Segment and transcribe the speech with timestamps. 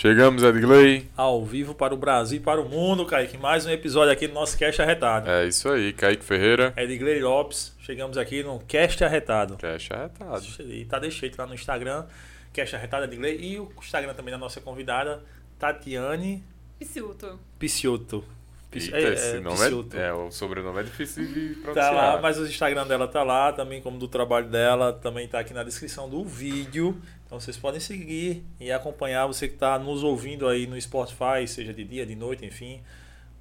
[0.00, 1.10] Chegamos, Edgley.
[1.16, 3.36] Ao vivo para o Brasil e para o mundo, Kaique.
[3.36, 5.28] Mais um episódio aqui do nosso Cast Arretado.
[5.28, 6.72] É isso aí, Kaique Ferreira.
[6.76, 7.74] Edgley Lopes.
[7.80, 9.56] Chegamos aqui no Cast Arretado.
[9.56, 10.46] Cast Arretado.
[10.60, 12.06] E tá deixado lá no Instagram,
[12.52, 13.40] Cast Arretado Edgley.
[13.40, 15.20] E o Instagram também da nossa convidada,
[15.58, 16.44] Tatiane
[16.78, 17.36] Piciuto.
[17.58, 18.24] Piciotto.
[18.70, 18.94] Pici...
[18.94, 19.58] É, esse nome
[19.94, 21.94] é, é, o sobrenome é difícil de Tá pronunciar.
[21.94, 25.54] lá, mas o Instagram dela tá lá, também como do trabalho dela, também tá aqui
[25.54, 27.00] na descrição do vídeo.
[27.28, 31.74] Então vocês podem seguir e acompanhar você que está nos ouvindo aí no Spotify, seja
[31.74, 32.80] de dia, de noite, enfim.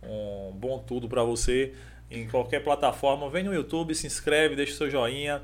[0.03, 1.73] Um bom tudo para você
[2.11, 3.29] em qualquer plataforma.
[3.29, 5.41] Vem no YouTube, se inscreve, deixa o seu joinha.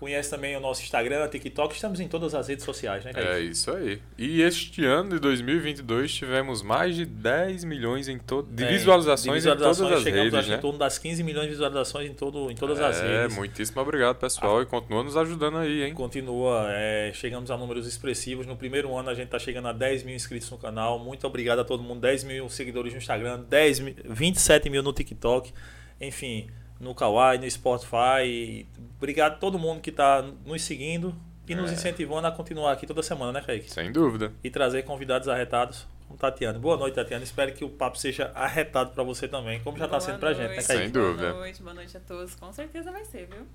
[0.00, 3.28] Conhece também o nosso Instagram, TikTok, estamos em todas as redes sociais, né, Kaique?
[3.32, 4.00] É isso aí.
[4.16, 8.42] E este ano de 2022 tivemos mais de 10 milhões em to...
[8.50, 10.56] de É, visualizações, de visualizações, em todas as chegamos redes, né?
[10.56, 13.36] em torno das 15 milhões de visualizações em, todo, em todas as É, redes.
[13.36, 15.92] muitíssimo obrigado, pessoal, e continua nos ajudando aí, hein?
[15.92, 18.46] Continua, é, chegamos a números expressivos.
[18.46, 20.98] No primeiro ano a gente está chegando a 10 mil inscritos no canal.
[20.98, 22.00] Muito obrigado a todo mundo.
[22.00, 25.52] 10 mil seguidores no Instagram, 10 mil, 27 mil no TikTok.
[26.00, 26.48] Enfim,
[26.80, 28.66] no Kawaii, no Spotify.
[28.96, 31.14] Obrigado a todo mundo que está nos seguindo
[31.46, 31.74] e nos É.
[31.74, 33.70] incentivando a continuar aqui toda semana, né, Kaique?
[33.70, 34.32] Sem dúvida.
[34.42, 36.58] E trazer convidados arretados como Tatiana.
[36.58, 37.22] Boa noite, Tatiana.
[37.22, 40.48] Espero que o papo seja arretado para você também, como já está sendo pra gente,
[40.48, 40.64] né, Kaique?
[40.64, 41.30] Sem dúvida.
[41.30, 42.34] Boa noite, boa noite a todos.
[42.34, 43.46] Com certeza vai ser, viu?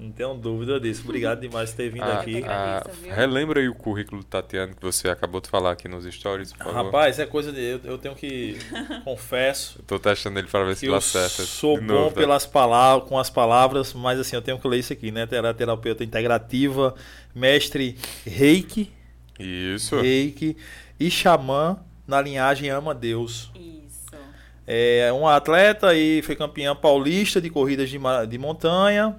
[0.00, 1.02] Não tenho dúvida disso.
[1.04, 2.40] Obrigado demais por ter vindo Ah, aqui.
[2.40, 6.06] Que agradeço, relembra aí o currículo do Tatiana que você acabou de falar aqui nos
[6.06, 6.84] stories, por favor.
[6.86, 7.60] Rapaz, é coisa de.
[7.60, 8.56] Eu, eu tenho que.
[9.04, 9.78] confesso.
[9.86, 11.42] Tô testando ele para ver se ele eu acerta.
[11.42, 12.20] sou bom novo, tá?
[12.22, 15.26] pelas palavras, com as palavras, mas assim, eu tenho que ler isso aqui, né?
[15.26, 16.94] Tera- Terapeuta integrativa,
[17.34, 18.90] mestre reiki,
[19.38, 20.00] Isso.
[20.00, 20.56] reiki
[20.98, 23.50] e xamã na linhagem Ama Deus.
[23.54, 24.16] Isso.
[24.66, 27.98] É um atleta e foi campeã paulista de corridas de,
[28.28, 29.16] de montanha.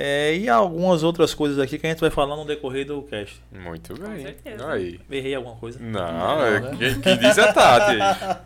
[0.00, 3.42] É, e algumas outras coisas aqui que a gente vai falar no decorrer do cast.
[3.50, 4.22] Muito Com bem.
[4.22, 4.70] certeza.
[4.70, 5.00] Aí.
[5.10, 5.76] Errei alguma coisa?
[5.80, 6.76] Não, é, né?
[6.78, 7.98] quem, quem diz é Tati.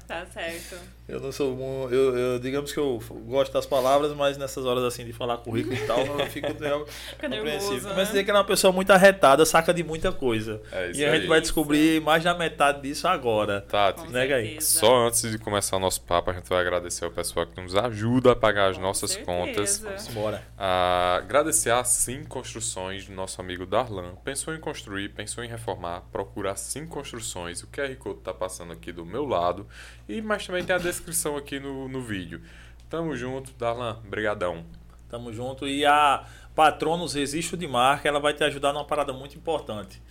[0.09, 0.77] Tá certo.
[1.13, 4.83] Eu não sou bom, eu, eu- digamos que eu gosto das palavras, mas nessas horas
[4.85, 6.87] assim de falar currículo e tal, eu fico apreensivo.
[7.29, 10.63] nervoso, Começa a dizer que ela é uma pessoa muito arretada, saca de muita coisa.
[10.73, 11.29] É isso e a gente aí.
[11.29, 13.65] vai descobrir mais da metade disso agora.
[13.95, 14.61] Com Né, certeza.
[14.81, 17.77] só antes de começar o nosso papo, a gente vai agradecer ao pessoal que nos
[17.77, 19.27] ajuda a pagar as Com nossas certeza.
[19.39, 19.79] contas.
[19.81, 20.43] Vamos embora.
[20.59, 24.15] Ah, agradecer a Sim Construções do nosso amigo Darlan.
[24.25, 27.63] Pensou em construir, pensou em reformar, procura a Sim Construções.
[27.63, 29.67] O QR Code tá passando aqui do meu lado.
[30.13, 32.43] E mas também tem a descrição aqui no, no vídeo.
[32.91, 33.99] Tamo junto, Darlan.
[34.05, 34.63] Brigadão.
[35.09, 35.67] Tamo junto.
[35.67, 40.03] E a Patronos Registro de Marca, ela vai te ajudar numa parada muito importante.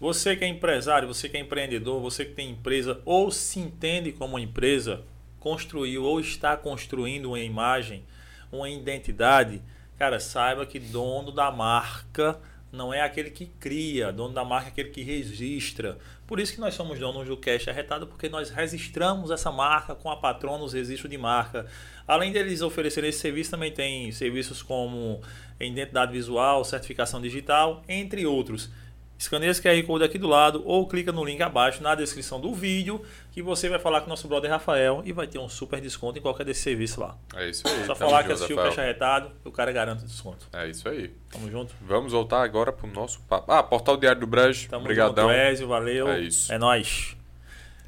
[0.00, 4.10] Você que é empresário, você que é empreendedor, você que tem empresa ou se entende
[4.10, 5.04] como empresa,
[5.38, 8.04] construiu ou está construindo uma imagem,
[8.50, 9.62] uma identidade,
[9.96, 12.40] cara, saiba que dono da marca
[12.70, 15.98] não é aquele que cria, dono da marca é aquele que registra.
[16.26, 20.10] Por isso que nós somos donos do Cash Arretado, porque nós registramos essa marca com
[20.10, 21.66] a Patronos Registro de Marca.
[22.06, 25.22] Além deles oferecerem esse serviço, também tem serviços como
[25.58, 28.70] identidade visual, certificação digital, entre outros.
[29.18, 32.54] Escaneia esse QR Code aqui do lado ou clica no link abaixo na descrição do
[32.54, 33.02] vídeo
[33.32, 36.18] que você vai falar com o nosso brother Rafael e vai ter um super desconto
[36.18, 37.16] em qualquer desse serviço lá.
[37.34, 37.84] É isso aí.
[37.84, 38.76] Só falar que assistiu o Rafael.
[38.76, 40.46] Cash Arretado, o cara garante o desconto.
[40.52, 41.12] É isso aí.
[41.30, 41.74] Tamo junto.
[41.80, 43.50] Vamos voltar agora pro nosso papo.
[43.50, 44.68] Ah, Portal Diário do Brejo.
[44.68, 45.28] Tamo Obrigadão.
[45.28, 46.08] junto, Ezio, valeu.
[46.08, 46.52] É isso.
[46.52, 47.17] É nóis.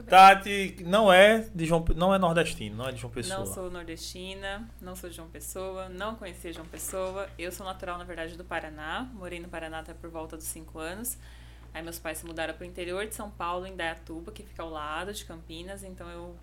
[0.04, 3.38] Tati não é de João, não é nordestino, não é de João Pessoa.
[3.38, 7.28] Não sou nordestina, não sou de João Pessoa, não conhecia João Pessoa.
[7.38, 9.08] Eu sou natural, na verdade, do Paraná.
[9.14, 11.18] Morei no Paraná até por volta dos 5 anos.
[11.72, 14.62] Aí meus pais se mudaram para o interior de São Paulo, em Dayatuba, que fica
[14.62, 15.84] ao lado de Campinas.
[15.84, 16.36] Então eu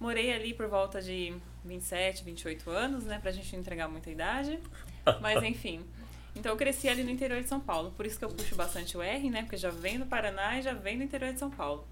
[0.00, 1.32] morei ali por volta de
[1.64, 3.18] 27, 28 anos, né?
[3.20, 4.58] Pra gente não entregar muita idade.
[5.20, 5.84] Mas enfim.
[6.34, 7.92] Então eu cresci ali no interior de São Paulo.
[7.92, 9.42] Por isso que eu puxo bastante o R, né?
[9.42, 11.86] Porque já vem do Paraná e já vem do interior de São Paulo.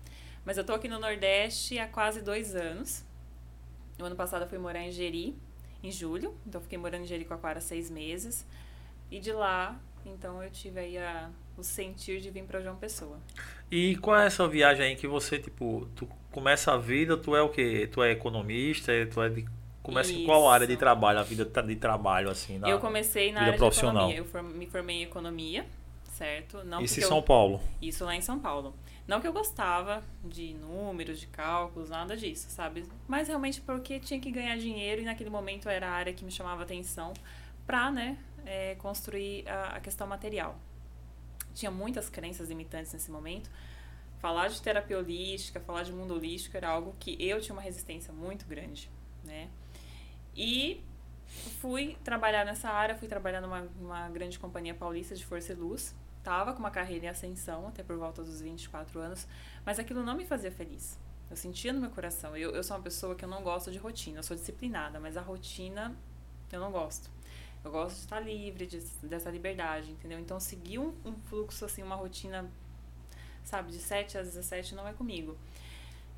[0.45, 3.05] Mas eu tô aqui no Nordeste há quase dois anos.
[3.99, 5.37] No ano passado eu fui morar em Jeri,
[5.83, 6.35] em julho.
[6.47, 8.47] Então eu fiquei morando em Jericoacoara seis meses.
[9.11, 13.19] E de lá, então eu tive aí a, o sentir de vir para João Pessoa.
[13.71, 17.43] E qual é essa viagem aí que você, tipo, tu começa a vida, tu é
[17.43, 17.89] o quê?
[17.91, 19.45] Tu é economista, tu é de...
[19.83, 22.59] Começa em qual área de trabalho, a vida tá de trabalho, assim?
[22.59, 22.69] Na...
[22.69, 24.11] eu comecei na vida área de profissional.
[24.11, 24.41] economia.
[24.43, 25.67] Eu me formei em economia,
[26.13, 26.63] certo?
[26.65, 27.61] Não Isso em São eu, Paulo.
[27.81, 28.75] Isso lá em São Paulo.
[29.11, 32.87] Não que eu gostava de números, de cálculos, nada disso, sabe?
[33.09, 36.31] Mas realmente porque tinha que ganhar dinheiro e naquele momento era a área que me
[36.31, 37.13] chamava atenção
[37.67, 38.17] pra, né,
[38.47, 40.57] é, construir a, a questão material.
[41.53, 43.51] Tinha muitas crenças limitantes nesse momento.
[44.21, 48.13] Falar de terapia holística, falar de mundo holístico era algo que eu tinha uma resistência
[48.13, 48.89] muito grande,
[49.25, 49.49] né?
[50.37, 50.81] E
[51.61, 55.97] fui trabalhar nessa área, fui trabalhar numa, numa grande companhia paulista de força e luz,
[56.23, 59.27] tava com uma carreira em ascensão, até por volta dos 24 anos,
[59.65, 60.99] mas aquilo não me fazia feliz.
[61.31, 62.37] Eu sentia no meu coração.
[62.37, 65.17] Eu, eu sou uma pessoa que eu não gosto de rotina, eu sou disciplinada, mas
[65.17, 65.97] a rotina
[66.51, 67.11] eu não gosto.
[67.63, 70.19] Eu gosto de estar livre, de, dessa liberdade, entendeu?
[70.19, 72.51] Então, seguir um, um fluxo, assim, uma rotina,
[73.45, 75.37] sabe, de 7 às 17 não é comigo.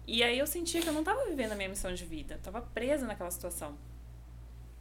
[0.06, 2.60] E aí eu sentia que eu não estava vivendo a minha missão de vida, estava
[2.60, 3.76] presa naquela situação.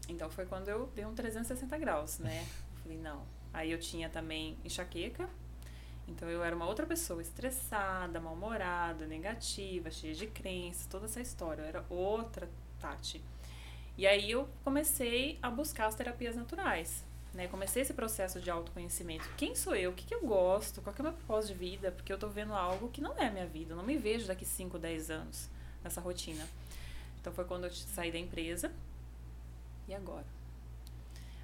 [0.07, 2.41] Então foi quando eu dei um 360 graus, né?
[2.41, 3.23] Eu falei, não.
[3.53, 5.29] Aí eu tinha também enxaqueca,
[6.07, 11.61] então eu era uma outra pessoa, estressada, mal-humorada, negativa, cheia de crenças, toda essa história.
[11.61, 12.49] Eu era outra
[12.79, 13.21] Tati.
[13.97, 17.03] E aí eu comecei a buscar as terapias naturais.
[17.33, 17.47] Né?
[17.47, 19.27] Comecei esse processo de autoconhecimento.
[19.37, 19.91] Quem sou eu?
[19.91, 20.81] O que, que eu gosto?
[20.81, 21.91] Qual que é o meu propósito de vida?
[21.91, 23.73] Porque eu tô vendo algo que não é a minha vida.
[23.73, 25.49] Eu não me vejo daqui 5, 10 anos
[25.83, 26.45] nessa rotina.
[27.19, 28.71] Então foi quando eu saí da empresa.
[29.87, 30.25] E agora?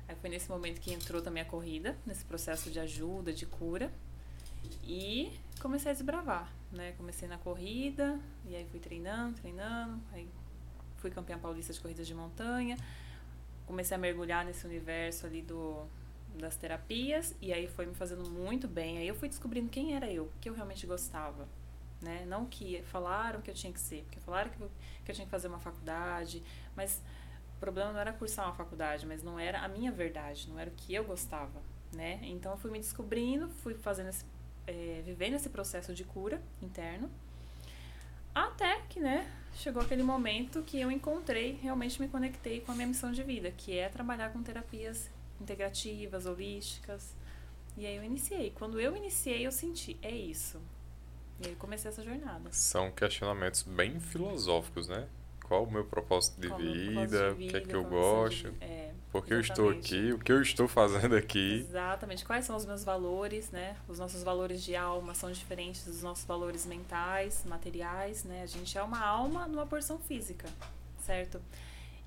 [0.08, 3.92] Aí foi nesse momento que entrou também a corrida, nesse processo de ajuda, de cura.
[4.84, 6.94] E comecei a desbravar, né?
[6.98, 10.28] Comecei na corrida, e aí fui treinando, treinando, aí
[10.98, 12.78] fui campeã paulista de corridas de montanha.
[13.66, 15.86] Comecei a mergulhar nesse universo ali do
[16.38, 18.98] das terapias e aí foi me fazendo muito bem.
[18.98, 21.48] Aí eu fui descobrindo quem era eu, que eu realmente gostava,
[22.02, 22.26] né?
[22.28, 24.72] Não que falaram que eu tinha que ser, porque falaram que eu,
[25.04, 26.44] que eu tinha que fazer uma faculdade,
[26.76, 27.02] mas
[27.58, 30.70] o problema não era cursar uma faculdade, mas não era a minha verdade, não era
[30.70, 31.60] o que eu gostava,
[31.92, 32.20] né?
[32.22, 34.24] Então eu fui me descobrindo, fui fazendo esse,
[34.68, 37.10] é, vivendo esse processo de cura interno,
[38.34, 42.88] até que, né, chegou aquele momento que eu encontrei, realmente me conectei com a minha
[42.88, 45.10] missão de vida, que é trabalhar com terapias
[45.42, 47.16] integrativas, holísticas.
[47.76, 48.52] E aí eu iniciei.
[48.52, 50.62] Quando eu iniciei, eu senti, é isso.
[51.40, 52.52] E aí comecei essa jornada.
[52.52, 55.08] São questionamentos bem filosóficos, né?
[55.48, 59.26] Qual o meu propósito de, vida, o que é que eu gosto, de, é, por
[59.26, 61.66] que eu estou aqui, o que eu estou fazendo aqui.
[61.68, 62.26] Exatamente.
[62.26, 63.78] Quais são os meus valores, né?
[63.88, 68.44] Os nossos valores de alma são diferentes dos nossos valores mentais, materiais, né?
[68.44, 70.48] A gente é uma alma numa porção física,
[71.06, 71.42] certo?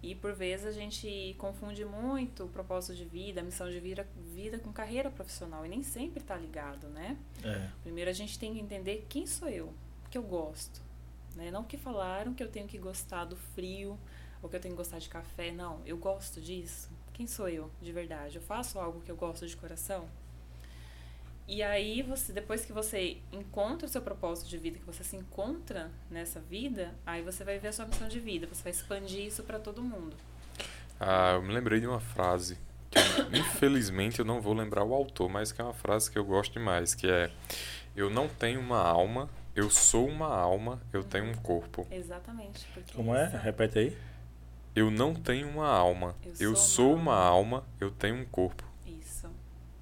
[0.02, 4.06] E por vezes a gente confunde muito o propósito de vida, a missão de vida,
[4.34, 7.16] vida com carreira profissional e nem sempre está ligado, né?
[7.42, 7.69] É.
[7.82, 9.66] Primeiro a gente tem que entender quem sou eu,
[10.06, 10.81] o que eu gosto,
[11.40, 11.50] né?
[11.50, 13.98] Não que falaram que eu tenho que gostar do frio
[14.42, 15.50] ou que eu tenho que gostar de café.
[15.50, 16.90] Não, eu gosto disso.
[17.12, 18.37] Quem sou eu, de verdade?
[18.37, 20.08] Eu faço algo que eu gosto de coração?
[21.48, 25.16] E aí, você, depois que você encontra o seu propósito de vida, que você se
[25.16, 29.26] encontra nessa vida, aí você vai ver a sua missão de vida, você vai expandir
[29.26, 30.14] isso para todo mundo.
[31.00, 32.56] Ah, eu me lembrei de uma frase
[32.90, 32.98] que
[33.37, 36.52] infelizmente eu não vou lembrar o autor, mas que é uma frase que eu gosto
[36.52, 37.31] demais, que é
[37.96, 41.87] eu não tenho uma alma, eu sou uma alma, eu tenho um corpo.
[41.91, 42.67] Exatamente.
[42.94, 43.26] Como é?
[43.26, 43.99] Repete aí.
[44.75, 46.14] Eu não tenho uma alma.
[46.25, 47.56] Eu, eu sou, uma, uma alma.
[47.58, 48.64] alma, eu tenho um corpo.
[48.87, 49.29] Isso.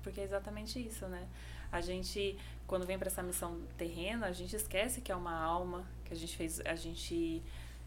[0.03, 1.27] Porque é exatamente isso, né?
[1.71, 5.85] A gente, quando vem para essa missão terrena, a gente esquece que é uma alma,
[6.05, 7.43] que a gente fez, a gente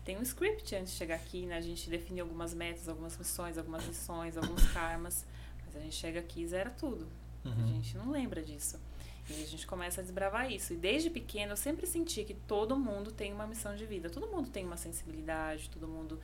[0.05, 1.57] tem um script antes de chegar aqui, né?
[1.57, 5.25] A gente define algumas metas, algumas missões, algumas lições, alguns karmas,
[5.65, 7.07] mas a gente chega aqui e zera tudo.
[7.43, 7.63] Uhum.
[7.63, 8.79] A gente não lembra disso.
[9.39, 10.73] E a gente começa a desbravar isso.
[10.73, 14.09] E desde pequeno eu sempre senti que todo mundo tem uma missão de vida.
[14.09, 16.19] Todo mundo tem uma sensibilidade, todo mundo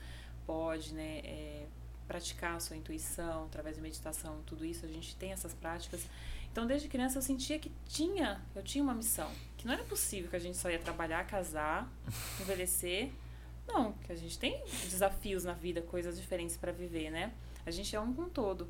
[0.45, 1.65] pode, né, é,
[2.07, 4.85] praticar a sua intuição através de meditação, tudo isso.
[4.85, 6.07] A gente tem essas práticas.
[6.51, 9.29] Então, desde criança eu sentia que tinha, eu tinha uma missão.
[9.57, 11.91] Que não era possível que a gente só ia trabalhar, casar,
[12.41, 13.11] envelhecer.
[13.67, 17.33] Não, que a gente tem desafios na vida, coisas diferentes para viver, né?
[17.65, 18.67] A gente é um com todo.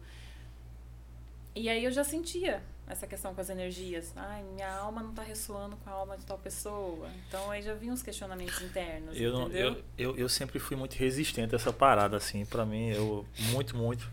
[1.58, 4.14] E aí eu já sentia essa questão com as energias.
[4.16, 7.10] Ai, minha alma não está ressoando com a alma de tal pessoa.
[7.28, 9.20] Então aí já vinham os questionamentos internos.
[9.20, 12.90] Eu, não, eu, eu, eu, sempre fui muito resistente a essa parada, assim, para mim,
[12.90, 14.10] eu muito, muito.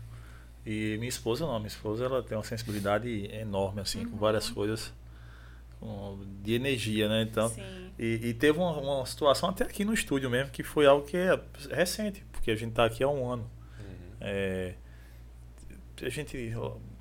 [0.65, 4.11] E minha esposa não, minha esposa ela tem uma sensibilidade enorme, assim, uhum.
[4.11, 4.91] com várias coisas
[5.79, 7.21] com, de energia, né?
[7.21, 7.53] Então,
[7.99, 11.15] e, e, teve uma, uma, situação até aqui no estúdio mesmo, que foi algo que
[11.15, 13.49] é recente, porque a gente está aqui há um ano.
[13.79, 14.17] Uhum.
[14.21, 14.73] É,
[16.01, 16.51] a gente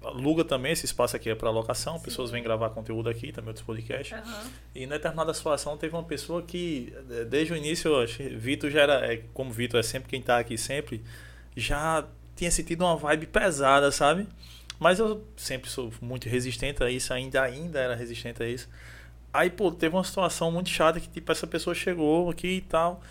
[0.05, 2.05] aluga também esse espaço aqui é para locação, Sim.
[2.05, 4.17] pessoas vêm gravar conteúdo aqui, também outros podcasts.
[4.17, 4.51] Uhum.
[4.75, 6.93] E em determinada situação teve uma pessoa que,
[7.29, 10.57] desde o início, acho Vitor já era, é, como Vitor é sempre quem está aqui
[10.57, 11.03] sempre,
[11.57, 12.05] já
[12.37, 14.27] tinha sentido uma vibe pesada, sabe?
[14.79, 18.69] Mas eu sempre sou muito resistente a isso, ainda ainda era resistente a isso.
[19.33, 23.03] Aí, pô, teve uma situação muito chata que, tipo, essa pessoa chegou aqui e tal.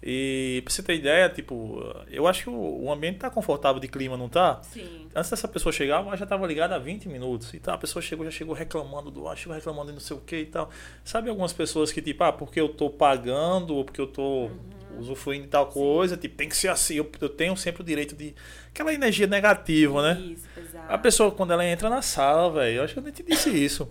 [0.00, 4.16] E pra você ter ideia, tipo, eu acho que o ambiente tá confortável de clima,
[4.16, 4.60] não tá?
[4.62, 5.08] Sim.
[5.14, 7.52] Antes dessa pessoa chegar, ela já tava ligada há 20 minutos.
[7.52, 10.16] E tal, a pessoa chegou, já chegou reclamando do ar, chegou reclamando de não sei
[10.16, 10.70] o que e tal.
[11.04, 14.50] Sabe algumas pessoas que, tipo, ah, porque eu tô pagando, ou porque eu tô uhum.
[14.98, 16.20] usufruindo de tal coisa, Sim.
[16.20, 18.36] tipo, tem que ser assim, eu, eu tenho sempre o direito de.
[18.70, 20.20] Aquela energia negativa, né?
[20.20, 20.92] Isso, exato.
[20.92, 23.50] A pessoa, quando ela entra na sala, velho, eu acho que eu nem te disse
[23.50, 23.90] isso.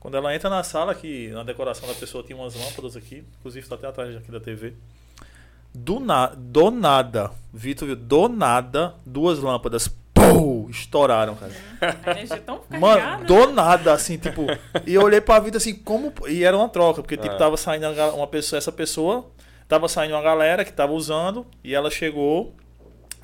[0.00, 3.64] Quando ela entra na sala, que na decoração da pessoa tinha umas lâmpadas aqui, inclusive
[3.64, 4.74] está até atrás aqui da TV.
[5.78, 11.52] Do, na, do nada, Vitor viu, do nada, duas lâmpadas, pum, estouraram, cara.
[12.04, 14.46] A energia é tão Mano, do nada, assim, tipo.
[14.86, 16.12] e eu olhei pra vida assim, como.
[16.26, 17.38] E era uma troca, porque, tipo, É.
[17.38, 19.26] tava saindo uma pessoa, essa pessoa,
[19.68, 22.54] tava saindo uma galera que tava usando, e ela chegou.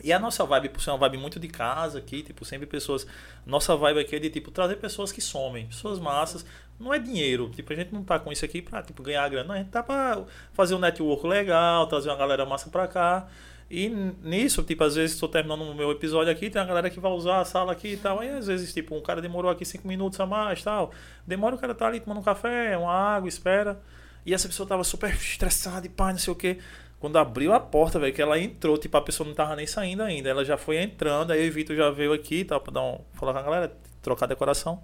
[0.04, 3.06] E a nossa vibe, por ser uma vibe muito de casa aqui, tipo, sempre pessoas.
[3.46, 6.44] Nossa vibe aqui é de, tipo, trazer pessoas que somem, pessoas massas.
[6.82, 9.48] Não é dinheiro, tipo, a gente não tá com isso aqui pra, tipo, ganhar grana.
[9.48, 13.28] Não, a gente tá pra fazer um network legal, trazer uma galera massa pra cá.
[13.70, 17.00] E nisso, tipo, às vezes estou terminando o meu episódio aqui, tem uma galera que
[17.00, 18.20] vai usar a sala aqui e tal.
[18.20, 20.90] Aí às vezes, tipo, um cara demorou aqui cinco minutos a mais tal.
[21.26, 23.80] Demora o cara tá ali tomando um café, uma água, espera.
[24.26, 26.58] E essa pessoa tava super estressada e pá, não sei o quê.
[27.00, 30.02] Quando abriu a porta, velho, que ela entrou, tipo, a pessoa não tava nem saindo
[30.02, 30.28] ainda.
[30.28, 33.32] Ela já foi entrando, aí o Vitor já veio aqui, tal, pra dar um, falar
[33.32, 34.82] com a galera, trocar a decoração.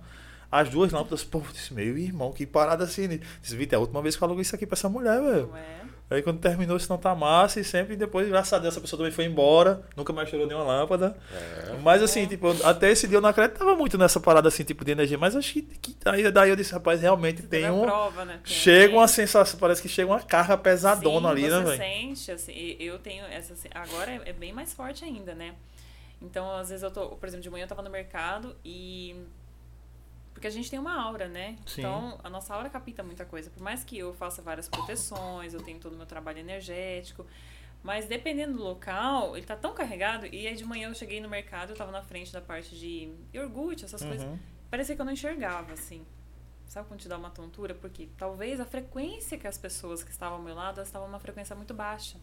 [0.50, 3.07] As duas lâmpadas, pô, eu disse, meu irmão, que parada assim.
[3.07, 3.21] né?
[3.43, 5.49] Disse, Vitor, é a última vez que eu alugo isso aqui pra essa mulher, velho.
[5.49, 5.78] Não é?
[6.11, 8.97] Aí quando terminou, se não tá massa, e sempre depois, graças a Deus, essa pessoa
[8.99, 11.14] também foi embora, nunca mais chorou nenhuma lâmpada.
[11.31, 11.76] É.
[11.83, 14.93] Mas assim, tipo, até esse dia eu não acreditava muito nessa parada assim, tipo, de
[14.93, 17.83] energia, mas acho que, que aí daí eu disse, rapaz, realmente Você tem a um.
[17.83, 18.40] prova, né?
[18.43, 21.76] Tem- Chega uma sensação, parece que chega uma carga pesadona Sim, ali, você né, velho?
[21.76, 23.52] sente, assim, e eu tenho essa.
[23.75, 25.55] Agora é, é bem mais forte ainda, né?
[26.23, 29.14] Então, às vezes eu tô, por exemplo, de manhã eu tava no mercado e.
[30.38, 31.57] Porque a gente tem uma aura, né?
[31.66, 31.80] Sim.
[31.80, 33.50] Então, a nossa aura capta muita coisa.
[33.50, 37.26] Por mais que eu faça várias proteções, eu tenho todo o meu trabalho energético.
[37.83, 40.26] Mas dependendo do local, ele tá tão carregado.
[40.26, 43.12] E aí de manhã eu cheguei no mercado, eu tava na frente da parte de
[43.33, 44.25] iogurte, essas coisas.
[44.25, 44.38] Uhum.
[44.71, 46.07] Parecia que eu não enxergava, assim.
[46.68, 47.75] Sabe quando te dá uma tontura?
[47.75, 51.18] Porque talvez a frequência que as pessoas que estavam ao meu lado, elas estavam numa
[51.18, 52.16] frequência muito baixa.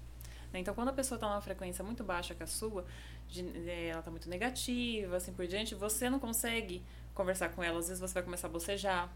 [0.53, 0.60] né?
[0.60, 2.86] Então, quando a pessoa está numa frequência muito baixa que a sua,
[3.27, 6.81] de- eh, ela está muito negativa, assim por diante, você não consegue
[7.15, 7.79] conversar com ela.
[7.79, 9.12] Às vezes você vai começar a bocejar,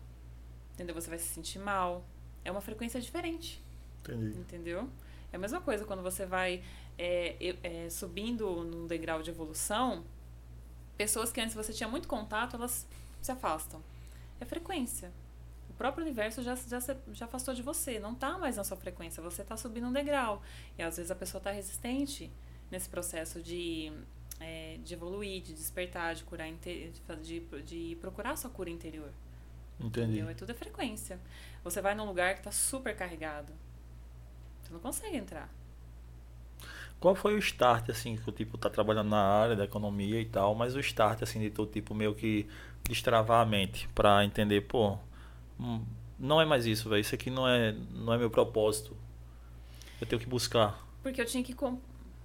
[0.73, 0.95] entendeu?
[0.95, 2.03] Você vai se sentir mal.
[2.43, 3.63] É uma frequência diferente.
[4.01, 4.39] Entendi.
[4.39, 4.89] Entendeu?
[5.31, 6.63] É a mesma coisa quando você vai
[6.97, 10.03] é, é, subindo num degrau de evolução,
[10.97, 12.87] pessoas que antes você tinha muito contato, elas
[13.21, 13.83] se afastam.
[14.39, 15.11] É frequência.
[15.69, 18.75] O próprio universo já, já, se- já afastou de você, não está mais na sua
[18.75, 20.41] frequência, você está subindo um degrau.
[20.77, 22.31] E às vezes a pessoa está resistente
[22.71, 23.91] nesse processo de,
[24.39, 26.91] é, de evoluir, de despertar, de curar, de,
[27.21, 29.11] de, de procurar a sua cura interior.
[29.79, 30.11] Entendi.
[30.11, 30.29] Entendeu?
[30.29, 31.19] É tudo é frequência.
[31.63, 33.53] Você vai num lugar que está super carregado.
[34.61, 35.49] Você não consegue entrar.
[36.99, 40.25] Qual foi o start, assim, que o tipo tá trabalhando na área da economia e
[40.25, 42.45] tal, mas o start, assim, de tu, tipo, meio que
[42.83, 44.97] destravar a mente pra entender, pô,
[45.57, 45.81] hum,
[46.19, 48.97] não é mais isso, velho, isso aqui não é, não é meu propósito.
[50.01, 50.85] Eu tenho que buscar.
[51.01, 51.55] Porque eu tinha que.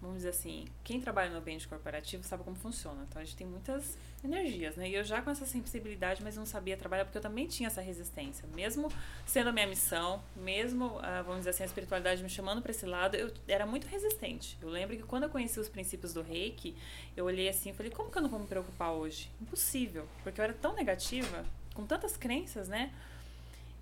[0.04, 3.06] Vamos dizer assim, quem trabalha no ambiente corporativo sabe como funciona.
[3.08, 4.86] Então a gente tem muitas energias, né?
[4.86, 7.80] E eu já com essa sensibilidade, mas não sabia trabalhar porque eu também tinha essa
[7.80, 8.46] resistência.
[8.54, 8.92] Mesmo
[9.24, 12.84] sendo a minha missão, mesmo, ah, vamos dizer assim, a espiritualidade me chamando para esse
[12.84, 14.58] lado, eu era muito resistente.
[14.60, 16.76] Eu lembro que quando eu conheci os princípios do reiki,
[17.16, 19.30] eu olhei assim e falei: como que eu não vou me preocupar hoje?
[19.40, 20.06] Impossível.
[20.22, 22.92] Porque eu era tão negativa, com tantas crenças, né?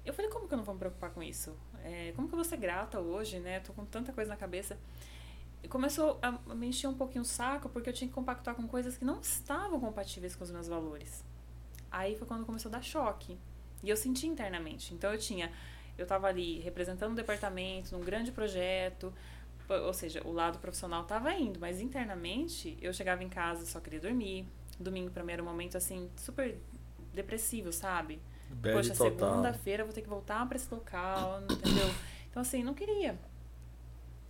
[0.07, 1.52] Eu falei, como que eu não vou me preocupar com isso?
[1.85, 3.59] É, como que eu vou ser grata hoje, né?
[3.59, 4.79] Tô com tanta coisa na cabeça.
[5.69, 8.99] Começou a me encher um pouquinho o saco, porque eu tinha que compactuar com coisas
[8.99, 11.25] que não estavam compatíveis com os meus valores.
[11.90, 13.38] Aí foi quando começou a dar choque.
[13.83, 14.95] E eu senti internamente.
[14.95, 15.52] Então eu tinha.
[15.97, 19.12] Eu tava ali representando um departamento, num grande projeto.
[19.69, 24.00] Ou seja, o lado profissional tava indo, mas internamente eu chegava em casa só queria
[24.00, 24.47] dormir.
[24.78, 26.59] Domingo pra mim era um momento assim, super
[27.12, 28.21] depressivo, sabe?
[28.50, 31.88] Bad Poxa, segunda-feira vou ter que voltar pra esse local, entendeu?
[32.31, 33.19] Então, assim, não queria.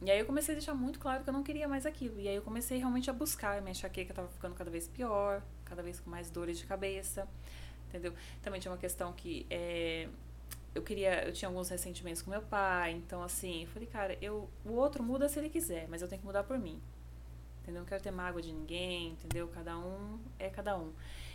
[0.05, 2.19] E aí eu comecei a deixar muito claro que eu não queria mais aquilo.
[2.19, 3.61] E aí eu comecei realmente a buscar.
[3.63, 7.29] Minha enxaqueca tava ficando cada vez pior, cada vez com mais dores de cabeça,
[7.89, 8.13] entendeu?
[8.43, 10.09] Também tinha uma questão que é,
[10.75, 12.93] eu queria, eu tinha alguns ressentimentos com meu pai.
[12.93, 16.21] Então, assim, eu falei, cara, eu, o outro muda se ele quiser, mas eu tenho
[16.21, 16.81] que mudar por mim.
[17.63, 17.83] Entendeu?
[17.83, 19.47] Não quero ter mágoa de ninguém, entendeu?
[19.49, 20.93] Cada um é cada um.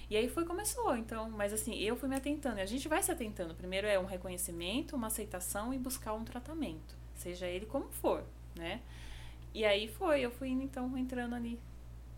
[0.10, 2.60] E aí foi começou, então, mas assim, eu fui me atentando.
[2.60, 3.56] E a gente vai se atentando.
[3.56, 8.26] Primeiro é um reconhecimento, uma aceitação e buscar um tratamento, seja ele como for,
[8.58, 8.82] né?
[9.54, 11.60] E aí foi, eu fui então entrando ali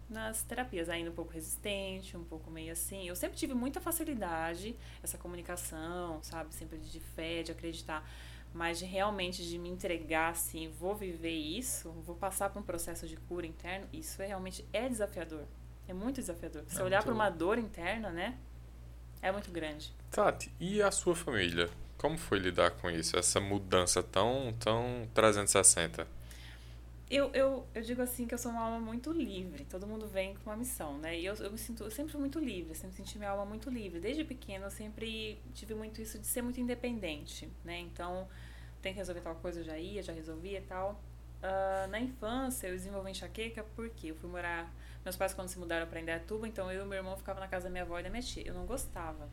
[0.09, 3.07] nas terapias, ainda um pouco resistente, um pouco meio assim.
[3.07, 6.53] Eu sempre tive muita facilidade, essa comunicação, sabe?
[6.55, 8.03] Sempre de fé, de acreditar.
[8.51, 13.07] Mas de realmente de me entregar assim, vou viver isso, vou passar por um processo
[13.07, 15.45] de cura interno, isso é realmente é desafiador.
[15.87, 16.63] É muito desafiador.
[16.67, 18.37] Você É olhar para uma dor interna, né?
[19.21, 19.93] É muito grande.
[20.09, 21.69] Tati, e a sua família?
[21.97, 23.17] Como foi lidar com isso?
[23.17, 26.07] Essa mudança tão, tão 360?
[27.09, 29.65] Eu, eu, eu digo assim que eu sou uma alma muito livre.
[29.65, 31.19] Todo mundo vem com uma missão, né?
[31.19, 33.99] E eu, eu me sinto, eu sempre muito livre, sempre senti minha alma muito livre.
[33.99, 37.79] Desde pequena eu sempre tive muito isso de ser muito independente, né?
[37.79, 38.27] Então,
[38.81, 41.01] tem que resolver tal coisa, eu já ia, já resolvia e tal.
[41.41, 44.71] Uh, na infância eu desenvolvi enxaqueca porque eu fui morar.
[45.03, 47.65] Meus pais, quando se mudaram para Indaiatuba, então eu e meu irmão ficava na casa
[47.65, 48.43] da minha avó e da minha tia.
[48.45, 49.29] Eu não gostava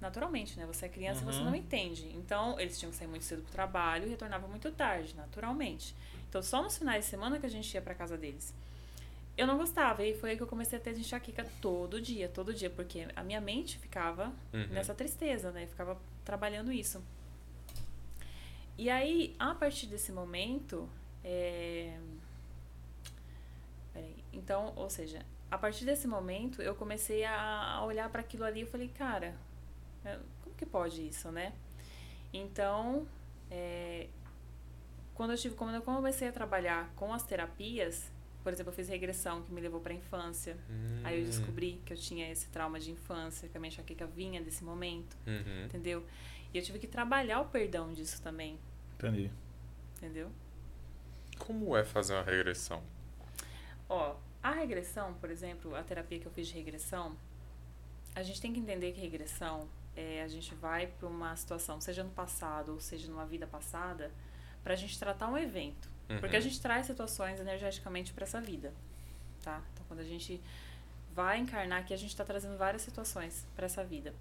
[0.00, 0.66] naturalmente, né?
[0.66, 1.32] Você é criança Uhum.
[1.32, 2.10] você não entende.
[2.14, 5.94] Então, eles tinham que sair muito cedo pro trabalho e retornavam muito tarde, naturalmente.
[6.32, 8.54] Então, só nos finais de semana que a gente ia pra casa deles.
[9.36, 12.54] Eu não gostava, e foi aí que eu comecei a ter enxaqueca todo dia, todo
[12.54, 14.66] dia, porque a minha mente ficava Uhum.
[14.68, 15.66] nessa tristeza, né?
[15.66, 17.04] Ficava trabalhando isso.
[18.78, 20.88] E aí, a partir desse momento,
[21.22, 21.98] é...
[23.92, 24.24] Peraí.
[24.32, 25.20] Então, ou seja,
[25.50, 29.34] a partir desse momento, eu comecei a a olhar para aquilo ali e falei, cara,
[30.02, 31.52] é, como que pode isso, né?
[32.32, 33.06] Então,
[33.50, 34.08] é,
[35.14, 38.10] quando eu tive, quando eu comecei a trabalhar com as terapias,
[38.42, 40.56] por exemplo, eu fiz regressão que me levou para a infância.
[41.04, 41.26] Aí eu Hum.
[41.26, 45.16] descobri que eu tinha esse trauma de infância, que a minha enxaqueca vinha desse momento,
[45.26, 45.64] Uhum.
[45.66, 46.04] entendeu?
[46.52, 48.58] E eu tive que trabalhar o perdão disso também,
[48.96, 49.30] Entendi.
[49.96, 50.30] entendeu?
[51.38, 52.82] Como é fazer uma regressão?
[53.88, 57.16] Ó, a regressão, por exemplo, a terapia que eu fiz de regressão,
[58.14, 62.02] a gente tem que entender que regressão é a gente vai para uma situação, seja
[62.04, 64.10] no passado ou seja numa vida passada,
[64.62, 65.90] para a gente tratar um evento.
[66.20, 66.44] Porque a Uhum.
[66.44, 68.72] gente traz situações energeticamente para essa vida,
[69.42, 69.62] tá?
[69.72, 70.40] Então, quando a gente
[71.14, 74.14] vai encarnar aqui, a gente está trazendo várias situações para essa vida.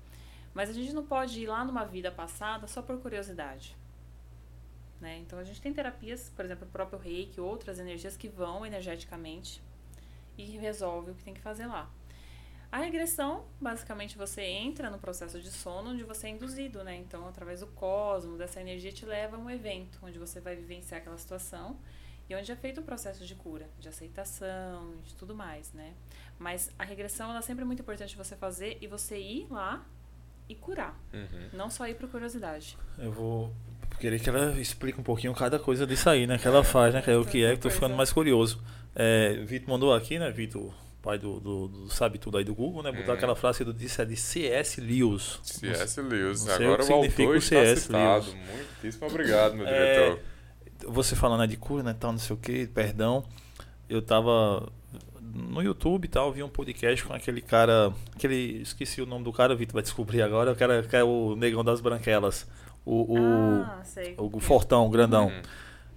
[0.53, 3.75] Mas a gente não pode ir lá numa vida passada só por curiosidade.
[5.01, 5.17] Né?
[5.19, 9.61] Então, a gente tem terapias, por exemplo, o próprio reiki, outras energias que vão energeticamente
[10.37, 11.89] e resolve o que tem que fazer lá.
[12.71, 16.95] A regressão, basicamente, você entra no processo de sono onde você é induzido, né?
[16.95, 21.01] Então, através do cosmos, dessa energia te leva a um evento onde você vai vivenciar
[21.01, 21.77] aquela situação
[22.29, 25.93] e onde é feito o processo de cura, de aceitação, de tudo mais, né?
[26.39, 29.85] Mas a regressão, ela é sempre muito importante você fazer e você ir lá
[30.47, 31.49] e curar, Uhum.
[31.53, 32.77] não só ir por curiosidade.
[32.97, 33.53] Eu vou
[33.99, 36.37] querer que ela explique um pouquinho cada coisa disso aí, né?
[36.37, 37.01] Que ela faz, né?
[37.01, 38.63] Que é o que é, que tô ficando mais curioso.
[38.95, 40.73] É, Vitor mandou aqui, né, Vitor?
[41.01, 42.91] Pai do, do, do Sabe Tudo aí do Google, né?
[42.91, 43.15] Botar Hum.
[43.15, 44.79] aquela frase que tu disse é de C.S.
[44.79, 45.39] Lewis.
[45.43, 45.99] C.S.
[46.01, 46.45] Lewis.
[46.45, 47.81] não sei Agora o que o autor o está C.S.
[47.81, 48.25] citado.
[48.25, 48.37] Lewis.
[48.55, 50.19] Muitíssimo obrigado, meu É, diretor.
[50.87, 51.95] Você falando né, de cura, né?
[51.99, 53.23] Tal, não sei o que, perdão.
[53.89, 54.71] Eu tava
[55.19, 57.93] no YouTube e tal, vi um podcast com aquele cara.
[58.15, 58.61] Aquele.
[58.61, 60.51] Esqueci o nome do cara, Vitor vai descobrir agora.
[60.51, 62.47] O cara que é o negão das branquelas.
[62.85, 63.13] O.
[63.19, 64.15] o ah, sei.
[64.17, 65.27] o fortão, o grandão.
[65.27, 65.41] Uhum.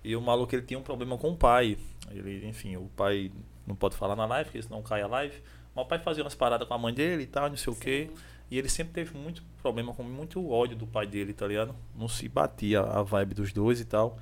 [0.03, 1.79] E o maluco ele tinha um problema com o pai.
[2.11, 3.33] Ele, enfim, o pai
[3.67, 5.35] não pode falar na live, porque senão cai a live.
[5.75, 7.77] Mas o pai fazia umas paradas com a mãe dele e tal, não sei o
[7.77, 8.11] quê.
[8.11, 8.23] Sim.
[8.51, 11.75] E ele sempre teve muito problema com muito ódio do pai dele, tá ligado?
[11.97, 14.19] Não se batia a vibe dos dois e tal.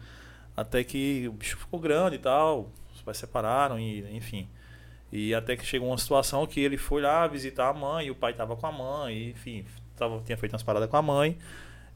[0.57, 2.71] Até que o bicho ficou grande e tal.
[2.95, 4.49] Os pais separaram e, enfim.
[5.11, 8.15] E até que chegou uma situação que ele foi lá visitar a mãe, e o
[8.15, 11.37] pai tava com a mãe, e, enfim, tava, tinha feito umas paradas com a mãe.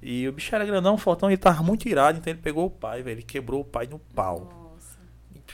[0.03, 3.03] E o bicho era grandão, fortão, ele tava muito irado, então ele pegou o pai,
[3.03, 3.15] velho.
[3.15, 4.66] Ele quebrou o pai no pau.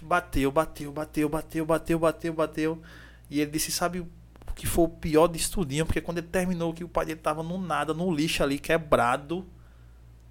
[0.03, 2.83] Bateu, bateu, bateu, bateu, bateu, bateu, bateu.
[3.31, 4.09] E ele disse, sabe o
[4.55, 5.87] que foi o pior disso tudinho?
[5.87, 9.47] Porque quando ele terminou, que o pai dele tava no nada, no lixo ali, quebrado,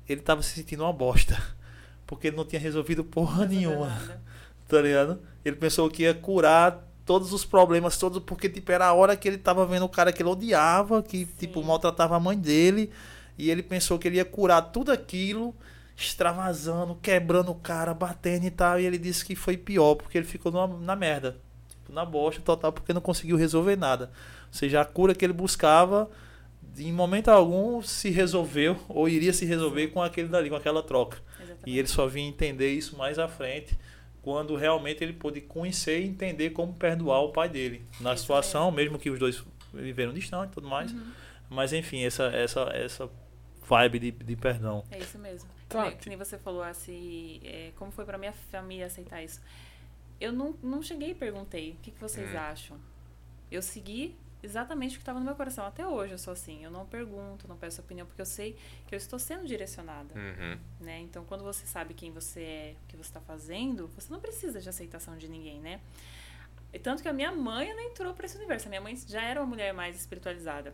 [0.07, 1.41] ele tava se sentindo uma bosta.
[2.05, 3.97] Porque ele não tinha resolvido porra nenhuma,
[4.67, 5.21] tá ligado?
[5.45, 9.27] Ele pensou que ia curar todos os problemas, todos, porque tipo, era a hora que
[9.27, 11.67] ele tava vendo o cara que ele odiava, que tipo, Sim.
[11.67, 12.91] maltratava a mãe dele.
[13.37, 15.55] E ele pensou que ele ia curar tudo aquilo,
[16.01, 18.79] extravasando, quebrando o cara, batendo e tal.
[18.79, 21.37] E ele disse que foi pior, porque ele ficou numa- na merda.
[21.69, 24.05] Tipo, na bosta total, porque não conseguiu resolver nada.
[24.47, 26.09] Ou seja, a cura que ele buscava,
[26.77, 31.17] em momento algum, se resolveu, ou iria se resolver com aquele dali, com aquela troca.
[31.39, 31.69] Exatamente.
[31.69, 33.77] E ele só vinha entender isso mais à frente,
[34.21, 37.83] quando realmente ele pôde conhecer e entender como perdoar o pai dele.
[37.99, 40.91] Na Isso situação, mesmo que os dois viveram distante e tudo mais.
[40.91, 41.01] Uhum.
[41.49, 43.09] Mas enfim, essa, essa, essa
[43.67, 44.83] vibe de, de perdão.
[44.91, 45.49] É isso mesmo.
[45.71, 49.21] Tá, Que nem- que- nem você falou assim, é, como foi pra minha família aceitar
[49.23, 49.41] isso.
[50.19, 52.37] Eu não, não cheguei e perguntei o que, que vocês Hum.
[52.37, 52.79] acham.
[53.49, 55.65] Eu segui exatamente o que estava no meu coração.
[55.65, 56.63] Até hoje eu sou assim.
[56.63, 58.55] Eu não pergunto, não peço opinião, porque eu sei
[58.87, 60.13] que eu estou sendo direcionada.
[60.15, 60.59] Uhum.
[60.79, 60.99] né?
[60.99, 64.59] Então, quando você sabe quem você é, o que você está fazendo, você não precisa
[64.59, 65.79] de aceitação de ninguém, né?
[66.73, 68.67] E tanto que a minha mãe ela entrou para esse universo.
[68.67, 70.73] A minha mãe já era uma mulher mais espiritualizada.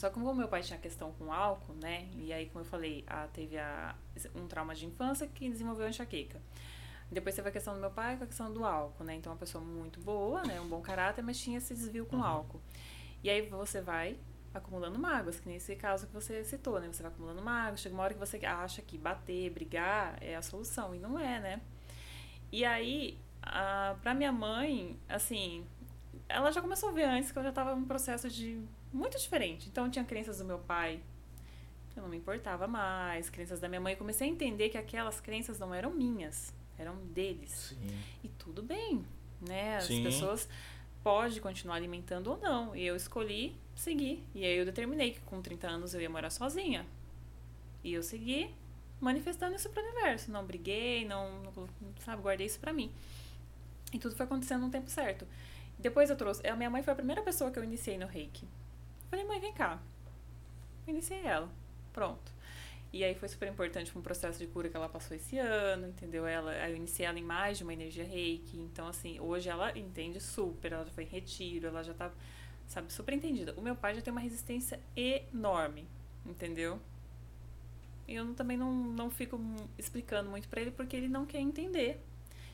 [0.00, 2.08] Só que como meu pai tinha questão com álcool, né?
[2.14, 3.94] E aí, como eu falei, a, teve a,
[4.34, 6.40] um trauma de infância que desenvolveu a enxaqueca.
[7.12, 9.16] Depois teve a questão do meu pai com a questão do álcool, né?
[9.16, 10.58] Então, uma pessoa muito boa, né?
[10.58, 12.24] Um bom caráter, mas tinha esse desvio com Uhum.
[12.24, 12.62] álcool.
[13.22, 14.16] E aí você vai
[14.54, 16.88] acumulando mágoas, que nesse caso que você citou, né?
[16.90, 20.40] Você vai acumulando mágoas, chega uma hora que você acha que bater, brigar é a
[20.40, 21.60] solução, e não é, né?
[22.50, 25.62] E aí, a, pra minha mãe, assim,
[26.26, 29.68] ela já começou a ver antes que eu já tava num processo de muito diferente.
[29.68, 31.00] Então tinha crenças do meu pai
[31.90, 33.94] que eu não me importava mais, crenças da minha mãe.
[33.94, 37.74] Eu comecei a entender que aquelas crenças não eram minhas, eram deles.
[37.74, 37.98] Sim.
[38.22, 39.04] E tudo bem,
[39.40, 39.76] né?
[39.76, 40.04] As Sim.
[40.04, 40.48] pessoas
[41.02, 42.74] podem continuar alimentando ou não.
[42.76, 44.24] E eu escolhi seguir.
[44.34, 46.86] E aí eu determinei que com 30 anos eu ia morar sozinha.
[47.82, 48.54] E eu segui
[49.00, 50.30] manifestando isso pro universo.
[50.30, 51.68] Não briguei, não, não
[52.00, 52.92] sabe, guardei isso pra mim.
[53.92, 55.26] E tudo foi acontecendo no tempo certo.
[55.78, 56.46] Depois eu trouxe.
[56.46, 58.46] A minha mãe foi a primeira pessoa que eu iniciei no reiki.
[59.10, 59.82] Falei, mãe, vem cá.
[60.86, 61.50] Iniciei ela.
[61.92, 62.32] Pronto.
[62.92, 65.88] E aí foi super importante para um processo de cura que ela passou esse ano,
[65.88, 66.26] entendeu?
[66.26, 68.58] Ela, eu iniciei ela em mais de uma energia reiki.
[68.58, 72.10] Então, assim, hoje ela entende super, ela já foi em retiro, ela já tá,
[72.66, 73.54] sabe, super entendida.
[73.56, 75.86] O meu pai já tem uma resistência enorme,
[76.26, 76.80] entendeu?
[78.08, 79.40] E eu também não, não fico
[79.78, 82.00] explicando muito para ele porque ele não quer entender.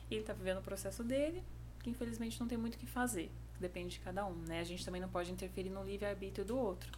[0.09, 1.43] E ele tá vivendo o processo dele,
[1.81, 3.31] que infelizmente não tem muito o que fazer.
[3.59, 4.59] Depende de cada um, né?
[4.59, 6.89] A gente também não pode interferir no livre-arbítrio do outro.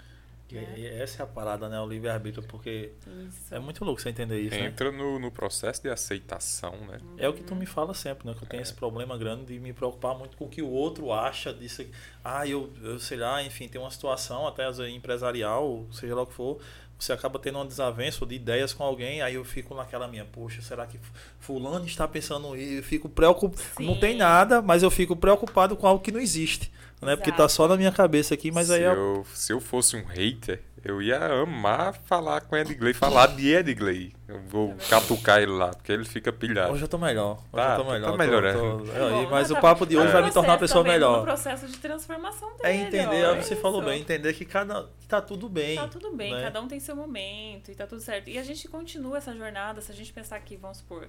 [0.52, 1.80] E, e essa é a parada, né?
[1.80, 2.92] O livre-arbítrio, porque
[3.28, 3.54] Isso.
[3.54, 4.66] é muito louco você entender isso, né?
[4.66, 7.00] Entra no, no processo de aceitação, né?
[7.18, 8.34] É o que tu me fala sempre, né?
[8.34, 11.12] Que eu tenho esse problema grande de me preocupar muito com o que o outro
[11.14, 11.86] acha disso.
[12.24, 16.28] Ah, eu, eu sei lá, enfim, tem uma situação até vezes, empresarial, seja lá o
[16.28, 16.60] que for,
[17.00, 20.62] você acaba tendo uma desavença de ideias com alguém, aí eu fico naquela minha, poxa,
[20.62, 21.00] será que
[21.40, 22.74] fulano está pensando isso?
[22.74, 23.64] Eu fico preocupado.
[23.80, 26.70] Não tem nada, mas eu fico preocupado com algo que não existe.
[27.02, 27.16] Né?
[27.16, 29.96] Porque tá só na minha cabeça aqui, mas se, aí é eu, se eu fosse
[29.96, 34.14] um hater, eu ia amar falar com Edgley, falar de Edgley.
[34.28, 36.74] Eu vou catucar ele lá, porque ele fica pilhado.
[36.74, 37.38] Hoje eu tô melhor.
[37.38, 38.12] Hoje Tá, eu tô tá melhor.
[38.12, 38.86] tô- melhorando.
[38.86, 40.58] tô- É aí, bom, mas tá- o papo de hoje tá vai me tornar uma
[40.58, 41.18] pessoa melhor.
[41.20, 42.62] No processo de transformação dele.
[42.64, 43.62] É entender, ó, é, você isso.
[43.62, 45.78] falou bem, entender que cada que tá tudo bem.
[45.78, 46.44] Tá tudo bem, né?
[46.44, 48.30] cada um tem seu momento e tá tudo certo.
[48.30, 51.08] E a gente continua essa jornada, se a gente pensar que, vamos supor,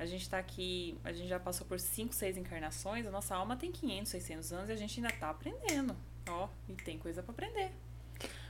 [0.00, 3.54] a gente tá aqui, a gente já passou por 5, 6 encarnações, a nossa alma
[3.54, 5.94] tem 500, 600 anos e a gente ainda tá aprendendo.
[6.26, 7.70] Ó, e tem coisa pra aprender.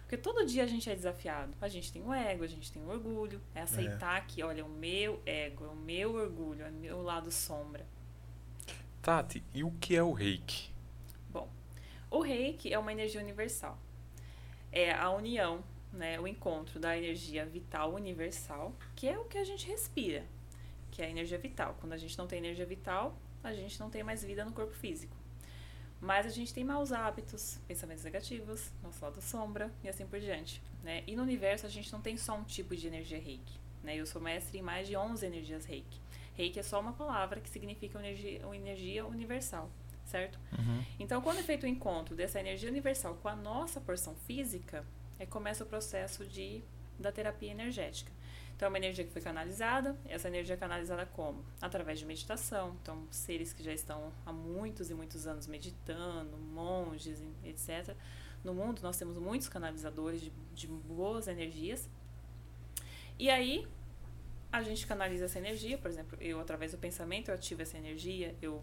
[0.02, 1.52] Porque todo dia a gente é desafiado.
[1.60, 3.40] A gente tem o ego, a gente tem o orgulho.
[3.52, 7.32] É aceitar que, olha, o meu ego, é o meu orgulho, é o meu lado
[7.32, 7.84] sombra.
[9.02, 10.70] Tati, e o que é o reiki?
[11.30, 11.50] Bom,
[12.08, 13.76] o reiki é uma energia universal.
[14.70, 19.44] É a união, né, o encontro da energia vital universal, que é o que a
[19.44, 20.24] gente respira,
[21.00, 21.74] que é a energia vital.
[21.80, 24.74] Quando a gente não tem energia vital, a gente não tem mais vida no corpo
[24.74, 25.16] físico.
[25.98, 30.62] Mas a gente tem maus hábitos, pensamentos negativos, nosso lado sombra e assim por diante.
[30.82, 31.02] Né?
[31.06, 33.58] E no universo a gente não tem só um tipo de energia reiki.
[33.82, 33.96] Né?
[33.96, 35.98] Eu sou mestre em mais de 11 energias reiki.
[36.34, 39.70] Reiki é só uma palavra que significa energia, energia universal,
[40.04, 40.38] certo?
[40.52, 40.84] Uhum.
[40.98, 44.84] Então, quando é feito o encontro dessa energia universal com a nossa porção física,
[45.18, 46.62] é começa o processo de,
[46.98, 48.12] da terapia energética.
[48.60, 49.96] Então, é uma energia que foi canalizada.
[50.06, 51.42] Essa energia é canalizada como?
[51.62, 52.76] Através de meditação.
[52.82, 57.96] Então, seres que já estão há muitos e muitos anos meditando, monges, etc.
[58.44, 61.88] No mundo, nós temos muitos canalizadores de, de boas energias.
[63.18, 63.66] E aí,
[64.52, 65.78] a gente canaliza essa energia.
[65.78, 68.36] Por exemplo, eu, através do pensamento, eu ativo essa energia.
[68.42, 68.62] Eu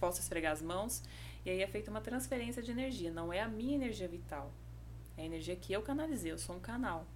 [0.00, 1.02] posso esfregar as mãos.
[1.44, 3.10] E aí é feita uma transferência de energia.
[3.10, 4.50] Não é a minha energia vital.
[5.18, 6.32] É a energia que eu canalizei.
[6.32, 7.06] Eu sou um canal,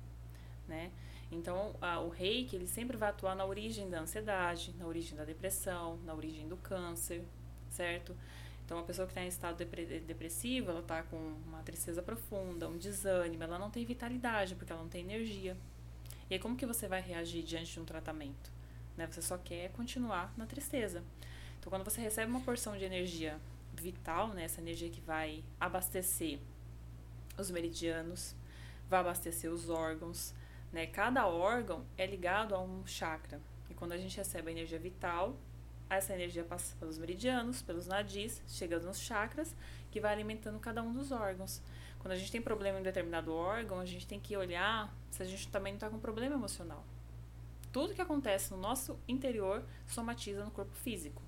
[0.68, 0.92] né?
[1.32, 5.24] Então, a, o reiki, ele sempre vai atuar na origem da ansiedade, na origem da
[5.24, 7.24] depressão, na origem do câncer,
[7.70, 8.14] certo?
[8.64, 11.16] Então, uma pessoa que está em estado depre depressivo, ela está com
[11.46, 15.56] uma tristeza profunda, um desânimo, ela não tem vitalidade, porque ela não tem energia.
[16.28, 18.52] E aí, como que você vai reagir diante de um tratamento?
[18.96, 19.06] Né?
[19.06, 21.02] Você só quer continuar na tristeza.
[21.58, 23.40] Então, quando você recebe uma porção de energia
[23.74, 24.44] vital, né?
[24.44, 26.38] essa energia que vai abastecer
[27.38, 28.34] os meridianos,
[28.88, 30.34] vai abastecer os órgãos,
[30.72, 30.86] né?
[30.86, 33.40] Cada órgão é ligado a um chakra.
[33.68, 35.36] E quando a gente recebe a energia vital,
[35.88, 39.54] essa energia passa pelos meridianos, pelos nadis, chega nos chakras,
[39.90, 41.60] que vai alimentando cada um dos órgãos.
[41.98, 45.26] Quando a gente tem problema em determinado órgão, a gente tem que olhar se a
[45.26, 46.82] gente também não está com problema emocional.
[47.70, 51.22] Tudo que acontece no nosso interior somatiza no corpo físico.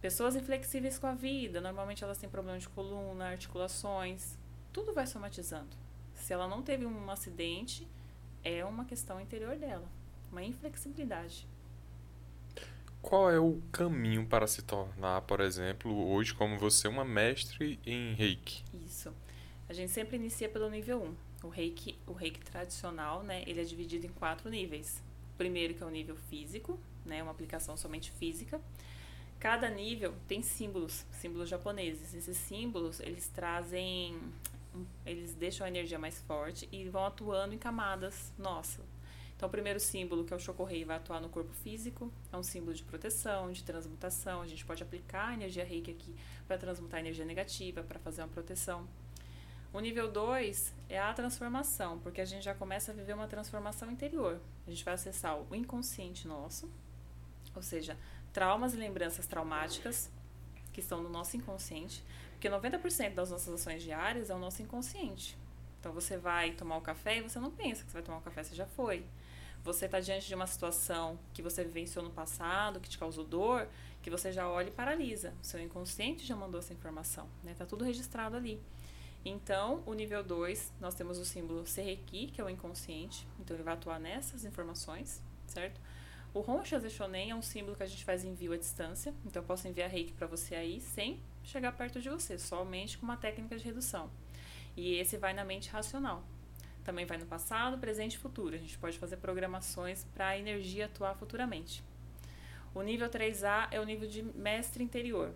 [0.00, 4.38] Pessoas inflexíveis com a vida, normalmente elas têm problema de coluna, articulações,
[4.72, 5.76] tudo vai somatizando.
[6.14, 7.86] Se ela não teve um acidente,
[8.44, 9.88] é uma questão interior dela,
[10.30, 11.46] uma inflexibilidade.
[13.02, 18.14] Qual é o caminho para se tornar, por exemplo, hoje como você, uma mestre em
[18.14, 18.62] reiki?
[18.86, 19.12] Isso.
[19.68, 21.02] A gente sempre inicia pelo nível
[21.42, 21.46] 1.
[21.46, 25.02] O reiki, o reiki tradicional, né, ele é dividido em quatro níveis.
[25.34, 28.60] O primeiro que é o nível físico, né, uma aplicação somente física.
[29.38, 32.12] Cada nível tem símbolos, símbolos japoneses.
[32.12, 34.18] Esses símbolos, eles trazem,
[35.04, 38.82] eles deixam a energia mais forte e vão atuando em camadas nossa.
[39.36, 42.42] Então, o primeiro símbolo, que é o Chocorrei, vai atuar no corpo físico, é um
[42.42, 44.42] símbolo de proteção, de transmutação.
[44.42, 46.14] A gente pode aplicar a energia reiki aqui
[46.46, 48.86] para transmutar a energia negativa, para fazer uma proteção.
[49.72, 53.90] O nível 2 é a transformação, porque a gente já começa a viver uma transformação
[53.90, 54.40] interior.
[54.66, 56.70] A gente vai acessar o inconsciente nosso,
[57.54, 57.96] ou seja,
[58.32, 60.10] traumas e lembranças traumáticas
[60.80, 65.36] que estão no nosso inconsciente, porque 90% das nossas ações diárias é o nosso inconsciente.
[65.78, 68.22] Então você vai tomar o café e você não pensa que você vai tomar o
[68.22, 69.04] café, você já foi.
[69.62, 73.68] Você está diante de uma situação que você vivenciou no passado, que te causou dor,
[74.02, 75.34] que você já olha e paralisa.
[75.42, 77.54] O seu inconsciente já mandou essa informação, né?
[77.56, 78.58] Tá tudo registrado ali.
[79.22, 83.28] Então, o nível 2, nós temos o símbolo Serreki, que é o inconsciente.
[83.38, 85.78] Então, ele vai atuar nessas informações, certo?
[86.32, 89.12] O Roncha Zeshonen é um símbolo que a gente faz envio à distância.
[89.26, 93.04] Então, eu posso enviar reiki para você aí sem chegar perto de você, somente com
[93.04, 94.08] uma técnica de redução.
[94.76, 96.22] E esse vai na mente racional.
[96.84, 98.54] Também vai no passado, presente e futuro.
[98.54, 101.82] A gente pode fazer programações para a energia atuar futuramente.
[102.72, 105.34] O nível 3A é o nível de mestre interior.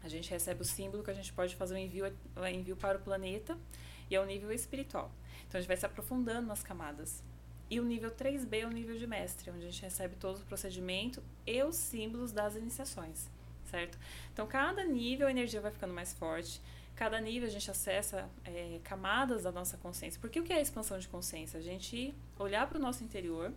[0.00, 2.04] A gente recebe o símbolo que a gente pode fazer um envio,
[2.36, 3.58] um envio para o planeta
[4.08, 5.10] e é o nível espiritual.
[5.48, 7.22] Então a gente vai se aprofundando nas camadas.
[7.70, 10.44] E o nível 3B é o nível de mestre, onde a gente recebe todo o
[10.46, 13.28] procedimento e os símbolos das iniciações,
[13.70, 13.98] certo?
[14.32, 16.60] Então cada nível a energia vai ficando mais forte,
[16.96, 20.18] cada nível a gente acessa é, camadas da nossa consciência.
[20.20, 21.58] Porque o que é a expansão de consciência?
[21.58, 23.52] A gente olhar para o nosso interior,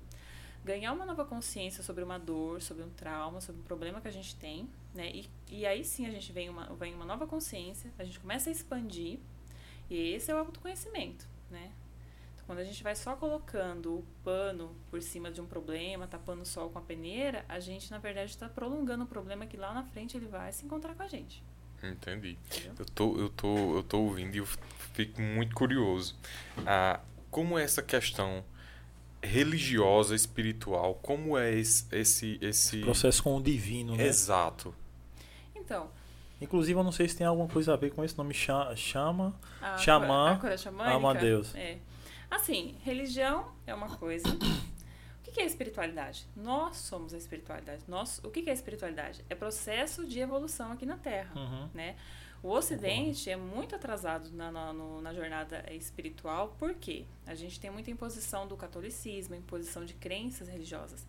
[0.63, 4.12] ganhar uma nova consciência sobre uma dor, sobre um trauma, sobre um problema que a
[4.12, 5.10] gente tem, né?
[5.10, 8.50] E, e aí sim a gente vem uma, vem uma nova consciência, a gente começa
[8.50, 9.19] a expandir,
[9.89, 11.71] e esse é o autoconhecimento, né?
[12.52, 16.46] Quando a gente vai só colocando o pano por cima de um problema, tapando o
[16.46, 19.86] sol com a peneira, a gente, na verdade, está prolongando o problema que lá na
[19.86, 21.42] frente ele vai se encontrar com a gente.
[21.82, 22.38] Entendi.
[22.78, 24.46] Eu tô, eu, tô, eu tô ouvindo e eu
[24.94, 26.14] fico muito curioso.
[26.68, 28.44] Ah, como é essa questão
[29.24, 31.86] religiosa, espiritual, como é esse...
[31.90, 32.82] esse, esse...
[32.82, 34.06] Processo com o divino, né?
[34.06, 34.76] Exato.
[35.56, 35.90] Então,
[36.42, 39.34] Inclusive, eu não sei se tem alguma coisa a ver com esse nome cha- chama,
[39.62, 41.54] a Xamã, a xamânica, Amadeus.
[41.54, 41.78] É.
[42.32, 44.28] Assim, religião é uma coisa.
[44.30, 46.26] O que é espiritualidade?
[46.36, 47.84] Nós somos a espiritualidade.
[47.88, 49.24] Nós, o que é espiritualidade?
[49.30, 51.70] É processo de evolução aqui na Terra, Uhum.
[51.74, 51.96] né?
[52.44, 57.06] O Ocidente é muito atrasado na, na, na jornada espiritual, por quê?
[57.28, 61.06] A gente tem muita imposição do catolicismo, imposição de crenças religiosas.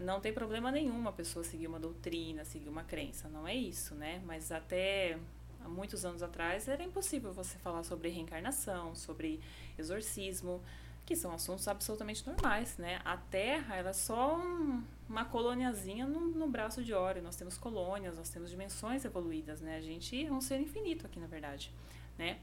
[0.00, 3.94] Não tem problema nenhum a pessoa seguir uma doutrina, seguir uma crença, não é isso,
[3.96, 4.22] né?
[4.24, 5.18] Mas até
[5.64, 9.40] há muitos anos atrás era impossível você falar sobre reencarnação, sobre
[9.78, 10.62] exorcismo,
[11.04, 13.00] que são assuntos absolutamente normais, né?
[13.04, 17.22] A Terra ela é só um- uma coloniazinha no, no braço de Ório.
[17.22, 19.76] Nós temos colônias, nós temos dimensões evoluídas, né?
[19.76, 21.72] A gente é um ser infinito aqui, na verdade,
[22.18, 22.38] né?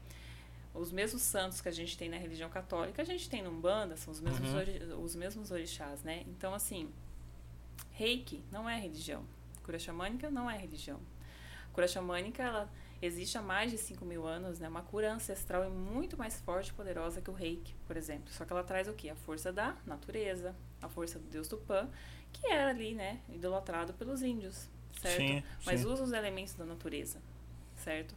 [0.72, 3.96] Os mesmos santos que a gente tem na religião católica, a gente tem no Umbanda,
[3.98, 4.56] são os mesmos, Uhum.
[4.56, 6.24] ori- os mesmos orixás, né?
[6.26, 6.90] Então, assim,
[7.92, 9.24] reiki não é religião.
[9.62, 10.98] Cura xamânica não é religião.
[11.72, 14.68] Cura xamânica, ela existe há mais de 5 mil anos, né?
[14.68, 18.32] Uma cura ancestral e muito mais forte e poderosa que o reiki, por exemplo.
[18.32, 19.10] Só que ela traz o quê?
[19.10, 21.88] A força da natureza, a força do deus Tupã,
[22.32, 23.20] que era ali, né?
[23.28, 24.68] Idolatrado pelos índios,
[25.00, 25.16] certo?
[25.16, 25.86] Sim, Mas sim.
[25.86, 27.20] usa os elementos da natureza,
[27.76, 28.14] certo?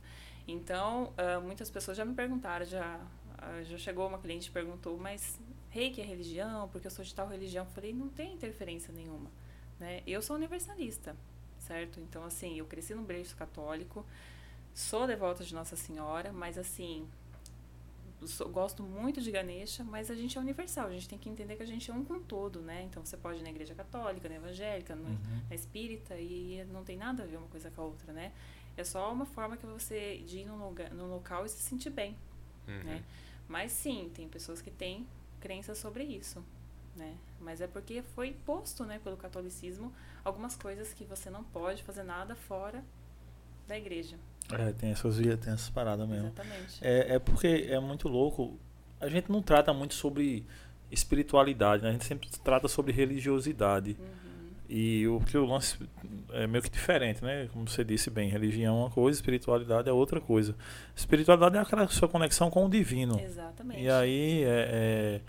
[0.48, 3.00] Então, ah, muitas pessoas já me perguntaram, já,
[3.38, 6.70] ah, já chegou uma cliente e perguntou, mas reiki é religião?
[6.70, 7.66] Porque eu sou de tal religião.
[7.66, 9.30] Eu falei, não tem interferência nenhuma,
[9.80, 10.02] né?
[10.08, 11.16] Eu sou universalista,
[11.60, 12.00] certo?
[12.00, 14.06] Então, assim, eu cresci num berço católico,
[14.78, 17.08] sou devota de Nossa Senhora, mas assim,
[18.26, 21.56] sou- gosto muito de Ganesha, mas a gente é universal, a gente tem que entender
[21.56, 22.84] que a gente é um com todo, né?
[22.84, 25.18] Então você pode ir na igreja católica, na evangélica, no, Uhum.
[25.50, 28.32] na espírita, e não tem nada a ver uma coisa com a outra, né?
[28.76, 31.90] É só uma forma que você de ir num, lugar, num local e se sentir
[31.90, 32.16] bem,
[32.68, 32.84] Uhum.
[32.84, 33.04] né?
[33.48, 35.08] Mas sim, tem pessoas que têm
[35.40, 36.44] crenças sobre isso,
[36.96, 37.16] né?
[37.40, 39.92] Mas é porque foi posto, né, pelo catolicismo,
[40.24, 42.84] algumas coisas que você não pode fazer nada fora
[43.68, 44.18] da igreja.
[44.54, 46.28] É, tem essas, tem essas paradas mesmo.
[46.28, 46.80] Exatamente.
[46.82, 48.58] É, é porque é muito louco.
[49.00, 50.46] A gente não trata muito sobre
[50.92, 51.90] espiritualidade, né?
[51.90, 53.98] A gente sempre trata sobre religiosidade.
[54.00, 54.28] Uhum.
[54.70, 55.78] E o que o lance
[56.34, 57.48] é meio que diferente, né?
[57.54, 60.56] Como você disse bem, religião é uma coisa, espiritualidade é outra coisa.
[60.96, 63.20] Espiritualidade é aquela sua conexão com o divino.
[63.20, 63.82] Exatamente.
[63.82, 65.22] E aí é, é,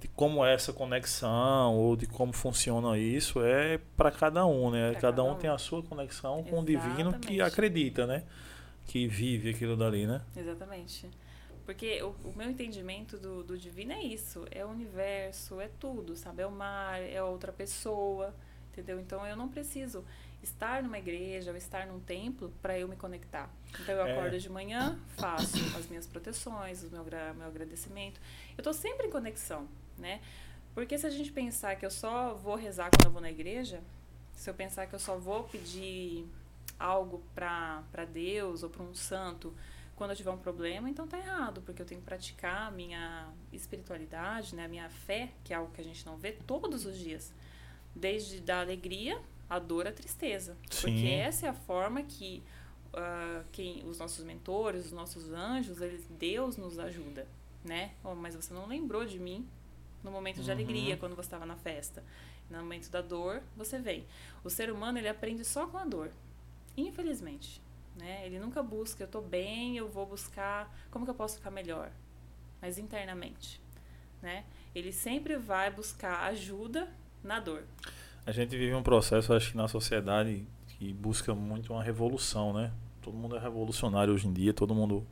[0.00, 4.92] de como é essa conexão ou de como funciona isso é para cada um, né?
[4.92, 5.34] Pra cada um um.
[5.36, 7.40] tem a sua conexão com o divino que Exatamente.
[7.42, 8.24] acredita, né?
[8.86, 10.22] Que vive aquilo dali, né?
[10.34, 11.08] Exatamente.
[11.66, 16.16] Porque o, o meu entendimento do, do divino é isso, é o universo, é tudo,
[16.16, 16.42] sabe?
[16.42, 18.34] É o mar, é outra pessoa,
[18.72, 18.98] entendeu?
[18.98, 20.02] Então eu não preciso
[20.42, 23.50] estar numa igreja ou estar num templo para eu me conectar.
[23.80, 24.12] Então eu É.
[24.12, 28.20] acordo de manhã, faço as minhas proteções, o meu, meu agradecimento.
[28.56, 30.20] Eu estou sempre em conexão, né?
[30.74, 33.82] Porque se a gente pensar que eu só vou rezar quando eu vou na igreja,
[34.32, 36.24] se eu pensar que eu só vou pedir
[36.78, 39.52] algo para Deus ou para um santo
[39.96, 43.28] quando eu tiver um problema, então tá errado, porque eu tenho que praticar a minha
[43.52, 46.96] espiritualidade, né, a minha fé, que é algo que a gente não vê todos os
[46.96, 47.32] dias.
[47.96, 50.56] Desde da alegria, a dor, a tristeza.
[50.70, 50.80] Sim.
[50.92, 52.42] Porque essa é a forma que
[52.92, 57.26] uh, quem, os nossos mentores, os nossos anjos, eles, Deus nos ajuda,
[57.64, 57.92] né?
[58.04, 59.46] Oh, mas você não lembrou de mim
[60.02, 60.56] no momento de Uhum.
[60.56, 62.04] alegria, quando você estava na festa.
[62.50, 64.06] No momento da dor, você vem.
[64.42, 66.10] O ser humano, ele aprende só com a dor.
[66.76, 67.60] Infelizmente.
[67.96, 68.24] Né?
[68.24, 71.90] Ele nunca busca, eu tô bem, eu vou buscar como que eu posso ficar melhor.
[72.62, 73.60] Mas internamente.
[74.22, 74.44] Né?
[74.74, 76.88] Ele sempre vai buscar ajuda
[77.22, 77.64] na dor.
[78.28, 80.44] A gente vive um processo, acho que na sociedade,
[80.78, 82.70] que busca muito uma revolução, né?
[83.00, 85.02] Todo mundo é revolucionário hoje em dia, todo mundo.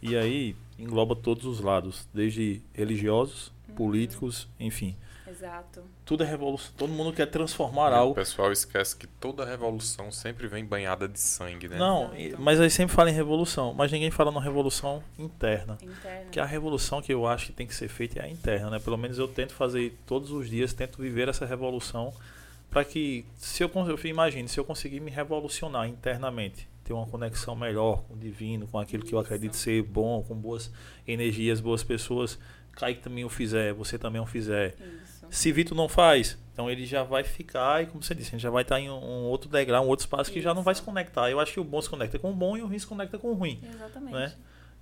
[0.00, 4.94] E aí engloba todos os lados, desde religiosos, políticos, enfim.
[5.28, 5.82] Exato.
[6.04, 6.72] Tudo é revolução.
[6.76, 8.14] Todo mundo quer transformar E O algo.
[8.14, 11.76] pessoal esquece que toda revolução sempre vem banhada de sangue, né?
[11.76, 15.76] Não, e- mas aí sempre fala em revolução, mas ninguém fala na revolução interna.
[15.82, 16.30] Interna.
[16.30, 18.78] Que a revolução que eu acho que tem que ser feita é a interna, né?
[18.78, 22.12] Pelo menos eu tento fazer todos os dias, tento viver essa revolução
[22.70, 27.56] para que, se eu, eu imagine, se eu conseguir me revolucionar internamente, ter uma conexão
[27.56, 29.26] melhor com o divino, com aquilo que eu Isso.
[29.26, 30.72] acredito ser bom, com boas
[31.06, 32.38] energias, boas pessoas,
[32.72, 34.74] Kaique também o fizer, você também o fizer.
[34.78, 35.26] Isso.
[35.30, 38.42] Se Vitor não faz, então ele já vai ficar, e como você disse, a gente
[38.42, 40.74] já vai estar em um, um outro degrau, um outro espaço que já não vai
[40.74, 40.86] se Isso.
[40.86, 41.30] conectar.
[41.30, 43.18] Eu acho que o bom se conecta com o bom e o ruim se conecta
[43.18, 43.60] com o ruim.
[43.62, 44.12] Exatamente.
[44.12, 44.32] né?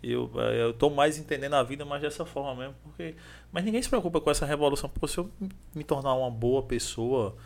[0.03, 3.17] Eu, eh, eu tô mais entendendo a vida mais dessa forma mesmo, porque
[3.51, 5.31] mas ninguém se preocupa com essa revolução, porque se eu
[5.75, 7.37] me tornar uma boa pessoa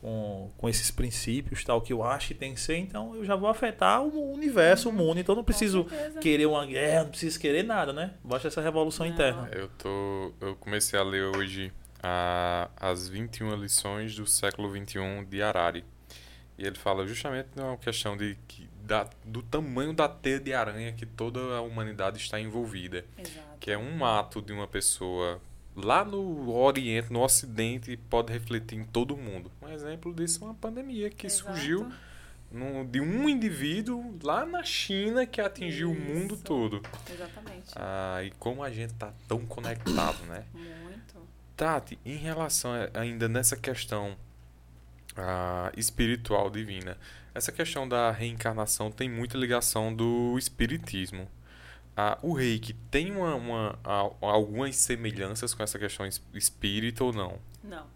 [0.00, 3.34] com, com esses princípios, tal que eu acho que tem que ser, então eu já
[3.34, 5.86] vou afetar o universo, o mundo, então eu não preciso
[6.20, 8.12] querer uma guerra, não preciso querer nada, né?
[8.22, 9.12] Basta essa revolução Não.
[9.12, 9.48] interna.
[9.52, 10.32] Eu tô.
[10.40, 15.84] Eu comecei a ler hoje a, as 21 lições do século XXI de Harari.
[16.56, 20.52] E ele fala justamente de uma questão de, que- da, do tamanho da teia de
[20.52, 23.04] aranha que toda a humanidade está envolvida.
[23.16, 23.46] Exato.
[23.60, 25.40] Que é um ato de uma pessoa
[25.82, 29.50] lá no Oriente, no Ocidente, pode refletir em todo mundo.
[29.62, 31.44] Um exemplo disso é uma pandemia que Exato.
[31.56, 31.90] surgiu
[32.50, 36.44] no- de um indivíduo lá na China que atingiu o mundo Isso.
[36.44, 36.82] todo.
[37.10, 37.72] Exatamente.
[37.76, 40.44] Ah, e como a gente tá tão conectado, né?
[40.54, 41.16] Muito.
[41.56, 44.16] Tati, em relação a- ainda nessa questão
[45.16, 46.96] ah, espiritual divina,
[47.34, 51.28] essa questão da reencarnação tem muita ligação do espiritismo.
[52.00, 57.12] Ah, o reiki tem uma, uma- a- algumas semelhanças com essa questão es- espírita ou
[57.12, 57.38] não?
[57.64, 57.86] Não,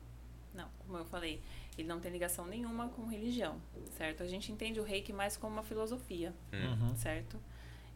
[0.53, 0.69] não.
[0.85, 1.41] Como eu falei,
[1.79, 3.61] ele não tem ligação nenhuma com religião,
[3.97, 4.25] certo?
[4.25, 6.89] A gente entende o reiki mais como uma filosofia, Hum.
[6.89, 6.97] Uhum.
[6.97, 7.39] certo?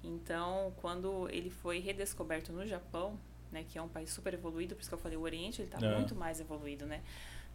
[0.04, 3.18] Então, quando ele foi redescoberto no Japão,
[3.50, 5.68] né, que é um país super evoluído, por isso que eu falei, o Oriente ele
[5.72, 5.94] está É.
[5.96, 7.02] muito mais evoluído, né?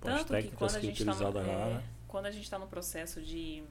[0.02, 3.22] Tanto que quando a que gente está no, é, quando a gente tá no processo
[3.22, 3.64] de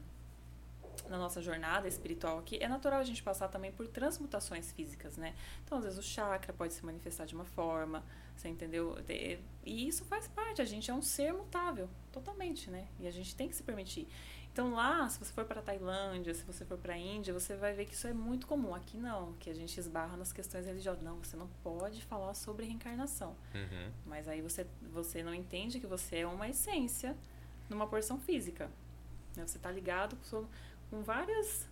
[1.10, 5.34] na nossa jornada espiritual aqui, é natural a gente passar também por transmutações físicas, né?
[5.64, 8.02] Então, às vezes o chakra pode se manifestar de uma forma,
[8.36, 8.94] você entendeu?
[9.02, 12.86] De- E isso faz parte, a gente é um ser mutável, totalmente, né?
[12.98, 14.08] E a gente tem que se permitir.
[14.52, 17.84] Então lá, se você for para Tailândia, se você for para Índia, você vai ver
[17.86, 18.74] que isso é muito comum.
[18.74, 21.02] Aqui não, que a gente esbarra nas questões religiosas.
[21.02, 23.36] Não, você não pode falar sobre reencarnação.
[23.54, 23.92] Uhum.
[24.06, 27.16] Mas aí você, você não entende que você é uma essência
[27.68, 28.68] numa porção física.
[29.36, 29.46] né?
[29.46, 30.44] Você está ligado com,
[30.90, 31.66] com várias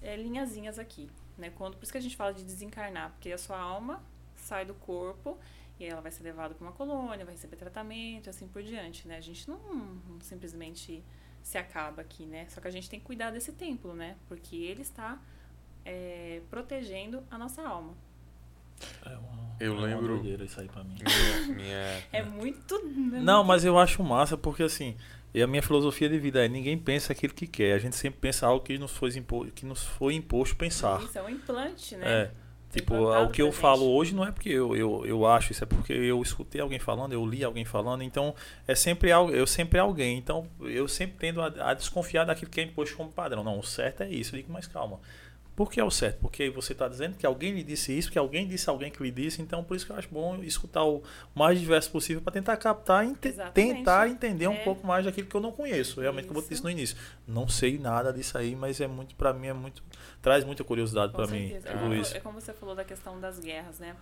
[0.00, 1.10] eh, linhazinhas aqui.
[1.36, 1.50] Né?
[1.50, 4.02] Quando, por isso que a gente fala de desencarnar, porque a sua alma
[4.36, 5.38] sai do corpo
[5.78, 9.06] e ela vai ser levada para uma colônia, vai receber tratamento assim por diante.
[9.08, 9.16] Né?
[9.16, 11.02] A gente não, não simplesmente
[11.42, 12.46] se acaba aqui, né?
[12.48, 14.16] Só que a gente tem que cuidar desse templo, né?
[14.28, 15.20] Porque ele está
[15.84, 17.96] eh, protegendo a nossa alma.
[19.04, 20.96] É uma, Eu é uma lembro- doideira isso aí pra mim.
[21.46, 22.74] Minha, minha- É muito.
[22.76, 24.96] é Não, mas eu acho massa porque assim,
[25.34, 28.20] e a minha filosofia de vida é ninguém pensa aquilo que quer, a gente sempre
[28.20, 31.02] pensa algo que nos foi, impo que nos foi imposto pensar.
[31.02, 32.06] Isso é um implante, né?
[32.06, 32.30] É.
[32.72, 35.66] Tipo, o que eu falo hoje não é porque eu, eu, eu acho, isso é
[35.66, 38.34] porque eu escutei alguém falando, eu li alguém falando, então
[38.66, 42.62] é sempre algo, eu sempre alguém, então eu sempre tendo a, a desconfiar daquilo que
[42.62, 43.44] é imposto como padrão.
[43.44, 45.00] Não, o certo é isso, eu digo, mas calma.
[45.54, 46.18] Por que é o certo?
[46.20, 49.10] Porque você está dizendo que alguém lhe disse isso, que alguém disse alguém que lhe
[49.10, 51.02] disse, então por isso que eu acho bom escutar o
[51.34, 53.14] mais diverso possível para tentar captar e
[53.52, 54.64] tentar entender um É.
[54.64, 56.00] pouco mais daquilo que eu não conheço.
[56.00, 56.48] Realmente, como eu Isso.
[56.50, 56.96] disse no início,
[57.28, 59.82] não sei nada disso aí, mas é muito para mim é muito
[60.22, 61.52] traz muita curiosidade para mim.
[61.52, 62.16] É tudo como- isso.
[62.16, 63.94] É como você falou da questão das guerras, né?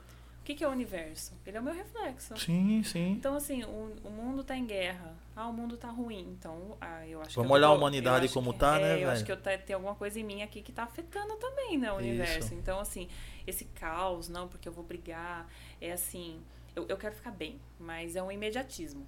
[0.51, 1.32] O que, que é o universo?
[1.46, 2.36] Ele é o meu reflexo.
[2.36, 3.12] Sim, sim.
[3.12, 5.14] Então, assim, o, o mundo tá em guerra.
[5.36, 6.26] Ah, o mundo tá ruim.
[6.36, 7.36] Então, ah, eu acho que.
[7.36, 9.11] Vamos eu olhar a humanidade como que- tá, é, né, Eu velho?
[9.12, 11.92] acho que eu tá- tem alguma coisa em mim aqui que tá afetando também, né,
[11.92, 12.09] o Isso.
[12.09, 12.55] universo.
[12.55, 13.09] Então, assim,
[13.46, 15.46] esse caos, não, porque eu vou brigar.
[15.80, 16.40] É assim.
[16.74, 19.07] eu, eu quero ficar bem, mas é um imediatismo.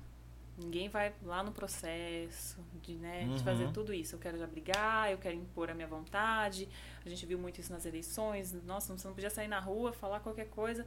[0.59, 3.72] Ninguém vai lá no processo de, né, de fazer Uhum.
[3.72, 4.14] tudo isso.
[4.14, 6.68] Eu quero já brigar, eu quero impor a minha vontade.
[7.05, 8.53] A gente viu muito isso nas eleições.
[8.64, 10.86] Nossa, você não podia sair na rua, falar qualquer coisa.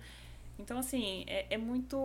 [0.58, 1.96] Então, assim, é, é muito.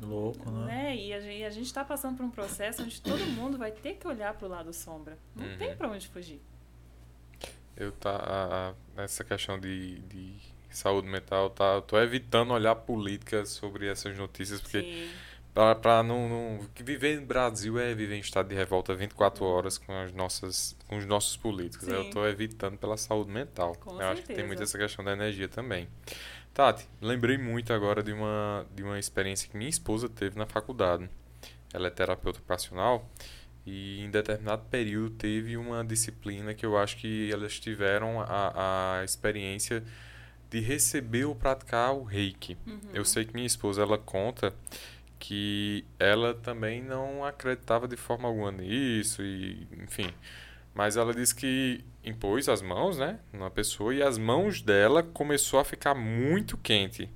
[0.00, 0.66] Louco, né?
[0.66, 0.96] Né?
[0.96, 3.94] E a gente, a gente tá passando por um processo onde todo mundo vai ter
[3.94, 5.18] que olhar pro lado sombra.
[5.34, 5.56] Não Uhum.
[5.58, 6.40] tem pra onde fugir.
[7.76, 10.34] Eu tá a- a- nessa questão de, de
[10.70, 15.10] saúde mental, tá, eu tô evitando olhar política sobre essas notícias porque Sim.
[15.52, 16.66] Pra, pra não, não.
[16.74, 20.76] que Viver no Brasil é viver em estado de revolta 24 horas com, as nossas,
[20.88, 21.86] com os nossos políticos.
[21.86, 21.94] Sim.
[21.94, 23.72] Eu tô evitando pela saúde mental.
[23.76, 24.46] Com Eu acho que tem certeza.
[24.48, 25.88] muito essa questão da energia também.
[26.54, 31.10] Tati, lembrei muito agora de uma, de uma experiência que minha esposa teve na faculdade.
[31.72, 33.10] Ela é terapeuta ocupacional
[33.66, 39.04] e em determinado período teve uma disciplina que eu acho que elas tiveram a, a
[39.04, 39.82] experiência
[40.48, 42.56] de receber ou praticar o reiki.
[42.64, 42.80] Uhum.
[42.92, 44.54] Eu sei que minha esposa ela conta
[45.18, 50.14] que ela também não acreditava de forma alguma nisso e enfim,
[50.74, 55.58] mas ela disse que impôs as mãos, né, numa pessoa e as mãos dela começou
[55.58, 57.08] a ficar muito quente.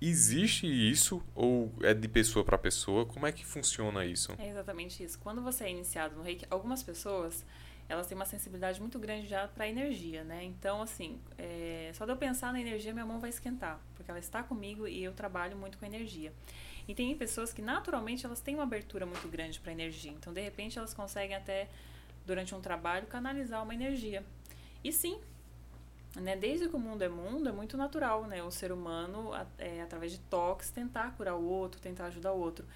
[0.00, 3.04] Existe isso ou é de pessoa para pessoa?
[3.04, 4.32] Como é que funciona isso?
[4.38, 5.18] É exatamente isso.
[5.18, 7.44] Quando você é iniciado no reiki, algumas pessoas
[7.88, 10.44] elas têm uma sensibilidade muito grande já para energia, né?
[10.44, 14.20] Então, assim, é, só de eu pensar na energia, minha mão vai esquentar, porque ela
[14.20, 16.32] está comigo e eu trabalho muito com energia.
[16.86, 20.12] E tem pessoas que naturalmente elas têm uma abertura muito grande para energia.
[20.12, 21.68] Então, de repente, elas conseguem até
[22.28, 24.22] durante um trabalho canalizar uma energia.
[24.84, 25.18] E sim,
[26.14, 28.42] né, desde que o mundo é mundo, é muito natural, né?
[28.42, 32.66] O ser humano, é, através de toques, tentar curar o outro, tentar ajudar o outro.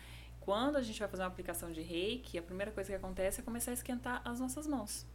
[0.40, 3.44] Quando a gente vai fazer uma aplicação de reiki, a primeira coisa que acontece é
[3.44, 5.06] começar a esquentar as nossas mãos.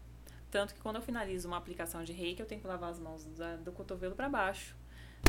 [0.49, 3.25] Tanto que quando eu finalizo uma aplicação de reiki, eu tenho que lavar as mãos
[3.25, 4.75] da- do cotovelo para baixo.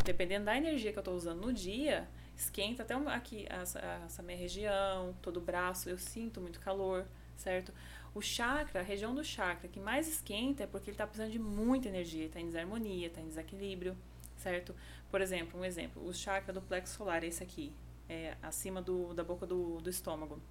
[0.05, 2.07] Dependendo da energia que eu estou usando no dia,
[2.37, 7.05] esquenta até aqui essa, essa minha região, todo o braço, eu sinto muito calor,
[7.35, 7.73] certo?
[8.13, 11.39] O chakra, a região do chakra que mais esquenta é porque ele está precisando de
[11.39, 13.95] muita energia, está em desarmonia, está em desequilíbrio,
[14.37, 14.75] certo?
[15.11, 17.71] Por exemplo, um exemplo, o chakra do plexo solar, esse aqui,
[18.07, 20.41] é acima do, da boca do, do estômago.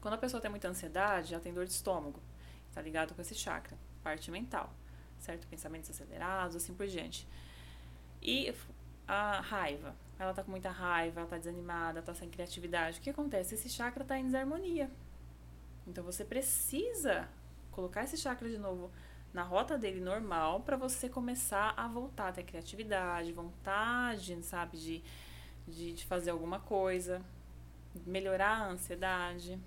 [0.00, 2.20] Quando a pessoa tem muita ansiedade, ela tem dor de estômago,
[2.68, 4.72] está ligado com esse chakra, parte mental,
[5.18, 5.46] certo?
[5.46, 7.28] Pensamentos acelerados, assim por diante.
[8.22, 8.54] E
[9.06, 12.98] a raiva, ela tá com muita raiva, ela tá desanimada, tá sem criatividade.
[12.98, 13.54] O que acontece?
[13.54, 14.90] Esse chakra tá em desarmonia.
[15.86, 17.28] Então você precisa
[17.70, 18.90] colocar esse chakra de novo
[19.32, 25.02] na rota dele normal para você começar a voltar a ter criatividade, vontade, sabe, de,
[25.66, 27.22] de, de fazer alguma coisa,
[28.06, 29.58] melhorar a ansiedade.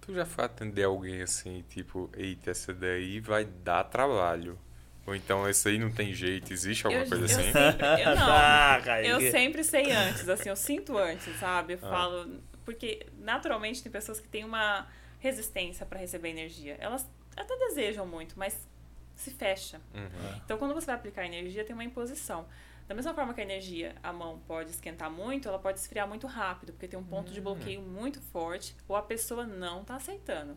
[0.00, 4.58] Tu já foi atender alguém assim, tipo, eita, essa daí vai dar trabalho.
[5.06, 7.52] Ou então esse aí não tem jeito, existe alguma eu, coisa eu assim?
[7.52, 11.74] Sempre, eu, não, Ah, eu sempre sei antes, assim, eu sinto antes, sabe?
[11.74, 11.88] Eu Ah.
[11.90, 12.40] falo.
[12.64, 14.88] Porque naturalmente tem pessoas que têm uma
[15.18, 16.76] resistência para receber energia.
[16.78, 18.66] Elas até desejam muito, mas
[19.14, 19.80] se fecha.
[19.94, 20.40] Uhum.
[20.44, 22.46] Então, quando você vai aplicar energia, tem uma imposição.
[22.86, 26.26] Da mesma forma que a energia, a mão pode esquentar muito, ela pode esfriar muito
[26.26, 30.56] rápido, porque tem um ponto de bloqueio muito forte, ou a pessoa não tá aceitando.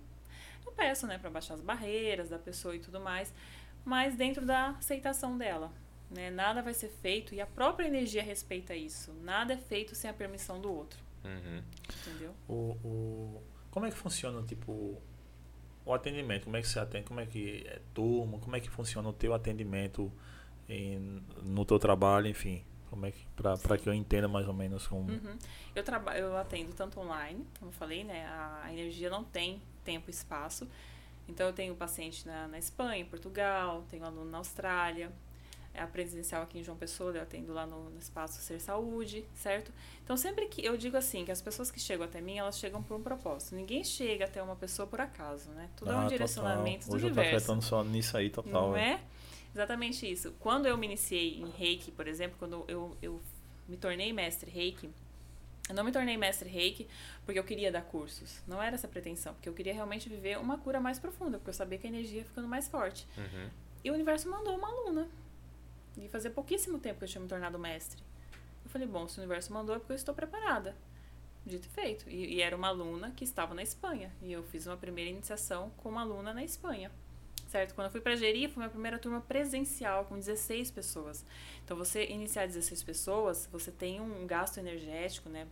[0.66, 3.34] Eu peço, né, para baixar as barreiras da pessoa e tudo mais,
[3.84, 5.72] mas dentro da aceitação dela.
[6.12, 6.30] Né?
[6.30, 9.12] Nada vai ser feito e a própria energia respeita isso.
[9.24, 11.00] Nada é feito sem a permissão do outro.
[11.24, 11.64] Uhum.
[12.02, 12.34] Entendeu?
[12.48, 12.54] O,
[12.84, 15.02] o, como é que funciona, tipo,
[15.86, 16.46] o atendimento?
[16.46, 17.06] Como é que você atende?
[17.06, 18.40] Como é que é turma?
[18.40, 20.12] Como é que funciona o teu atendimento
[20.68, 22.64] em, no teu trabalho, enfim?
[22.90, 25.12] Como é que, pra que eu entenda mais ou menos como...
[25.12, 25.38] Uhum.
[25.76, 28.26] Eu, traba eu atendo tanto online, como eu falei, né?
[28.26, 30.68] A, energia não tem tempo e espaço.
[31.28, 35.12] Então, eu tenho paciente na, na Espanha, Portugal, tenho aluno na Austrália.
[35.74, 39.24] É a presencial aqui em João Pessoa, eu atendo lá no, no espaço Ser Saúde,
[39.36, 39.72] certo?
[40.04, 42.82] Então, sempre que eu digo assim, que as pessoas que chegam até mim, elas chegam
[42.82, 43.56] por um propósito.
[43.56, 45.70] Ninguém chega até uma pessoa por acaso, né?
[45.78, 46.10] Tudo é Ah, um total.
[46.10, 48.70] direcionamento do Hoje eu tô afetando só nisso aí, total.
[48.70, 48.94] Não é.
[48.94, 49.02] é?
[49.54, 50.34] Exatamente isso.
[50.40, 53.22] Quando eu me iniciei em Reiki, por exemplo, quando eu, eu
[53.68, 54.90] me tornei mestre Reiki,
[55.70, 56.88] eu não me tornei mestre Reiki
[57.26, 58.42] porque eu queria dar cursos.
[58.48, 61.54] Não era essa pretensão, porque eu queria realmente viver uma cura mais profunda, porque eu
[61.54, 63.08] sabia que a energia ia ficando mais forte.
[63.18, 63.50] Uhum.
[63.84, 65.08] E o universo mandou uma aluna.
[66.00, 68.02] E fazia pouquíssimo tempo que eu tinha me tornado mestre.
[68.64, 70.76] Eu falei, bom, se o universo mandou é porque eu estou preparada.
[71.46, 72.10] Dito e feito.
[72.10, 74.12] E, e era uma aluna que estava na Espanha.
[74.22, 76.92] E eu fiz uma primeira iniciação com uma aluna na Espanha.
[77.48, 77.74] Certo?
[77.74, 81.26] Quando eu fui para Jeri, foi minha primeira turma presencial, com 16 pessoas.
[81.66, 85.48] Então, você iniciar 16 pessoas, você tem um gasto energético, né?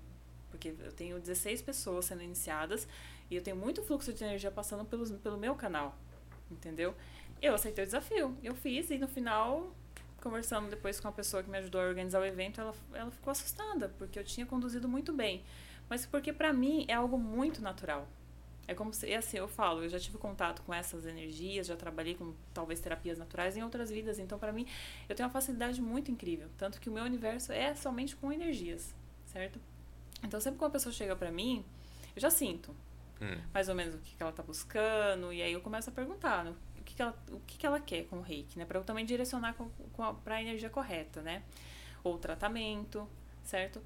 [0.51, 2.87] Porque eu tenho 16 pessoas sendo iniciadas
[3.31, 5.97] e eu tenho muito fluxo de energia passando pelos, pelo meu canal.
[6.51, 6.95] Entendeu?
[7.41, 8.37] Eu aceitei o desafio.
[8.43, 9.73] Eu fiz e no final
[10.21, 13.31] conversando depois com a pessoa que me ajudou a organizar o evento, ela, ela ficou
[13.31, 15.43] assustada, porque eu tinha conduzido muito bem.
[15.89, 18.07] Mas porque para mim é algo muito natural.
[18.67, 21.77] É como se, é assim, eu falo, eu já tive contato com essas energias, já
[21.77, 24.67] trabalhei com talvez terapias naturais em outras vidas, então para mim
[25.07, 28.93] eu tenho uma facilidade muito incrível, tanto que o meu universo é somente com energias,
[29.25, 29.57] certo?
[30.21, 31.63] Então sempre que uma pessoa chega para mim,
[32.13, 32.75] eu já sinto
[33.21, 33.39] hum.
[33.53, 36.53] mais ou menos o que, ela tá buscando, e aí eu começo a perguntar né,
[36.97, 38.65] que, ela, o que, que ela quer com o reiki, né?
[38.65, 41.43] Para eu também direcionar com, com a, pra energia correta, né?
[42.03, 43.07] Ou tratamento,
[43.43, 43.81] certo?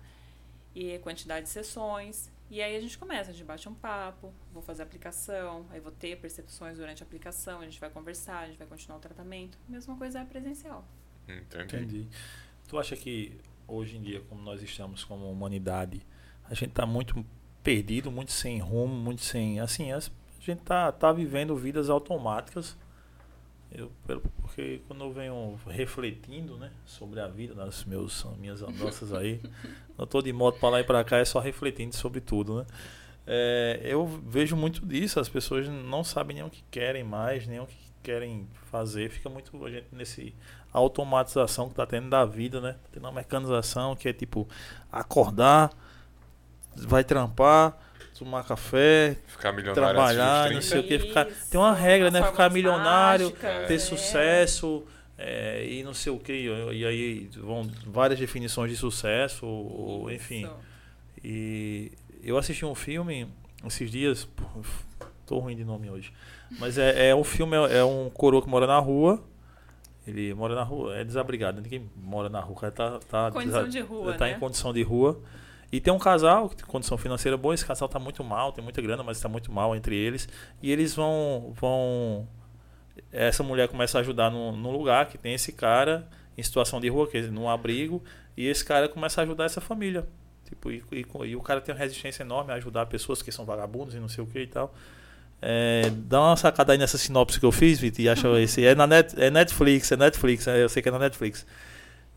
[0.73, 2.31] E quantidade de sessões.
[2.49, 5.79] E aí a gente começa, a gente bate um papo, vou fazer a aplicação, aí
[5.79, 9.01] vou ter percepções durante a aplicação, a gente vai conversar, a gente vai continuar o
[9.01, 9.57] tratamento.
[9.67, 10.85] Mesma coisa é presencial.
[11.27, 11.63] Entendi.
[11.63, 12.07] Entendi.
[12.67, 16.01] Tu acha que hoje em dia, como nós estamos como humanidade,
[16.45, 17.25] a gente está muito
[17.63, 19.59] perdido, muito sem rumo, muito sem.
[19.59, 19.99] Assim, a
[20.39, 22.77] gente tá, tá vivendo vidas automáticas.
[23.73, 23.91] Eu,
[24.41, 29.39] porque quando eu venho refletindo né, sobre a vida das meus, minhas andanças aí,
[29.97, 32.59] eu tô de moto para lá e para cá, é só refletindo sobre tudo.
[32.59, 32.65] Né?
[33.25, 37.59] É, eu vejo muito disso, as pessoas não sabem nem o que querem mais, nem
[37.59, 39.09] o que querem fazer.
[39.09, 40.33] Fica muito a gente nesse
[40.73, 42.73] automatização que está tendo da vida, né?
[42.73, 44.47] Tá tendo uma mecanização que é tipo
[44.91, 45.71] acordar,
[46.75, 47.77] vai trampar,
[48.23, 50.99] tomar café, ficar trabalhar, não sei o que.
[50.99, 51.25] Ficar...
[51.25, 52.23] Tem uma regra, né?
[52.23, 53.79] Ficar milionário, mágica, ter é.
[53.79, 54.83] sucesso.
[55.17, 56.33] É, e não sei o que,
[56.73, 60.49] e aí vão várias definições de sucesso, ou, enfim.
[61.23, 61.91] E
[62.23, 63.27] eu assisti um filme
[63.63, 64.27] esses dias,
[65.27, 66.11] tô ruim de nome hoje,
[66.57, 69.23] mas é, é um filme, é, é um coroa que mora na rua,
[70.07, 73.67] ele mora na rua, é desabrigado, ninguém mora na rua, o cara tá, tá, condição
[73.67, 74.31] de rua, tá né?
[74.31, 75.21] em condição de rua.
[75.71, 78.63] E tem um casal que tem condição financeira boa, esse casal está muito mal, tem
[78.63, 80.27] muita grana, mas está muito mal entre eles.
[80.61, 81.53] E eles vão.
[81.55, 82.27] vão
[83.11, 86.07] essa mulher começa a ajudar no, no lugar que tem esse cara
[86.37, 88.03] em situação de rua, que num abrigo,
[88.35, 90.07] e esse cara começa a ajudar essa família.
[90.47, 93.45] Tipo, e, e, e, o cara tem uma resistência enorme a ajudar pessoas que são
[93.45, 94.73] vagabundos e não sei o que e tal.
[95.41, 98.63] É, dá uma sacada aí nessa sinopse que eu fiz, Vitor, e acha esse.
[98.63, 101.45] É na net, é Netflix, é Netflix, é, eu sei que é na Netflix.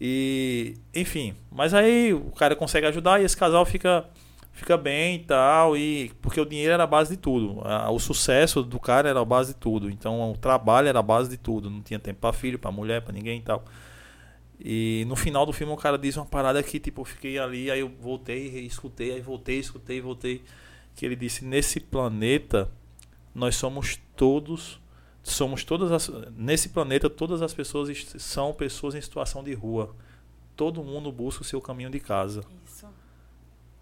[0.01, 4.05] E, enfim, mas aí o cara consegue ajudar e esse casal fica
[4.55, 7.61] fica bem e tal, e porque o dinheiro era a base de tudo.
[7.91, 9.91] O sucesso do cara era a base de tudo.
[9.91, 11.69] Então o trabalho era a base de tudo.
[11.69, 13.65] Não tinha tempo para filho, para mulher, para ninguém e tal.
[14.59, 17.71] E no final do filme o cara diz uma parada que tipo, eu fiquei ali,
[17.71, 20.43] aí eu voltei, escutei, aí voltei, escutei, voltei,
[20.95, 22.71] que ele disse: "Nesse planeta
[23.35, 24.81] nós somos todos
[25.25, 29.97] somos todas as, nesse planeta todas as pessoas são pessoas em situação de rua.
[30.55, 32.45] Todo mundo busca o seu caminho de casa.
[32.65, 32.87] Isso.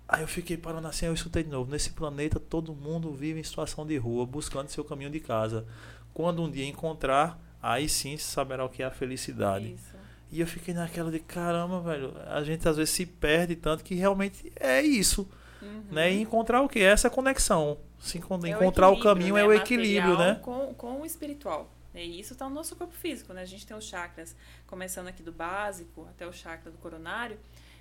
[0.09, 1.71] Aí eu fiquei parando assim, eu escutei de novo.
[1.71, 5.67] Nesse planeta todo mundo vive em situação de rua, buscando seu caminho de casa.
[6.15, 9.75] Quando um dia encontrar, aí sim se saberá o que é a felicidade.
[9.75, 9.97] Isso.
[10.31, 12.15] E eu fiquei naquela de caramba, velho.
[12.27, 15.29] A gente às vezes se perde tanto que realmente é isso.
[15.63, 15.85] Uhum.
[15.91, 16.13] Né?
[16.13, 16.81] E encontrar o que?
[16.81, 17.79] Essa conexão.
[18.01, 19.43] Se é encontrar o, o caminho né?
[19.43, 20.41] é o equilíbrio, né?
[20.43, 21.71] Com, com o espiritual.
[21.95, 23.43] E isso está no nosso corpo físico, né?
[23.43, 24.35] A gente tem os chakras,
[24.67, 27.39] começando aqui do básico até o chakra do coronário,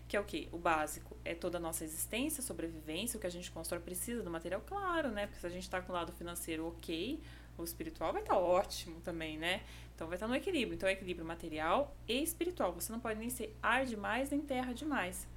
[0.08, 0.50] que é o quê?
[0.52, 4.30] O básico é toda a nossa existência, sobrevivência, o que a gente constrói precisa do
[4.30, 5.26] material, claro, né?
[5.26, 7.20] Porque se a gente está com o lado financeiro ok,
[7.58, 9.62] o espiritual vai estar tá ótimo também, né?
[9.96, 10.76] Então vai estar tá no equilíbrio.
[10.76, 12.74] Então é equilíbrio material e espiritual.
[12.74, 15.28] Você não pode nem ser ar demais nem terra demais.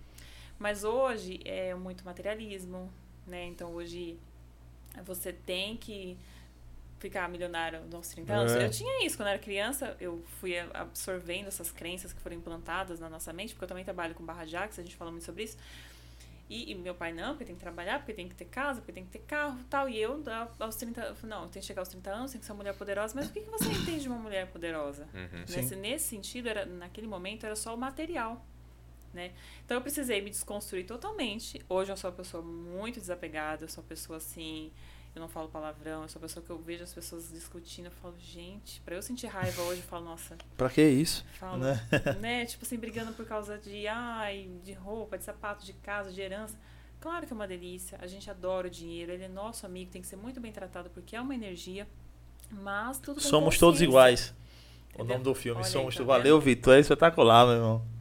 [0.65, 2.91] Mas hoje é muito materialismo,
[3.27, 3.45] né?
[3.45, 4.19] Então hoje
[5.05, 6.17] você tem que
[6.99, 8.53] ficar milionário nos 30 anos.
[8.53, 8.65] É.
[8.65, 12.99] Eu tinha isso quando eu era criança, eu fui absorvendo essas crenças que foram implantadas
[12.99, 15.43] na nossa mente, porque eu também trabalho com barra Jax, a gente fala muito sobre
[15.43, 15.59] isso.
[16.49, 18.93] E, e, meu pai não, porque tem que trabalhar, porque tem que ter casa, porque
[18.93, 19.87] tem que ter carro tal.
[19.87, 20.23] E eu,
[20.59, 22.59] aos 30 eu falei, não, tenho que chegar aos 30 anos, tem que ser uma
[22.59, 23.15] mulher poderosa.
[23.15, 25.07] Mas o que, que você entende de uma mulher poderosa?
[25.13, 25.45] Uhum.
[25.47, 28.43] Nesse, nesse sentido, era, naquele momento, era só o material
[29.15, 29.33] né?
[29.65, 31.61] Então eu precisei me desconstruir totalmente.
[31.69, 34.73] Hoje eu sou uma pessoa muito desapegada, eu sou uma pessoa assim,
[35.15, 37.93] eu não falo palavrão, eu sou uma pessoa que eu vejo as pessoas discutindo, eu
[37.93, 40.37] falo, gente, para eu sentir raiva hoje, eu falo, nossa.
[40.57, 41.25] Pra que isso?
[41.39, 41.81] Falo, né?
[42.21, 42.45] né?
[42.47, 46.59] Tipo assim, brigando por causa de, ai, de roupa, de sapato, de casa, de herança.
[47.01, 50.03] Claro que é uma delícia, a gente adora o dinheiro, ele é nosso amigo, tem
[50.03, 51.87] que ser muito bem tratado porque é uma energia,
[52.51, 54.35] mas tudo Somos todos iguais.
[54.89, 55.05] Entendeu?
[55.05, 57.94] O nome do filme, Olha Somos aí, tá Valeu, Vitor, é espetacular, meu irmão.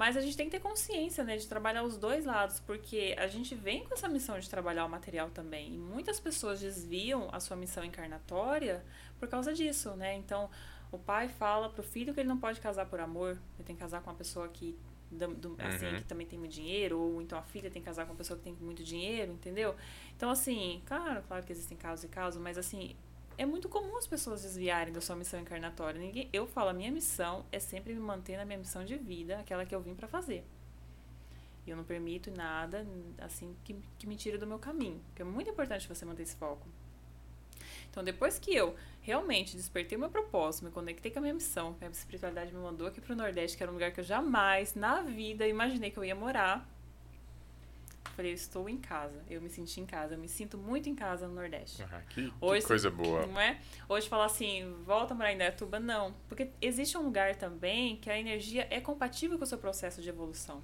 [0.00, 3.26] Mas a gente tem que ter consciência, né, de trabalhar os dois lados, porque a
[3.26, 5.74] gente vem com essa missão de trabalhar o material também.
[5.74, 8.82] E muitas pessoas desviam a sua missão encarnatória
[9.18, 10.14] por causa disso, né?
[10.14, 10.48] Então,
[10.90, 13.82] o pai fala pro filho que ele não pode casar por amor, ele tem que
[13.82, 14.74] casar com uma pessoa que
[15.58, 15.96] assim, uhum.
[15.96, 18.38] que também tem muito dinheiro, ou então a filha tem que casar com uma pessoa
[18.38, 19.76] que tem muito dinheiro, entendeu?
[20.16, 22.96] Então, assim, claro, claro que existem casos e casos, mas assim,
[23.40, 25.98] é muito comum as pessoas desviarem da sua missão encarnatória.
[25.98, 29.38] Ninguém, eu falo, a minha missão é sempre me manter na minha missão de vida,
[29.38, 30.44] aquela que eu vim para fazer.
[31.66, 32.86] E eu não permito nada
[33.18, 35.00] assim que, que me tire do meu caminho.
[35.06, 36.68] Porque é muito importante você manter esse foco.
[37.88, 41.74] Então, depois que eu realmente despertei o meu propósito, me conectei com a minha missão,
[41.80, 45.00] a espiritualidade me mandou aqui pro Nordeste, que era um lugar que eu jamais na
[45.00, 46.68] vida imaginei que eu ia morar.
[48.20, 49.22] Falei, eu estou em casa.
[49.28, 50.14] Eu me senti em casa.
[50.14, 51.82] Eu me sinto muito em casa no Nordeste.
[51.82, 53.26] Ah, que, Hoje, que coisa boa.
[53.26, 53.58] Não é?
[53.88, 56.14] Hoje falar assim, volta a morar em Dayatuba, não.
[56.28, 60.08] Porque existe um lugar também que a energia é compatível com o seu processo de
[60.08, 60.62] evolução.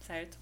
[0.00, 0.38] Certo?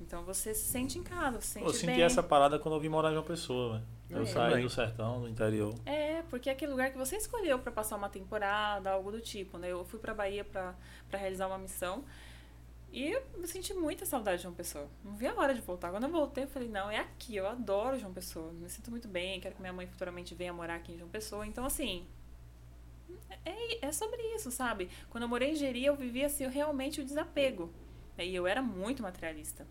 [0.00, 2.02] Então você se sente em casa, você se sente Eu senti bem.
[2.02, 3.98] essa parada quando eu vim morar em uma pessoa, velho.
[4.10, 4.26] Eu é.
[4.26, 5.74] saí do sertão, do interior.
[5.84, 9.58] É, porque é aquele lugar que você escolheu para passar uma temporada, algo do tipo,
[9.58, 9.70] né?
[9.70, 10.74] Eu fui pra Bahia para
[11.12, 12.04] realizar uma missão
[12.92, 14.88] e eu senti muita saudade de João Pessoa.
[15.04, 15.90] Não vi a hora de voltar.
[15.90, 18.52] Quando eu voltei, eu falei, não, é aqui, eu adoro João Pessoa.
[18.52, 21.46] Me sinto muito bem, quero que minha mãe futuramente venha morar aqui em João Pessoa.
[21.46, 22.06] Então, assim,
[23.44, 24.88] é, é sobre isso, sabe?
[25.10, 27.72] Quando eu morei em Jeri, eu vivia assim, realmente o desapego.
[28.18, 29.66] E eu era muito materialista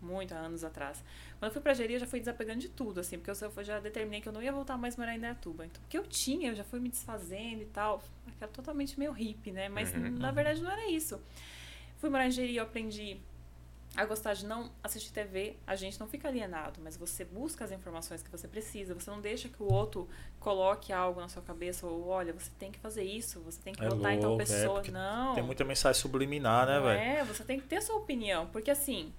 [0.00, 1.02] muito há anos atrás.
[1.38, 3.80] Quando eu fui pra Jeri, eu já fui desapegando de tudo, assim, porque eu já
[3.80, 5.66] determinei que eu não ia voltar mais a morar em Indaiatuba.
[5.66, 8.02] Então, o que eu tinha, eu já fui me desfazendo e tal.
[8.26, 9.68] Aquela totalmente meio hippie, né?
[9.68, 10.10] Mas uhum.
[10.10, 11.20] na verdade não era isso.
[11.98, 13.20] Fui morar em Jeri, eu aprendi
[13.96, 17.72] a gostar de não assistir TV, a gente não fica alienado, mas você busca as
[17.72, 21.86] informações que você precisa, você não deixa que o outro coloque algo na sua cabeça,
[21.86, 24.36] ou olha, você tem que fazer isso, você tem que é votar em tal é,
[24.36, 24.82] pessoa.
[24.86, 25.34] É, não.
[25.34, 27.00] Tem muita mensagem subliminar, né, velho?
[27.00, 29.12] É, você tem que ter sua opinião, porque assim,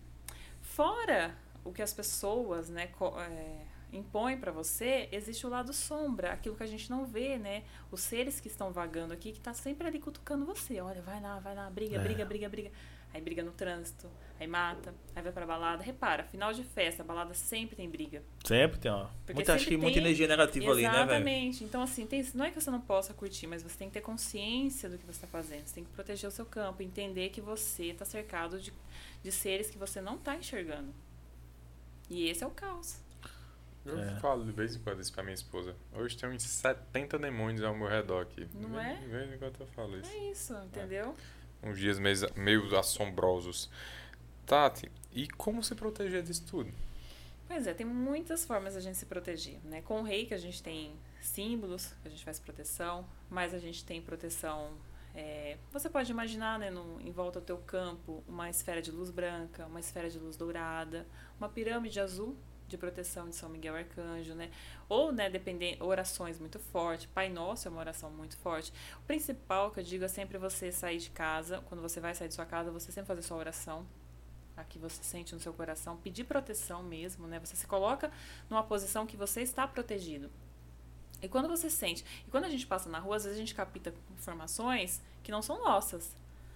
[0.62, 2.90] fora o que as pessoas, né,
[3.30, 7.64] é, impõem para você, existe o lado sombra, aquilo que a gente não vê, né?
[7.92, 10.80] Os seres que estão vagando aqui, que tá sempre ali cutucando você.
[10.82, 12.00] Olha, vai lá, vai lá, briga, é.
[12.00, 12.72] briga, briga, briga.
[13.12, 14.08] Aí briga no trânsito,
[14.40, 15.82] aí mata, aí vai pra balada.
[15.82, 18.22] Repara, final de festa, balada sempre tem briga.
[18.46, 19.08] Sempre tem, ó.
[19.34, 19.80] muita, acho que tem...
[19.80, 20.86] muita energia negativa Exatamente.
[20.86, 21.64] ali, né, Exatamente.
[21.64, 22.24] Então, assim, tem...
[22.36, 25.06] não é que você não possa curtir, mas você tem que ter consciência do que
[25.06, 25.66] você está fazendo.
[25.66, 28.72] Você tem que proteger o seu campo, entender que você está cercado de
[29.24, 30.94] de seres que você não está enxergando.
[32.10, 33.00] E esse é o caos.
[33.92, 34.20] Eu é.
[34.20, 35.76] falo de vez em quando isso pra minha esposa.
[35.94, 38.48] Hoje tem uns 70 demônios ao meu redor aqui.
[38.54, 38.94] Não de é?
[38.96, 40.12] De vez em quando eu falo isso.
[40.12, 41.16] É isso, entendeu?
[41.64, 41.70] É.
[41.70, 43.70] Uns dias meio, meio assombrosos.
[44.46, 46.72] Tati, e como se proteger disso tudo?
[47.48, 49.82] Pois é, tem muitas formas a gente se proteger, né?
[49.82, 53.60] Com o rei que a gente tem símbolos, que a gente faz proteção, mas a
[53.60, 54.78] gente tem proteção
[55.16, 59.10] é, você pode imaginar, né, no, em volta do teu campo, uma esfera de luz
[59.10, 61.06] branca, uma esfera de luz dourada,
[61.38, 62.36] uma pirâmide azul
[62.70, 64.50] de proteção de São Miguel Arcanjo, né?
[64.88, 67.08] Ou, né, dependendo, orações muito fortes.
[67.08, 68.72] Pai Nosso é uma oração muito forte.
[69.00, 72.28] O principal que eu digo é sempre você sair de casa, quando você vai sair
[72.28, 73.86] de sua casa, você sempre fazer sua oração,
[74.56, 77.40] a que você sente no seu coração, pedir proteção mesmo, né?
[77.40, 78.12] Você se coloca
[78.50, 80.30] numa posição que você está protegido.
[81.22, 83.54] E quando você sente, e quando a gente passa na rua, às vezes a gente
[83.54, 86.16] capta informações que não são nossas.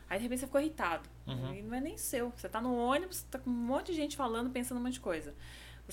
[0.10, 1.10] Aí de repente você ficou irritado.
[1.26, 1.54] Uhum.
[1.56, 2.32] E não é nem seu.
[2.32, 5.00] Você tá no ônibus, tá com um monte de gente falando, pensando um monte de
[5.00, 5.34] coisa.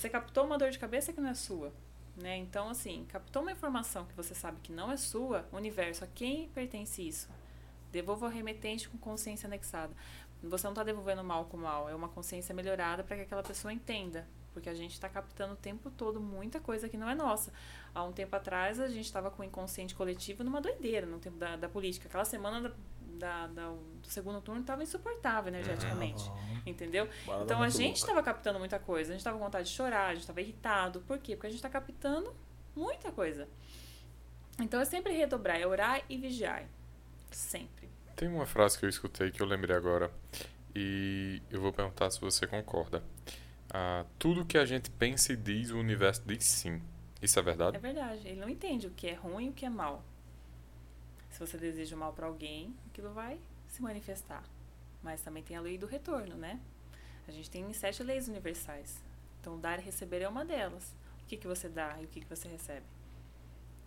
[0.01, 1.71] Você captou uma dor de cabeça que não é sua.
[2.17, 2.39] Né?
[2.39, 6.49] Então, assim, captou uma informação que você sabe que não é sua, universo, a quem
[6.49, 7.29] pertence isso?
[7.93, 9.93] Devolva o remetente com consciência anexada.
[10.43, 13.75] Você não está devolvendo mal com mal, é uma consciência melhorada para que aquela pessoa
[13.75, 14.27] entenda.
[14.55, 17.53] Porque a gente está captando o tempo todo muita coisa que não é nossa.
[17.95, 21.37] Há um tempo atrás a gente estava com o inconsciente coletivo numa doideira no tempo
[21.37, 22.09] da, da política.
[22.09, 22.75] Aquela semana da,
[23.21, 26.29] da, da, do segundo turno estava insuportável energeticamente.
[26.29, 26.63] Uhum.
[26.67, 27.09] Entendeu?
[27.43, 29.11] então a gente estava captando muita coisa.
[29.11, 31.01] A gente estava com vontade de chorar, a gente estava irritado.
[31.03, 31.37] Por quê?
[31.37, 32.35] Porque a gente está captando
[32.75, 33.47] muita coisa.
[34.59, 36.65] Então é sempre redobrar, é orar e vigiar.
[37.31, 37.89] Sempre.
[38.17, 40.11] Tem uma frase que eu escutei que eu lembrei agora.
[40.75, 43.03] E eu vou perguntar se você concorda.
[43.73, 46.83] Ah, tudo que a gente pensa e diz, o universo diz sim.
[47.23, 47.77] Isso é verdade?
[47.77, 48.27] É verdade.
[48.27, 50.03] Ele não entende o que é ruim e o que é mal.
[51.41, 54.45] Se você deseja mal para alguém, aquilo vai se manifestar.
[55.03, 56.61] Mas também tem a lei do retorno, né?
[57.27, 59.03] A gente tem sete leis universais.
[59.41, 60.95] Então, dar e receber é uma delas.
[61.23, 62.85] O que, que você dá e o que, que você recebe?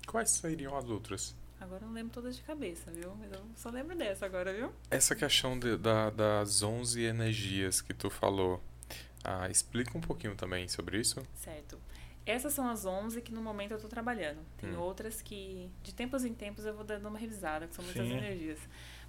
[0.08, 1.36] Quais seriam as outras?
[1.62, 3.16] Agora eu não lembro todas de cabeça, viu?
[3.18, 4.74] Mas eu só lembro dessa agora, viu?
[4.90, 8.64] Essa questão de, da, das 11 energias que tu falou,
[9.24, 11.22] ah, explica um pouquinho também sobre isso.
[11.36, 11.80] Certo.
[12.26, 14.40] Essas são as 11 que no momento eu estou trabalhando.
[14.58, 14.80] Tem hum.
[14.80, 18.14] outras que, de tempos em tempos, eu vou dando uma revisada, que são muitas Sim.
[18.14, 18.60] energias.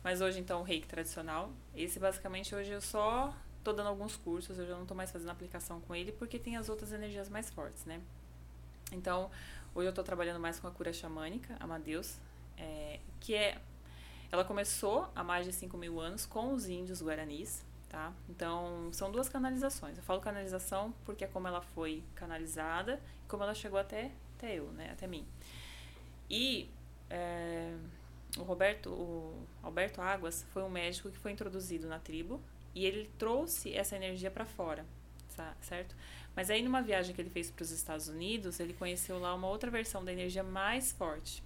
[0.02, 1.50] Mas hoje, então, o reiki tradicional.
[1.74, 5.30] Esse, basicamente, hoje eu só estou dando alguns cursos, eu já não estou mais fazendo
[5.30, 8.00] aplicação com ele, porque tem as outras energias mais fortes, né?
[8.92, 9.30] Então,
[9.74, 12.18] hoje eu estou trabalhando mais com a cura xamânica, Amadeus,
[12.58, 13.60] é, que é.
[14.30, 18.12] Ela começou há mais de 5 mil anos com os índios guaranis, tá?
[18.28, 19.96] Então, são duas canalizações.
[19.96, 24.58] Eu falo canalização porque é como ela foi canalizada e como ela chegou até, até
[24.58, 24.90] eu, né?
[24.92, 25.26] Até mim.
[26.28, 26.68] E
[27.10, 27.74] é,
[28.38, 32.40] o Roberto, o Alberto Águas foi um médico que foi introduzido na tribo
[32.74, 34.84] e ele trouxe essa energia para fora,
[35.60, 35.94] certo?
[36.34, 39.48] Mas aí numa viagem que ele fez para os Estados Unidos, ele conheceu lá uma
[39.48, 41.42] outra versão da energia mais forte,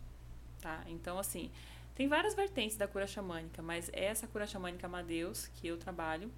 [0.62, 0.82] tá?
[0.86, 1.50] Então assim,
[1.98, 6.32] tem várias vertentes da cura xamânica, mas essa cura xamânica Amadeus que eu trabalho,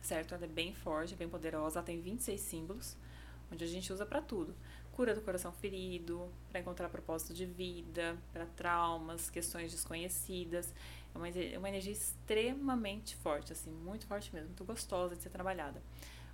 [0.00, 0.34] certo?
[0.34, 2.96] Ela é bem forte, bem poderosa, ela tem 26 símbolos,
[3.52, 4.54] onde a gente usa para tudo
[5.00, 10.74] cura do coração ferido, para encontrar propósito de vida, para traumas, questões desconhecidas.
[11.14, 15.30] É uma, é uma energia extremamente forte, assim, muito forte mesmo, muito gostosa de ser
[15.30, 15.82] trabalhada.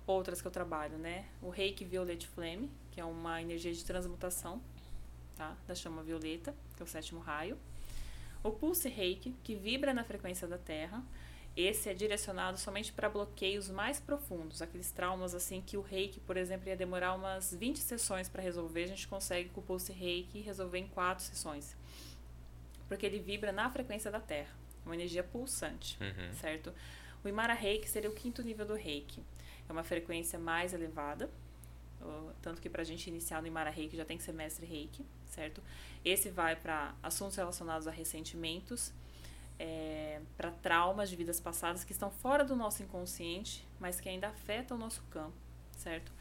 [0.05, 1.25] Outras que eu trabalho, né?
[1.41, 4.61] O Reiki Violet Flame, que é uma energia de transmutação,
[5.37, 5.55] tá?
[5.65, 7.57] Da chama violeta, que é o sétimo raio.
[8.43, 11.03] O Pulse Reiki, que vibra na frequência da Terra.
[11.55, 16.37] Esse é direcionado somente para bloqueios mais profundos, aqueles traumas assim que o reiki, por
[16.37, 20.39] exemplo, ia demorar umas 20 sessões para resolver, a gente consegue com o pulse reiki
[20.39, 21.75] resolver em quatro sessões.
[22.87, 24.53] Porque ele vibra na frequência da Terra,
[24.85, 26.31] uma energia pulsante, uhum.
[26.33, 26.71] certo?
[27.23, 29.23] O Imara Reiki seria o quinto nível do reiki.
[29.67, 31.29] É uma frequência mais elevada,
[32.41, 35.05] tanto que para a gente iniciar no Imara Reiki já tem que ser mestre Reiki,
[35.25, 35.61] certo?
[36.03, 38.93] Esse vai para assuntos relacionados a ressentimentos,
[39.59, 44.27] é, para traumas de vidas passadas que estão fora do nosso inconsciente, mas que ainda
[44.27, 45.35] afetam o nosso campo,
[45.71, 46.11] certo?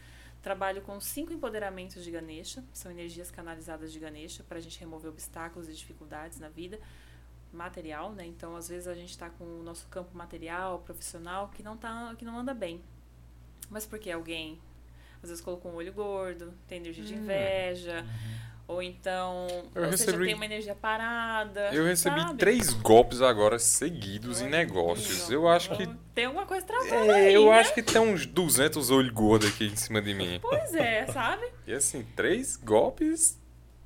[0.42, 5.10] Trabalho com cinco empoderamentos de Ganesha, são energias canalizadas de Ganesha para a gente remover
[5.10, 6.78] obstáculos e dificuldades na vida
[7.52, 8.24] material, né?
[8.24, 12.14] Então, às vezes a gente está com o nosso campo material, profissional, que não tá,
[12.16, 12.82] que não anda bem.
[13.68, 14.60] Mas porque alguém
[15.26, 17.18] às vezes colocou um olho gordo, tem energia de hum.
[17.18, 18.46] inveja, uhum.
[18.68, 20.18] Ou então eu você recebi...
[20.18, 21.72] já tem uma energia parada.
[21.72, 22.38] Eu recebi sabe?
[22.38, 25.30] três golpes agora seguidos em negócios.
[25.30, 25.86] Eu acho que.
[26.12, 27.12] Tem alguma coisa travada.
[27.12, 27.60] É, aí, eu né?
[27.60, 30.40] acho que tem uns 200 olhos gordos aqui em cima de mim.
[30.42, 31.46] Pois é, sabe?
[31.64, 33.40] e assim, três golpes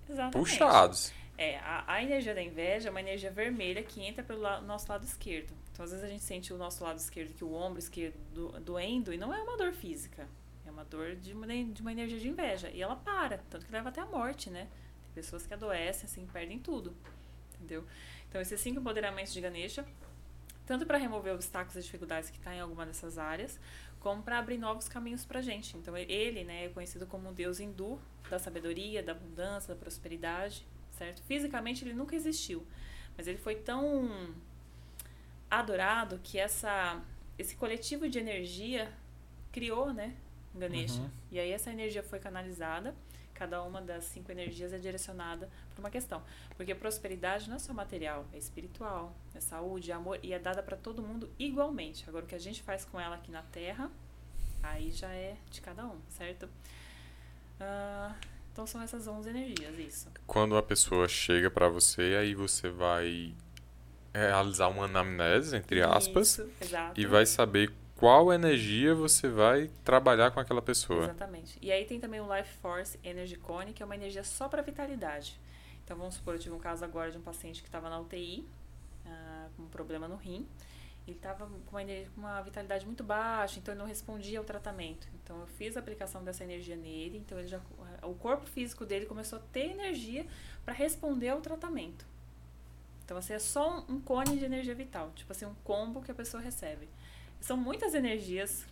[0.08, 0.32] Exatamente.
[0.32, 1.12] puxados.
[1.36, 4.90] É, a, a, energia da inveja é uma energia vermelha que entra pelo la nosso
[4.90, 5.52] lado esquerdo.
[5.72, 8.60] Então, às vezes, a gente sente o nosso lado esquerdo, que o ombro esquerdo do,
[8.60, 10.26] doendo, e não é uma dor física.
[10.80, 12.70] Uma dor de uma, de uma energia de inveja.
[12.70, 14.66] E ela para, tanto que leva até a morte, né?
[15.02, 16.96] Tem pessoas que adoecem, assim, perdem tudo.
[17.54, 17.84] Entendeu?
[18.26, 19.86] Então, esses cinco empoderamentos de Ganesha,
[20.64, 23.60] tanto para remover obstáculos e dificuldades que está em alguma dessas áreas,
[23.98, 25.76] como para abrir novos caminhos para gente.
[25.76, 28.00] Então, ele né, é conhecido como um deus hindu
[28.30, 30.66] da sabedoria, da abundância, da prosperidade,
[30.96, 31.22] certo?
[31.24, 32.66] Fisicamente, ele nunca existiu,
[33.18, 34.34] mas ele foi tão
[35.50, 37.02] adorado que essa,
[37.38, 38.90] esse coletivo de energia
[39.52, 40.16] criou, né,
[40.54, 41.00] Ganesha.
[41.00, 41.10] Uhum.
[41.30, 42.94] E aí essa energia foi canalizada.
[43.34, 46.22] Cada uma das cinco energias é direcionada para uma questão.
[46.56, 50.62] Porque prosperidade não é só material, é espiritual, é saúde, é amor e é dada
[50.62, 52.04] para todo mundo igualmente.
[52.06, 53.90] Agora, o que a gente faz com ela aqui na Terra,
[54.62, 56.44] aí já é de cada um, certo?
[57.60, 58.14] Uh,
[58.52, 60.08] então são essas 11 energias, isso.
[60.26, 63.34] Quando a pessoa chega para você, aí você vai
[64.12, 66.50] realizar uma anamnese, entre aspas, isso,
[66.96, 71.04] e vai saber qual energia você vai trabalhar com aquela pessoa.
[71.04, 71.58] Exatamente.
[71.60, 74.62] E aí tem também o Life Force Energy Cone, que é uma energia só para
[74.62, 75.38] vitalidade.
[75.84, 78.48] Então vamos supor, eu tive um caso agora de um paciente que estava na UTI,
[79.04, 80.48] ah, com um problema no rim.
[81.06, 81.82] Ele estava com uma,
[82.16, 85.06] uma, vitalidade muito baixa, então ele não respondia ao tratamento.
[85.22, 87.60] Então eu fiz a aplicação dessa energia nele, então ele já,
[88.02, 90.26] o corpo físico dele começou a ter energia
[90.64, 92.06] para responder ao tratamento.
[93.04, 96.14] Então assim, é só um cone de energia vital, tipo assim, um combo que a
[96.14, 96.88] pessoa recebe.
[97.40, 98.64] São muitas energias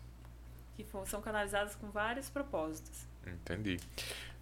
[0.77, 3.07] que são canalizadas com vários propósitos.
[3.27, 3.79] Entendi.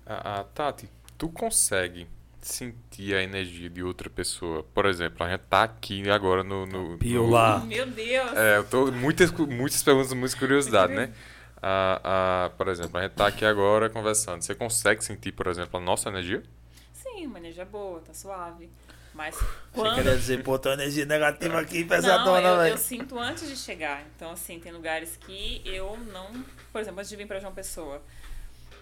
[0.05, 2.07] A, a Tati, tu consegue
[2.41, 4.63] sentir a energia de outra pessoa.
[4.63, 6.67] Por exemplo, a gente tá aqui agora no.
[6.67, 7.59] no, Piola.
[7.59, 7.67] No...
[7.67, 8.33] Meu Deus!
[8.37, 8.93] É, eu tô.
[8.93, 11.13] Muitas, muitas perguntas, muitas curiosidades, né?
[11.61, 14.43] A, a, por exemplo, a gente tá aqui agora conversando.
[14.43, 16.43] Você consegue sentir, por exemplo, a nossa energia?
[16.93, 18.71] Sim, uma energia boa, tá suave.
[19.17, 19.35] Mas
[19.73, 19.97] quando...
[19.97, 22.69] Você quer dizer, pô, tem energia negativa aqui pesadona, velho.
[22.69, 24.07] Eu, eu sinto antes de chegar.
[24.15, 26.45] Então, assim, tem lugares que eu não...
[26.71, 28.03] Por exemplo, antes de vir pra João Pessoa,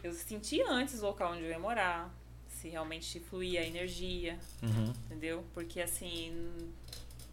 [0.03, 2.12] eu senti antes o local onde eu ia morar,
[2.49, 4.93] se realmente fluía a energia, uhum.
[5.07, 5.45] entendeu?
[5.55, 6.53] Porque, assim,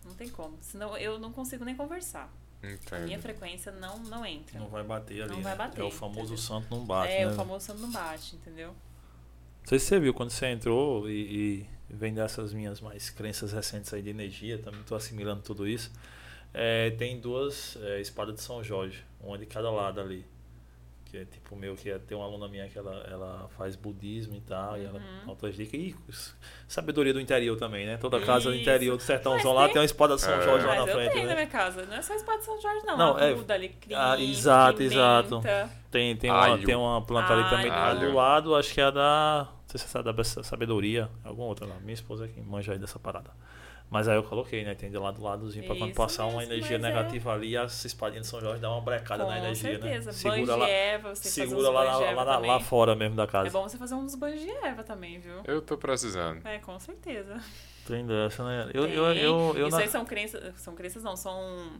[0.05, 0.55] não tem como.
[0.61, 2.31] Senão eu não consigo nem conversar.
[2.63, 3.01] Entendo.
[3.01, 4.59] A minha frequência não, não entra.
[4.59, 5.31] Não vai bater ali.
[5.31, 5.57] Não vai né?
[5.57, 5.81] bater.
[5.81, 6.37] É o famoso entendeu?
[6.37, 7.11] santo não bate.
[7.11, 7.31] É, né?
[7.31, 8.67] o famoso santo não bate, entendeu?
[8.67, 13.51] Não sei se você viu quando você entrou e, e vem dessas minhas mais crenças
[13.51, 15.91] recentes aí de energia, também estou assimilando tudo isso.
[16.53, 20.25] É, tem duas é, espadas de São Jorge, uma de cada lado ali.
[21.05, 24.37] Que é tipo meu, que é, tem uma aluna minha que ela, ela faz budismo
[24.37, 24.77] e tal, uhum.
[24.77, 25.29] e ela uhum.
[25.29, 25.77] outras dicas.
[26.67, 27.97] E sabedoria do interior também, né?
[27.97, 28.49] Toda casa Isso.
[28.49, 30.41] do interior do sertãozão lá tem uma espada de São é.
[30.41, 31.11] Jorge lá na eu frente.
[31.11, 31.29] Tenho né?
[31.29, 32.97] na minha casa, não é só espada de São Jorge, não.
[32.97, 34.95] não é, alecrim, ah, exato, pimenta.
[34.95, 35.41] exato.
[35.89, 39.49] Tem, tem, uma, tem uma planta ali também do lado, acho que é a da
[39.79, 41.75] sei se é da sabedoria, alguma outra lá.
[41.79, 43.31] Minha esposa é quem manja aí dessa parada.
[43.89, 44.73] Mas aí eu coloquei, né?
[44.73, 47.57] Tem de lado ladozinho pra quando Isso passar uma mesmo, energia mas é- negativa ali,
[47.57, 50.05] as espadinhas de São Jorge dão uma brecada na Com energia, certeza.
[50.05, 50.11] né?
[50.13, 53.27] Segura lá, de erva, você segura fazer uns lá, lá, lá, lá fora mesmo da
[53.27, 53.49] casa.
[53.49, 55.41] É bom você fazer uns banhos de erva também, viu?
[55.43, 56.45] Eu tô precisando.
[56.47, 57.37] É, com certeza.
[57.85, 58.71] Tem dessa, né?
[58.73, 58.93] Eu, Tem.
[58.95, 61.71] eu, eu, eu Isso na- aí são crenças, são crenças não, são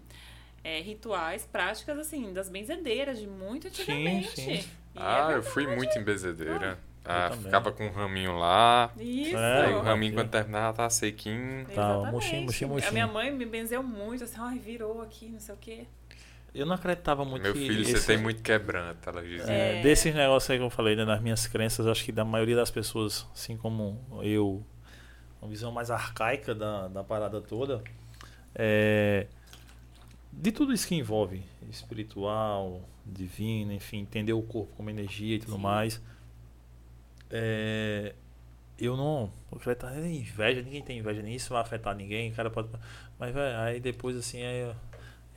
[0.65, 4.29] é, rituais, práticas assim, das benzedeiras de muito antigamente.
[4.35, 4.51] sim.
[4.93, 6.77] E Ah, é eu fui muito em bezedeira.
[6.77, 7.43] Ah, também.
[7.45, 8.91] ficava com um raminho lá.
[8.97, 9.35] Isso.
[9.35, 11.65] É, Aí o raminho, quando terminava, tava sequinho.
[11.65, 12.11] Tá, Exatamente.
[12.11, 12.89] murchinho, murchinho, murchinho.
[12.89, 15.85] A minha mãe me benzeu muito, assim, ai, virou aqui, não sei o quê.
[16.53, 19.51] eu não acreditava muito Meu que filho, esse- você tem muito quebranto, ela dizia.
[19.53, 19.81] É, É.
[19.81, 22.69] Desses negócios aí que eu falei, né, nas minhas crenças, acho que da maioria das
[22.69, 24.61] pessoas, assim como eu,
[25.41, 27.81] uma visão mais arcaica da, da parada toda,
[28.53, 29.27] é,
[30.31, 35.55] de tudo isso que envolve espiritual, divino, enfim, entender o corpo como energia e tudo
[35.55, 35.61] Sim.
[35.61, 36.01] mais,
[37.31, 38.13] é,
[38.79, 42.35] eu não eu acredito em inveja, ninguém tem inveja nem isso vai afetar ninguém, o
[42.35, 42.69] cara pode,
[43.19, 44.75] mas aí depois assim, aí eu,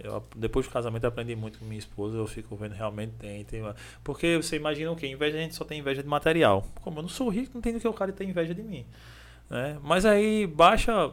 [0.00, 3.62] eu, depois do casamento aprendi muito com minha esposa, eu fico vendo realmente tem, tem
[4.02, 5.06] porque você imagina o quê?
[5.06, 6.66] Inveja a gente só tem inveja de material.
[6.82, 8.84] Como eu não sou rico, não tem do que o cara ter inveja de mim.
[9.48, 9.78] Né?
[9.82, 11.12] Mas aí baixa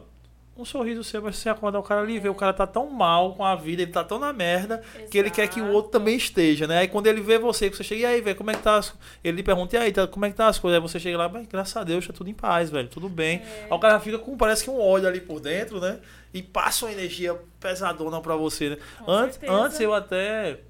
[0.56, 3.34] um sorriso seu, você acordar o cara ali e ver o cara tá tão mal
[3.34, 5.90] com a vida, ele tá tão na merda, que ele quer que o outro Exato.
[5.90, 6.78] também esteja, né?
[6.78, 8.76] Aí quando ele vê você, que você chega, e aí, velho, como é que tá
[8.76, 8.94] as...
[9.24, 10.76] Ele lhe pergunta, e aí, tá, como é que tá as coisas?
[10.76, 13.38] Aí você chega lá, mas graças a Deus, tá tudo em paz, velho, tudo bem.
[13.38, 13.64] É.
[13.64, 15.98] Aí o cara fica com, parece que um óleo ali por dentro, né?
[16.34, 18.78] E passa uma energia pesadona pra você, né?
[18.98, 19.52] Com Antes, certeza.
[19.52, 20.60] antes eu até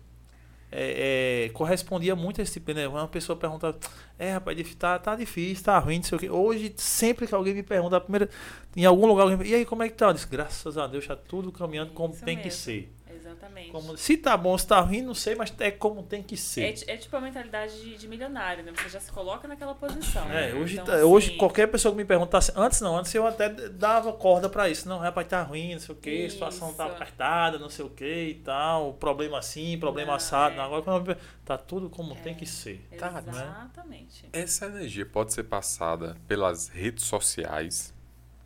[0.73, 2.89] é, é, correspondia muito a esse tipo, né?
[2.89, 3.77] Uma pessoa pergunta,
[4.19, 6.31] é, rapaz, tá, tá difícil, tá ruim, não sei o quê.
[6.31, 8.29] Hoje, sempre que alguém me pergunta, primeira,
[8.75, 10.07] em algum lugar, alguém, e aí, como é que tá?
[10.07, 12.59] Eu disse, graças a Deus, tá tudo caminhando como Isso tem que mesmo.
[12.59, 12.93] ser.
[13.33, 13.71] Exatamente.
[13.71, 16.39] Como- se tá bom, se tá ruim, não sei, mas é como tem que É,
[16.39, 16.73] ser.
[16.73, 18.73] ti- é tipo a mentalidade de, de milionário, né?
[18.77, 20.31] Você já se coloca naquela posição.
[20.31, 23.27] É, hoje, Então, tá- assim, hoje qualquer pessoa que me perguntasse, antes não, antes eu
[23.27, 24.89] até dava corda pra isso.
[24.89, 27.91] Não, rapaz, tá ruim, não sei o que, a situação tá apertada, não sei o
[27.91, 30.55] que e tal, problema assim, problema Não, assado.
[30.55, 30.59] é.
[30.59, 32.87] Não, agora tá tudo como tem que ser.
[32.99, 33.23] Tá, né?
[33.29, 34.29] Exatamente.
[34.33, 37.93] Essa energia pode ser passada pelas redes sociais.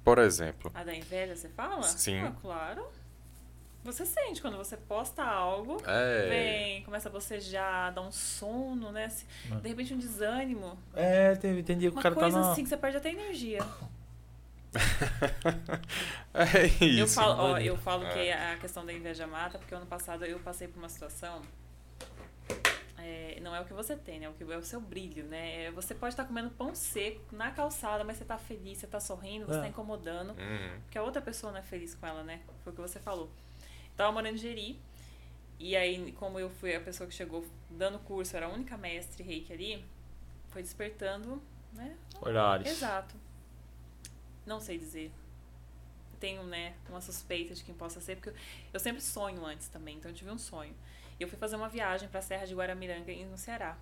[0.04, 1.82] Por exemplo, A da inveja, você fala?
[1.82, 2.20] Sim.
[2.20, 2.86] Ah, claro.
[3.86, 6.28] Você sente quando você posta algo, é.
[6.28, 9.08] vem, começa a bocejar, dá um sono, né?
[9.08, 9.54] Se- É.
[9.56, 10.76] De repente um desânimo.
[10.94, 12.52] É, tem, tem dia que Uma o cara tá coisa na.
[12.52, 13.60] assim que você perde até energia.
[16.34, 17.00] É isso.
[17.00, 18.12] eu falo, ó, eu falo É.
[18.12, 21.40] que a questão da inveja mata, porque ano passado eu passei por uma situação.
[22.98, 24.28] é, não é o que você tem, né?
[24.28, 25.64] O que é o seu brilho, né?
[25.66, 28.98] É, Você pode estar comendo pão seco na calçada, mas você tá feliz, você tá
[29.00, 29.62] sorrindo, você É.
[29.62, 30.30] tá incomodando.
[30.30, 30.80] Uhum.
[30.82, 32.40] Porque a outra pessoa não é feliz com ela, né?
[32.64, 33.30] Foi o que você falou.
[33.96, 34.80] Tava morando em Jeri.
[35.58, 39.22] E aí, como eu fui a pessoa que chegou dando curso, era a única mestre
[39.22, 39.84] reiki ali,
[40.50, 41.42] foi despertando,
[41.72, 41.96] né?
[42.20, 42.68] Olhares.
[42.68, 43.14] Exato.
[44.44, 45.10] Não sei dizer.
[46.20, 48.34] Tenho, né, uma suspeita de quem possa ser, porque eu,
[48.72, 50.74] eu sempre sonho antes também, então eu tive um sonho.
[51.18, 53.76] E eu fui fazer uma viagem para a Serra de Guaramiranga, no Ceará.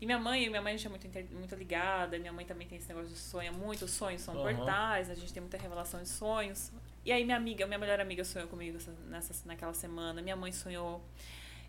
[0.00, 2.78] E minha mãe, minha mãe a gente é muito, muito ligada, minha mãe também tem
[2.78, 4.56] esse negócio de sonha muito, os sonhos são Aham.
[4.56, 6.70] portais, a gente tem muita revelação de sonhos.
[7.08, 10.52] E aí minha amiga, minha melhor amiga sonhou comigo essa, nessa, naquela semana, minha mãe
[10.52, 11.02] sonhou.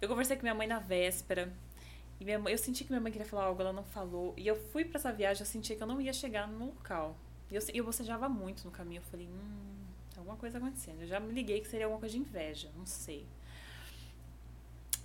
[0.02, 1.50] Eu conversei com minha mãe na véspera,
[2.20, 4.34] e minha mãe, eu senti que minha mãe queria falar algo, ela não falou.
[4.36, 7.16] E eu fui pra essa viagem, eu senti que eu não ia chegar no local.
[7.50, 9.00] E eu, eu bocejava muito no caminho.
[9.00, 9.86] Eu falei, hum,
[10.18, 11.04] alguma coisa acontecendo.
[11.04, 13.26] Eu já me liguei que seria alguma coisa de inveja, não sei.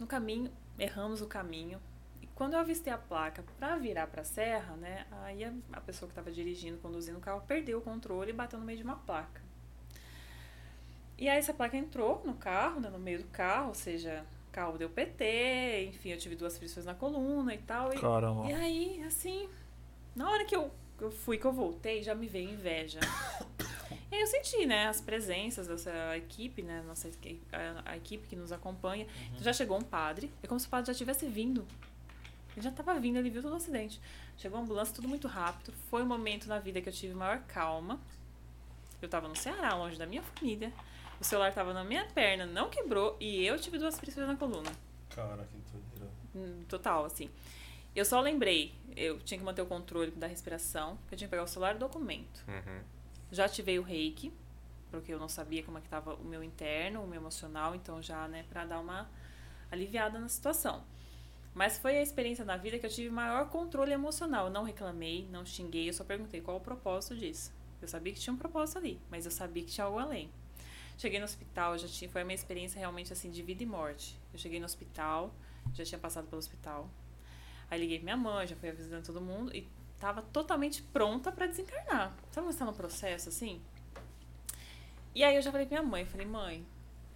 [0.00, 1.80] No caminho, erramos o caminho.
[2.20, 5.06] E quando eu avistei a placa pra virar pra serra, né?
[5.22, 8.58] Aí a, a pessoa que tava dirigindo, conduzindo o carro, perdeu o controle e bateu
[8.58, 9.43] no meio de uma placa.
[11.16, 14.52] E aí essa placa entrou no carro, né, no meio do carro, ou seja, o
[14.52, 17.92] carro deu PT, enfim, eu tive duas fricções na coluna e tal.
[17.92, 18.50] E, Caramba.
[18.50, 19.48] e aí, assim,
[20.14, 22.98] na hora que eu, eu fui, que eu voltei, já me veio inveja.
[24.10, 27.08] e aí eu senti, né, as presenças dessa equipe, né, nossa,
[27.52, 29.06] a, a equipe que nos acompanha.
[29.30, 31.64] Então já chegou um padre, é como se o padre já tivesse vindo.
[32.56, 34.00] Ele já tava vindo, ele viu todo o acidente.
[34.36, 35.72] Chegou a ambulância, tudo muito rápido.
[35.90, 38.00] Foi um momento na vida que eu tive maior calma.
[39.02, 40.72] Eu tava no Ceará, longe da minha família.
[41.24, 44.70] O celular tava na minha perna, não quebrou, e eu tive duas fricções na coluna.
[45.08, 46.12] Cara, que doideira.
[46.36, 47.30] Hum, Total, assim.
[47.96, 51.30] Eu só lembrei, eu tinha que manter o controle da respiração, que eu tinha que
[51.30, 52.44] pegar o celular e o documento.
[52.46, 52.82] Uhum.
[53.32, 54.34] Já ativei o reiki,
[54.90, 58.02] porque eu não sabia como é que tava o meu interno, o meu emocional, então
[58.02, 59.08] já, né, pra dar uma
[59.72, 60.84] aliviada na situação.
[61.54, 64.48] Mas foi a experiência na vida que eu tive maior controle emocional.
[64.48, 67.50] Eu não reclamei, não xinguei, eu só perguntei qual o propósito disso.
[67.80, 70.30] Eu sabia que tinha um propósito ali, mas eu sabia que tinha algo além.
[70.96, 74.16] Cheguei no hospital, já tinha, foi a minha experiência realmente assim de vida e morte.
[74.32, 75.34] Eu cheguei no hospital,
[75.72, 76.88] já tinha passado pelo hospital.
[77.70, 79.66] Aí liguei pra minha mãe, já fui avisando todo mundo e
[79.98, 82.14] tava totalmente pronta para desencarnar.
[82.30, 83.60] Sabe quando você tá no processo, assim?
[85.14, 86.66] E aí eu já falei pra minha mãe, falei, mãe,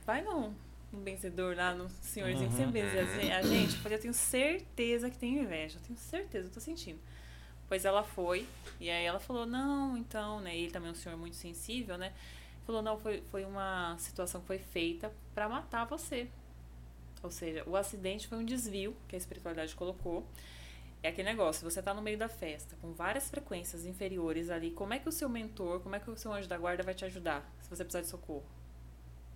[0.06, 0.54] vai no,
[0.92, 2.96] no benzedor lá, no senhorzinho que sempre benze
[3.30, 3.74] a gente.
[3.74, 6.98] Eu falei, eu tenho certeza que tem inveja, eu tenho certeza, eu tô sentindo.
[7.68, 8.46] Pois ela foi,
[8.80, 10.56] e aí ela falou, não, então, né?
[10.56, 12.14] Ele também é um senhor muito sensível, né?
[12.68, 16.28] Falou, não, foi, foi uma situação que foi feita para matar você.
[17.22, 20.22] Ou seja, o acidente foi um desvio que a espiritualidade colocou.
[21.02, 24.92] É aquele negócio, você está no meio da festa, com várias frequências inferiores ali, como
[24.92, 27.06] é que o seu mentor, como é que o seu anjo da guarda vai te
[27.06, 28.44] ajudar se você precisar de socorro?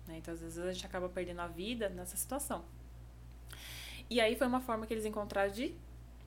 [0.05, 0.17] Né?
[0.19, 2.63] Então, às vezes, a gente acaba perdendo a vida nessa situação.
[4.11, 5.73] E aí foi uma forma que eles encontraram de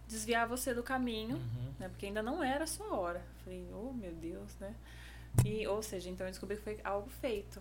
[0.08, 1.72] desviar você do caminho, uhum.
[1.78, 1.88] né?
[1.88, 3.24] Porque ainda não era a sua hora.
[3.44, 4.74] Falei, oh meu Deus, né?
[5.44, 7.60] E, ou seja, então eu descobri que foi algo feito.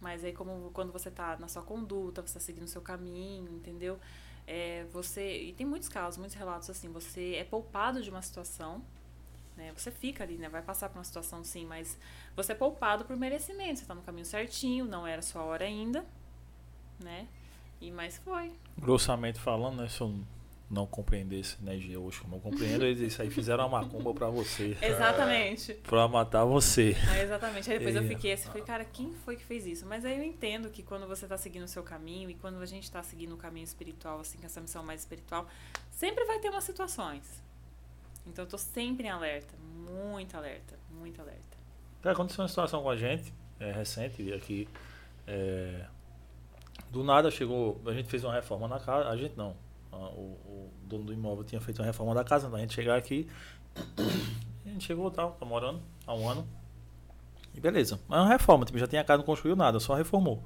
[0.00, 3.50] Mas aí, como quando você está na sua conduta, você está seguindo o seu caminho,
[3.52, 3.98] entendeu?
[4.46, 5.42] É, você.
[5.42, 8.82] E tem muitos casos, muitos relatos assim, você é poupado de uma situação.
[9.56, 9.72] Né?
[9.74, 10.48] Você fica ali, né?
[10.50, 11.98] Vai passar por uma situação sim, mas
[12.36, 13.78] você é poupado por merecimento.
[13.78, 16.04] Você está no caminho certinho, não era a sua hora ainda,
[17.02, 17.26] né?
[17.80, 18.52] E mais foi.
[18.78, 19.88] Grossamente falando, né?
[19.88, 20.22] São
[20.68, 24.76] não compreendesse energia hoje, não compreendo, eles aí fizeram uma macumba para você.
[24.82, 25.74] Exatamente.
[25.74, 26.96] para matar você.
[27.08, 27.70] Ah, exatamente.
[27.70, 27.98] Aí depois e...
[27.98, 29.86] eu fiquei assim, falei, cara, quem foi que fez isso?
[29.86, 32.66] Mas aí eu entendo que quando você tá seguindo o seu caminho e quando a
[32.66, 35.46] gente tá seguindo o caminho espiritual, assim, com essa missão mais espiritual,
[35.90, 37.42] sempre vai ter umas situações.
[38.26, 41.56] Então eu tô sempre em alerta, muito alerta, muito alerta.
[42.04, 44.68] Aconteceu uma situação com a gente, é, recente, aqui,
[45.26, 45.86] é,
[46.90, 49.56] do nada chegou, a gente fez uma reforma na casa, a gente não,
[49.96, 52.96] o, o, dono do imóvel tinha feito uma reforma da casa, então a gente chegar
[52.96, 53.28] aqui,
[54.64, 56.46] a gente chegou tal, tá morando há um ano.
[57.54, 57.98] E beleza.
[58.06, 60.42] Mas é uma reforma, tipo, já tinha a casa, não construiu nada, só reformou.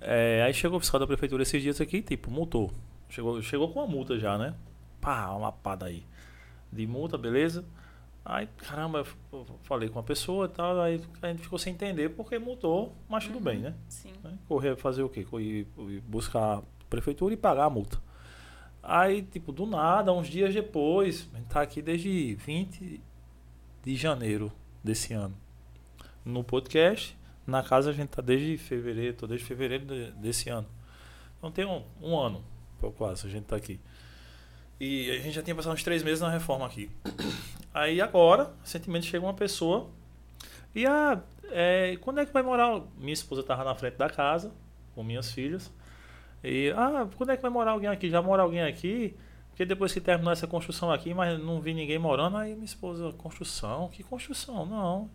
[0.00, 2.70] É, aí chegou o fiscal da prefeitura esses dias aqui, tipo, multou.
[3.08, 4.54] Chegou, chegou com uma multa já, né?
[5.00, 6.04] Pá, uma lapada aí.
[6.72, 7.64] De multa, beleza.
[8.24, 12.10] Aí, caramba, eu falei com a pessoa e tal, aí a gente ficou sem entender
[12.10, 13.74] porque multou, mas tudo uhum, bem, né?
[13.88, 14.12] Sim.
[14.46, 15.24] Correr fazer o quê?
[15.24, 15.66] Correr
[16.06, 17.98] buscar a prefeitura e pagar a multa.
[18.92, 23.00] Aí, tipo, do nada, uns dias depois, a gente tá aqui desde 20
[23.84, 24.50] de janeiro
[24.82, 25.36] desse ano.
[26.24, 27.16] No podcast,
[27.46, 30.66] na casa a gente tá desde fevereiro, tô desde fevereiro de, desse ano.
[31.38, 32.42] Então tem um, um ano,
[32.96, 33.78] quase, a gente tá aqui.
[34.80, 36.90] E a gente já tinha passado uns três meses na reforma aqui.
[37.72, 39.88] Aí agora, recentemente chega uma pessoa
[40.74, 41.22] e ah,
[41.52, 42.82] é, quando é que vai morar?
[42.98, 44.52] Minha esposa tava na frente da casa
[44.96, 45.70] com minhas filhas.
[46.42, 48.08] E, ah, quando é que vai morar alguém aqui?
[48.08, 49.14] Já mora alguém aqui?
[49.50, 53.12] Porque depois que terminou essa construção aqui, mas não vi ninguém morando, aí minha esposa,
[53.18, 53.88] construção?
[53.88, 54.64] Que construção?
[54.64, 55.10] Não.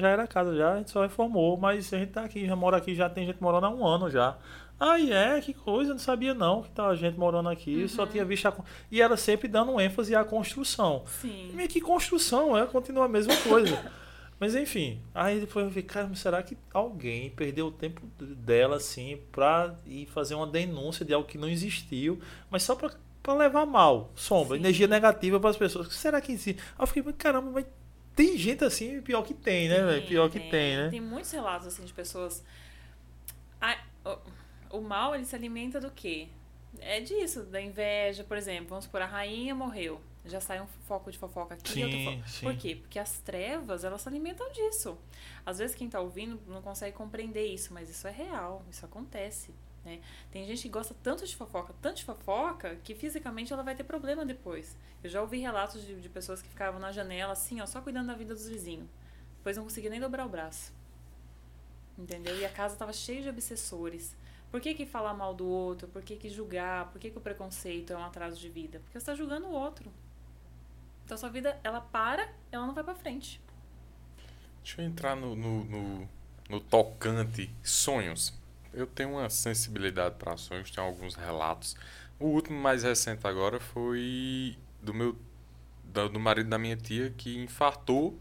[0.00, 2.76] Já era casa, já, a gente só reformou, mas a gente tá aqui, já mora
[2.76, 4.36] aqui, já tem gente morando há um ano já.
[4.78, 7.88] Aí é, que coisa, não sabia não que tava gente morando aqui, uhum.
[7.88, 8.54] só tinha visto a.
[8.92, 11.02] E ela sempre dando ênfase à construção.
[11.06, 11.50] Sim.
[11.58, 12.66] E que construção, é?
[12.66, 13.76] Continua a mesma coisa.
[14.40, 19.20] Mas enfim, aí depois eu vi, cara, será que alguém perdeu o tempo dela assim
[19.32, 23.66] pra ir fazer uma denúncia de algo que não existiu, mas só pra, pra levar
[23.66, 24.62] mal, sombra, Sim.
[24.62, 25.92] energia negativa para as pessoas?
[25.92, 26.52] Será que sim?
[26.78, 27.66] Aí eu fiquei, caramba, mas
[28.14, 30.06] tem gente assim, pior que tem, né, velho?
[30.06, 30.88] Pior que tem, né?
[30.88, 32.44] Tem muitos relatos assim de pessoas.
[33.60, 33.76] Ah,
[34.70, 36.28] o, o mal ele se alimenta do quê?
[36.78, 38.68] É disso, da inveja, por exemplo.
[38.68, 42.28] Vamos supor, a rainha morreu já sai um foco de fofoca aqui sim, outro foco.
[42.28, 42.46] Sim.
[42.46, 42.76] Por quê?
[42.76, 44.98] Porque as trevas, elas se alimentam disso.
[45.44, 49.54] Às vezes quem está ouvindo não consegue compreender isso, mas isso é real, isso acontece.
[49.84, 50.00] Né?
[50.30, 53.84] Tem gente que gosta tanto de fofoca, tanto de fofoca, que fisicamente ela vai ter
[53.84, 54.76] problema depois.
[55.02, 58.08] Eu já ouvi relatos de, de pessoas que ficavam na janela assim, ó, só cuidando
[58.08, 58.88] da vida dos vizinhos.
[59.38, 60.72] Depois não conseguia nem dobrar o braço.
[61.96, 62.36] Entendeu?
[62.38, 64.16] E a casa estava cheia de obsessores.
[64.50, 65.88] Por que, que falar mal do outro?
[65.88, 66.90] Por que, que julgar?
[66.90, 68.78] Por que, que o preconceito é um atraso de vida?
[68.80, 69.92] Porque você está julgando o outro.
[71.08, 73.40] Então a sua vida, ela para, ela não vai para frente.
[74.62, 76.08] Deixa eu entrar no, no, no,
[76.50, 78.38] no tocante sonhos.
[78.74, 81.74] Eu tenho uma sensibilidade para sonhos, tenho alguns relatos.
[82.20, 85.16] O último mais recente agora foi do meu
[85.82, 88.14] do, do marido da minha tia que infartou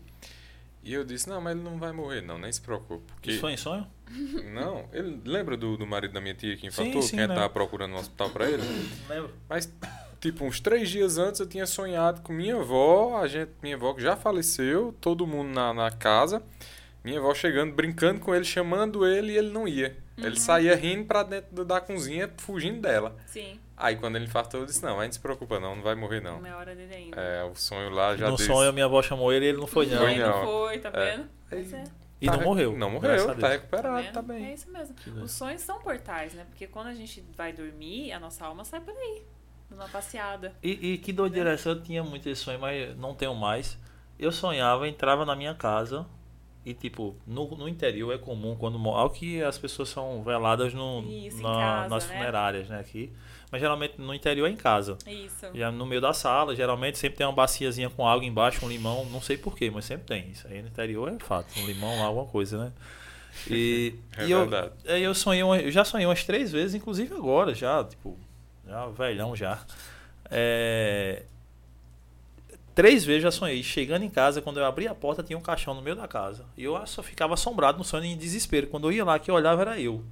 [0.82, 3.04] e eu disse, não, mas ele não vai morrer, não, nem se preocupe.
[3.12, 3.32] Porque...
[3.32, 3.86] Isso foi em sonho?
[4.54, 7.02] Não, ele lembra do, do marido da minha tia que infartou?
[7.02, 8.64] Sim, sim, Quem estava procurando um hospital para ele?
[9.10, 9.34] Lembro.
[9.50, 9.70] Mas
[10.20, 13.94] tipo, uns três dias antes eu tinha sonhado com minha avó, a gente, minha avó
[13.94, 16.42] que já faleceu, todo mundo na, na casa,
[17.04, 19.98] minha avó chegando, brincando com ele, chamando ele e ele não ia.
[20.18, 20.26] Uhum.
[20.26, 23.16] Ele saía rindo pra dentro da cozinha, fugindo dela.
[23.26, 23.60] Sim.
[23.76, 26.20] Aí quando ele infartou, eu disse, não, a gente se preocupa não, não vai morrer
[26.20, 26.42] não.
[26.42, 27.22] Não é hora dele ainda.
[27.22, 28.48] É, o sonho lá já No disse...
[28.48, 30.00] sonho a minha avó chamou ele e ele não foi não.
[30.00, 30.28] Foi não.
[30.28, 31.12] não foi, tá é.
[31.12, 31.30] vendo?
[31.52, 31.56] É.
[31.56, 31.84] Aí,
[32.20, 32.76] e tá não morreu.
[32.76, 34.48] Não morreu, tá recuperado, tá, tá bem.
[34.48, 34.96] É isso mesmo.
[35.22, 36.46] Os sonhos são portais, né?
[36.50, 39.24] Porque quando a gente vai dormir, a nossa alma sai por aí.
[39.70, 40.54] Numa passeada.
[40.64, 43.78] E, e que doideira essa, eu tinha muito esse sonho, mas não tenho mais.
[44.20, 46.06] Eu sonhava, entrava na minha casa
[46.66, 51.02] e, tipo, no, no interior é comum quando ao que as pessoas são veladas no,
[51.02, 52.14] Isso, na- casa, nas né?
[52.14, 52.80] funerárias, né?
[52.80, 53.12] Aqui.
[53.52, 54.98] Mas geralmente no interior é em casa.
[55.08, 55.46] Isso.
[55.54, 59.06] Já no meio da sala, geralmente sempre tem uma baciazinha com água embaixo, um limão,
[59.06, 60.30] não sei porquê, mas sempre tem.
[60.32, 62.74] Isso aí no interior é fato, um limão lá, alguma coisa, né?
[63.50, 64.50] E, É e eu,
[64.88, 68.18] aí eu sonhei, eu já sonhei umas três vezes, inclusive agora, já, tipo,
[68.68, 69.60] já velhão já.
[70.30, 71.24] É,
[72.76, 73.64] Três vezes já sonhei.
[73.64, 76.46] Chegando em casa, quando eu abri a porta, tinha um caixão no meio da casa.
[76.56, 78.68] E eu só ficava assombrado no sonho em desespero.
[78.68, 80.04] Quando eu ia lá, que eu olhava, era eu.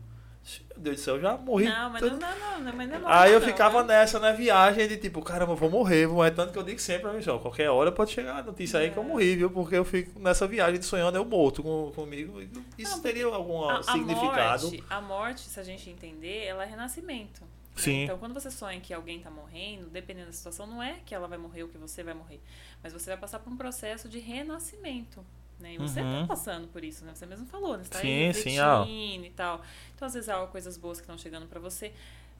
[0.72, 1.66] Meu Deus do céu, eu já morri.
[1.66, 4.00] Não, mas todo- não, não, não, mas não é Aí eu não, ficava né?
[4.00, 6.32] nessa, na viagem, de tipo, caramba, eu vou morrer, vou morrer.
[6.32, 8.90] Tanto que eu digo sempre pra mim, ó, qualquer hora pode chegar a notícia aí
[8.92, 9.06] que eu É.
[9.06, 9.50] morri, viu?
[9.52, 12.42] Porque eu fico nessa viagem de sonhando eu morto com, comigo.
[12.78, 14.64] Isso Não, teria algum A, a significado?
[14.64, 17.42] morte, a morte, se a gente entender, ela é renascimento.
[17.76, 17.82] Né?
[17.82, 18.04] Sim.
[18.04, 21.28] Então, quando você sonha que alguém tá morrendo, dependendo da situação, não é que ela
[21.28, 22.42] vai morrer ou que você vai morrer.
[22.82, 25.24] Mas você vai passar por um processo de renascimento.
[25.60, 25.76] Né?
[25.76, 26.22] E você Uhum.
[26.22, 27.14] tá passando por isso, né?
[27.16, 27.84] Você mesmo falou, né?
[27.84, 29.62] Você tá Sim, refletindo e tal.
[29.96, 31.94] Então, às vezes, há coisas boas que estão chegando pra você.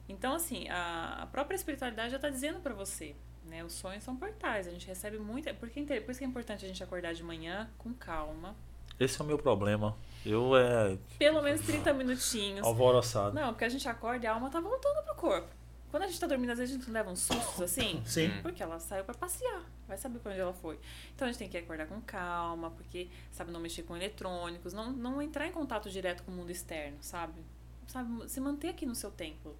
[0.08, 3.14] Então, assim, a, a própria espiritualidade já tá dizendo pra você.
[3.46, 3.64] Né?
[3.64, 4.66] Os sonhos são portais.
[4.66, 5.54] A gente recebe muita.
[5.54, 8.54] Porque, por isso que é importante a gente acordar de manhã com calma.
[9.00, 9.96] Esse é o meu problema.
[10.28, 12.66] Eu é Pelo menos 30 minutinhos.
[12.66, 13.34] alvoroçado.
[13.34, 15.48] Não, porque a gente acorda e a alma tá voltando pro corpo.
[15.90, 18.02] Quando a gente tá dormindo, às vezes a gente leva uns sustos assim.
[18.04, 18.30] Sim.
[18.42, 19.62] Porque ela saiu pra passear.
[19.86, 20.78] Vai saber pra onde ela foi.
[21.14, 24.90] Então a gente tem que acordar com calma, porque, sabe, não mexer com eletrônicos, não,
[24.90, 27.40] não entrar em contato direto com o mundo externo, sabe?
[27.86, 29.56] Sabe, se manter aqui no seu templo.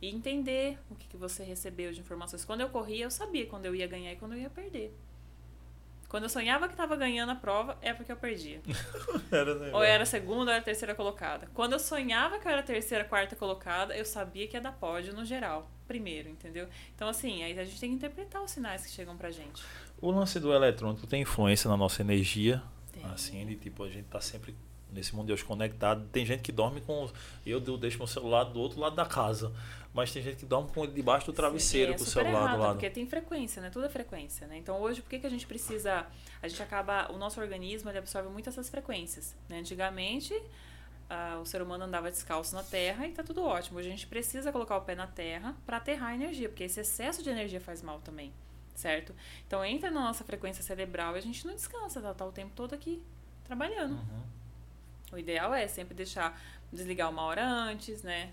[0.00, 2.44] E entender o que, que você recebeu de informações.
[2.44, 4.92] Quando eu corria, eu sabia quando eu ia ganhar e quando eu ia perder.
[6.12, 8.60] Quando eu sonhava que tava ganhando a prova, é porque eu perdia.
[9.32, 11.48] Era, né, Ou era a segunda ou era terceira colocada.
[11.54, 15.14] Quando eu sonhava que eu era terceira, quarta colocada, eu sabia que ia dar pódio
[15.14, 15.70] no geral.
[15.88, 16.68] Primeiro, entendeu?
[16.94, 19.62] Então, assim, aí a gente tem que interpretar os sinais que chegam pra gente.
[20.02, 22.62] O lance do eletrônico tem influência na nossa energia.
[22.92, 23.02] Tem.
[23.06, 24.54] Assim, de tipo, a gente tá sempre
[24.92, 26.06] nesse mundo de hoje conectado.
[26.12, 27.08] Tem gente que dorme com.
[27.46, 29.50] Eu deixo meu celular do outro lado da casa.
[29.94, 32.56] Mas tem gente que dorme com ele debaixo do travesseiro É com o celular errado,
[32.56, 32.72] do lado.
[32.74, 33.68] Porque tem frequência, né?
[33.68, 34.56] Tudo é frequência, né?
[34.56, 36.06] Então hoje, por que, que a gente precisa.
[36.40, 37.12] A gente acaba.
[37.12, 39.36] O nosso organismo ele absorve muito essas frequências.
[39.48, 39.58] Né?
[39.58, 40.34] Antigamente.
[41.10, 43.78] ah, o ser humano andava descalço na terra e tá tudo ótimo.
[43.78, 46.80] Hoje a gente precisa colocar o pé na terra para aterrar a energia, porque esse
[46.80, 48.32] excesso de energia faz mal também,
[48.74, 49.14] certo?
[49.46, 52.52] Então entra na nossa frequência cerebral e a gente não descansa, tá, tá o tempo
[52.56, 53.02] todo aqui
[53.44, 53.92] trabalhando.
[53.92, 54.22] Uhum.
[55.12, 56.40] O ideal é sempre deixar
[56.72, 58.32] desligar uma hora antes, né?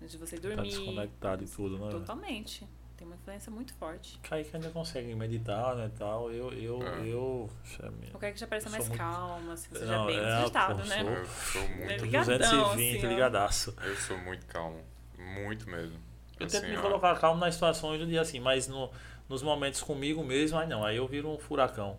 [0.00, 0.70] Antes de você Tá dormir.
[0.70, 1.90] desconectado e tudo, né?
[1.90, 2.66] Totalmente.
[2.96, 4.18] Tem uma influência muito forte.
[4.24, 6.32] Kaique ainda consegue meditar, né, tal.
[6.32, 7.00] Eu, eu, É.
[7.06, 7.48] eu...
[7.64, 10.16] isso é Eu quero que já pareça Eu mais muito- calma, assim, seja Não, bem
[10.16, 10.98] é, desagitado, pô, né?
[11.04, 13.76] sou- Eu sou muito, É ligadão, 220, assim, ligadaço.
[13.84, 14.80] eu sou muito calmo.
[15.16, 15.98] Muito mesmo.
[16.40, 18.90] Eu Assim, tento me ó, colocar calmo nas situações do dia assim, mas no,
[19.28, 21.98] nos momentos comigo mesmo, aí não, aí eu viro um furacão.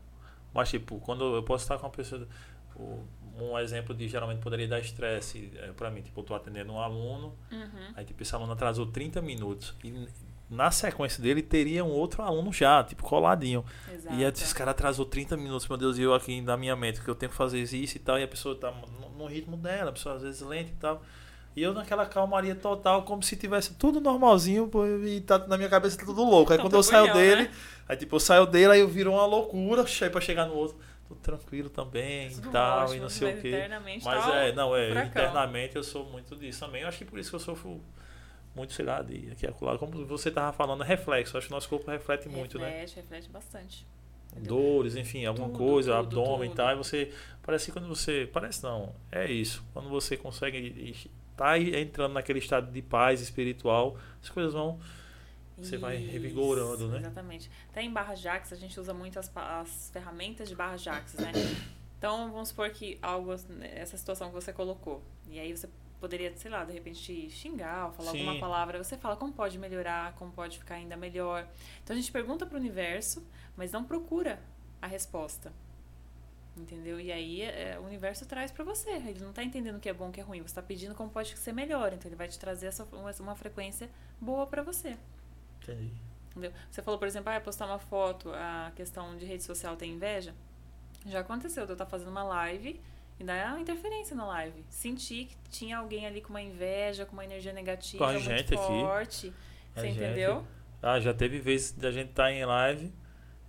[0.53, 2.27] Mas tipo, quando eu posso estar com uma pessoa.
[2.75, 3.05] o-
[3.45, 6.79] Um exemplo de geralmente poderia dar estresse é, pra mim, tipo, eu tô atendendo um
[6.79, 7.93] aluno, Uhum.
[7.95, 9.73] aí tipo, esse aluno atrasou 30 minutos.
[9.83, 10.07] E
[10.49, 13.63] na sequência dele teria um outro aluno já, tipo, coladinho.
[13.93, 14.15] Exato.
[14.15, 17.01] E aí, esse cara atrasou 30 minutos, meu Deus, e eu aqui na minha mente,
[17.01, 19.55] que eu tenho que fazer isso e tal, e a pessoa tá no, no ritmo
[19.57, 21.03] dela, a pessoa às vezes lenta e tal.
[21.55, 24.69] E eu naquela calmaria total, como se tivesse tudo normalzinho,
[25.05, 26.51] e tá na minha cabeça tá tudo louco.
[26.51, 27.51] Aí Então, quando eu saio dele, né?
[27.87, 30.77] aí tipo, eu saio dele, aí eu viro uma loucura, pra chegar no outro,
[31.09, 33.67] tudo tranquilo também Tudo e tal, ótimo, e não sei o quê.
[34.03, 35.09] Mas tá é, não, é, furacão.
[35.09, 36.83] internamente eu sou muito disso também.
[36.83, 37.81] Eu acho que por isso que eu sofro
[38.55, 39.77] muito, sei lá, de aqui acolá.
[39.79, 41.35] Como você tava falando, é reflexo.
[41.35, 42.69] Acho que o nosso corpo reflete muito, né?
[42.69, 43.87] reflete, reflete bastante.
[44.37, 47.11] Dores, enfim, alguma Tudo, coisa, tudo, abdômen e tal, e você
[47.41, 49.65] parece que quando você, parece não, é isso.
[49.73, 50.95] Quando você consegue
[51.33, 54.79] estar entrando naquele estado de paz espiritual, as coisas vão
[55.65, 56.99] Você vai revigorando, né?
[56.99, 57.49] Exatamente.
[57.69, 61.31] Até em barra Jax a gente usa muito as, as ferramentas de barra Jax, né?
[61.97, 65.03] Então vamos supor que algo, essa situação que você colocou.
[65.29, 65.69] E aí você
[65.99, 68.19] poderia, sei lá, de repente xingar ou falar Sim.
[68.19, 68.81] alguma palavra.
[68.81, 71.47] Você fala como pode melhorar, como pode ficar ainda melhor.
[71.83, 73.25] Então a gente pergunta pro universo,
[73.55, 74.41] mas não procura
[74.81, 75.51] a resposta.
[76.57, 76.99] Entendeu?
[76.99, 78.91] E aí é, o universo traz pra você.
[78.91, 80.41] Ele não tá entendendo o que é bom o que é ruim.
[80.41, 81.93] Você tá pedindo como pode ser melhor.
[81.93, 84.97] Então ele vai te trazer essa, uma, uma frequência boa pra você.
[85.73, 85.91] Entendi.
[86.31, 86.51] Entendeu?
[86.69, 90.33] Você falou, por exemplo, ah, postar uma foto, a questão de rede social tem inveja.
[91.05, 92.79] Já aconteceu de eu estar fazendo uma live
[93.19, 94.63] e dar uma interferência na live.
[94.69, 98.23] Senti que tinha alguém ali com uma inveja, com uma energia negativa Com a muito
[98.25, 98.55] gente aqui.
[98.55, 99.33] forte.
[99.75, 100.45] A Você gente- entendeu?
[100.81, 102.93] Ah, já teve vezes da gente estar em live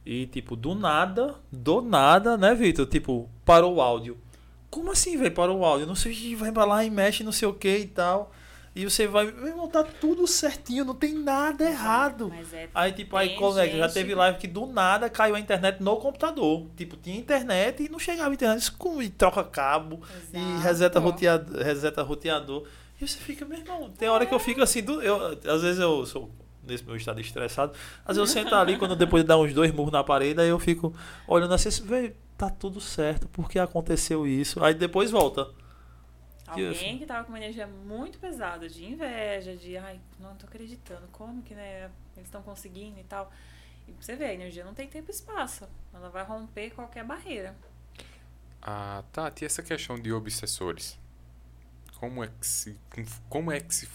[0.04, 2.86] e, tipo, do nada, do nada, né, Vitor?
[2.86, 4.18] Tipo, parou o áudio.
[4.68, 5.32] Como assim, velho?
[5.34, 5.86] Parou o áudio?
[5.86, 8.32] Não sei, vai pra lá e mexe, não sei o que e tal.
[8.74, 12.28] E você vai, meu irmão, tá tudo certinho, não tem nada errado.
[12.28, 15.82] Mas é, Aí, tipo, aí, colega, já teve live que do nada caiu a internet
[15.82, 16.66] no computador.
[16.76, 18.72] Tipo, tinha internet e não chegava a internet.
[19.02, 20.00] E troca cabo,
[20.32, 20.62] e Exato.
[20.62, 22.64] reseta roteador, reseta roteador.
[23.00, 26.06] E você fica, meu irmão, tem hora que eu fico assim, eu, às vezes eu
[26.06, 26.30] sou
[26.62, 27.72] nesse meu estado estressado,
[28.04, 30.48] às vezes eu sento ali, quando depois de dar uns dois murros na parede, aí
[30.48, 30.94] eu fico
[31.26, 34.62] olhando assim, velho, tá tudo certo, por que aconteceu isso?
[34.62, 35.48] Aí depois volta.
[36.50, 41.06] Alguém que tava com uma energia muito pesada, de inveja, de ai, não tô acreditando,
[41.12, 43.32] como que né, eles estão conseguindo e tal.
[43.86, 45.68] E você ver, a energia não tem tempo e espaço.
[45.92, 47.56] Ela vai romper qualquer barreira.
[48.62, 50.98] Ah, Tati, e essa questão de obsessores?
[51.98, 52.78] Como é que se
[53.28, 53.86] como é que se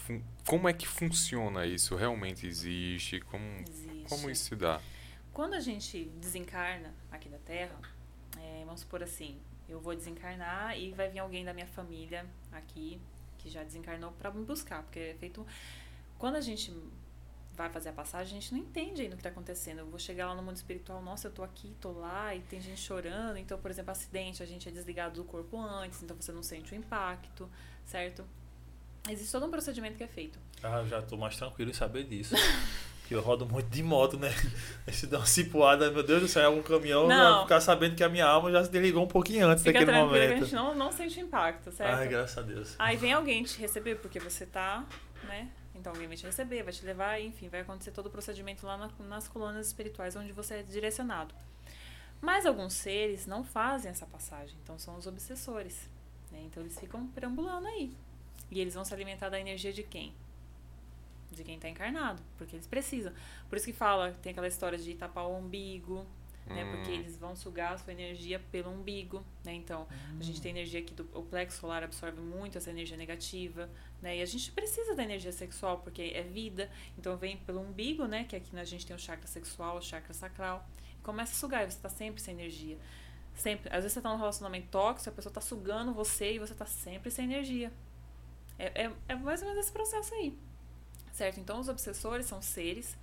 [0.46, 1.96] como é que funciona isso?
[1.96, 3.20] Realmente existe?
[3.20, 4.08] Como Existe.
[4.08, 4.80] como isso se dá?
[5.32, 7.76] Quando a gente desencarna aqui da Terra,
[8.38, 9.38] é, vamos supor assim,
[9.68, 13.00] eu vou desencarnar e vai vir alguém da minha família aqui
[13.38, 15.46] que já desencarnou pra me buscar, porque é feito
[16.18, 16.72] quando a gente
[17.56, 19.78] vai fazer a passagem, a gente não entende ainda o que tá acontecendo.
[19.78, 22.60] Eu vou chegar lá no mundo espiritual, nossa, eu tô aqui, tô lá, e tem
[22.60, 23.38] gente chorando.
[23.38, 26.74] Então, por exemplo, acidente, a gente é desligado do corpo antes, então você não sente
[26.74, 27.48] o impacto,
[27.84, 28.24] certo?
[29.08, 30.38] Existe todo um procedimento que é feito.
[30.62, 32.34] Ah, já tô mais tranquilo em saber disso.
[33.06, 34.30] que eu rodo muito de moto, né?
[34.92, 37.34] Se dá uma cipuada, meu Deus do céu, é um caminhão, Não.
[37.34, 39.92] vai ficar sabendo que a minha alma já se desligou um pouquinho antes Fica daquele
[39.92, 40.44] tranquilo que a momento.
[40.44, 41.94] gente não, não sente impacto, certo?
[41.98, 42.74] Ai, graças a Deus.
[42.78, 44.84] Aí vem alguém te receber porque você tá,
[45.24, 45.48] né?
[45.74, 48.76] Então alguém vai te receber, vai te levar, enfim, vai acontecer todo o procedimento lá
[48.76, 51.34] na- nas colônias espirituais onde você é direcionado.
[52.20, 55.88] Mas alguns seres não fazem essa passagem, então são os obsessores.
[56.32, 56.40] né?
[56.46, 57.92] Então eles ficam perambulando aí.
[58.50, 60.12] E eles vão se alimentar da energia de quem?
[61.36, 63.12] De quem tá encarnado, porque eles precisam.
[63.48, 66.06] Por isso que fala, tem aquela história de tapar o umbigo,
[66.46, 66.64] né?
[66.70, 66.94] Porque Hum.
[66.94, 69.52] eles vão sugar a sua energia pelo umbigo, né?
[69.52, 69.86] Então,
[70.18, 73.68] a gente tem energia aqui do o plexo solar absorve muito essa energia negativa,
[74.00, 74.16] né?
[74.16, 76.70] E a gente precisa da energia sexual porque é vida.
[76.96, 78.24] Então vem pelo umbigo, né?
[78.24, 80.66] Que aqui a gente tem o chakra sexual, o chakra sacral.
[80.98, 82.78] E começa a sugar e você tá sempre sem energia.
[83.34, 83.68] Sempre.
[83.70, 86.64] Às vezes você tá num relacionamento tóxico, a pessoa tá sugando você e você tá
[86.64, 87.70] sempre sem energia.
[88.58, 90.38] É, é, é mais ou menos esse processo aí.
[91.16, 91.40] Certo?
[91.40, 92.94] Então os obsessores são seres,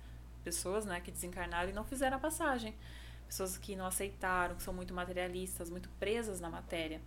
[0.44, 2.72] pessoas, né, que desencarnaram e não fizeram a passagem.
[3.26, 7.00] Pessoas que não aceitaram, que são muito materialistas, muito presas na matéria.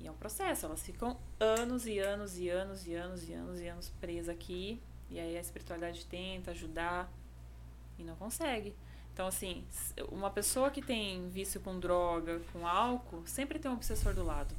[0.00, 3.60] E é um processo, elas ficam anos e anos e anos e anos e anos
[3.60, 4.82] e anos presas aqui.
[5.08, 7.08] E aí a espiritualidade tenta ajudar
[7.96, 8.74] e não consegue.
[9.12, 9.64] Então, assim,
[10.10, 14.52] uma pessoa que tem vício com droga, com álcool, sempre tem um obsessor do lado.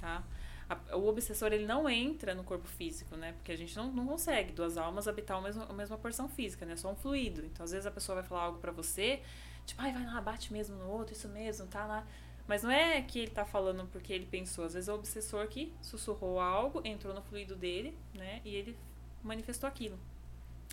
[0.00, 0.24] Tá?
[0.70, 3.32] A- o obsessor ele não entra no corpo físico, né?
[3.32, 6.64] Porque a gente não, não consegue duas almas habitar a mesma, a mesma porção física,
[6.64, 6.76] né?
[6.76, 7.44] Só um fluido.
[7.44, 9.20] Então, às vezes a pessoa vai falar algo pra você,
[9.66, 12.06] tipo, ai, vai lá, bate mesmo no outro, isso mesmo, tá lá.
[12.46, 14.64] Mas não é que ele tá falando porque ele pensou.
[14.64, 18.40] Às vezes é o obsessor que sussurrou algo, entrou no fluido dele, né?
[18.44, 18.76] E ele
[19.22, 19.98] manifestou aquilo.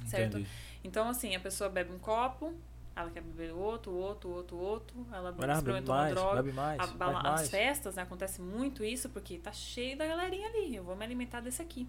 [0.05, 0.37] Certo?
[0.37, 0.49] Entendi.
[0.83, 2.53] Então, assim, a pessoa bebe um copo,
[2.99, 6.35] ela quer beber outro, outro, outro, outro, ela Vai experimentou uma mais, droga.
[6.43, 7.41] bebe mais, A bala- mais.
[7.41, 10.75] as festas, né, acontece muito isso porque tá cheio da galerinha ali.
[10.75, 11.87] Eu vou me alimentar desse aqui.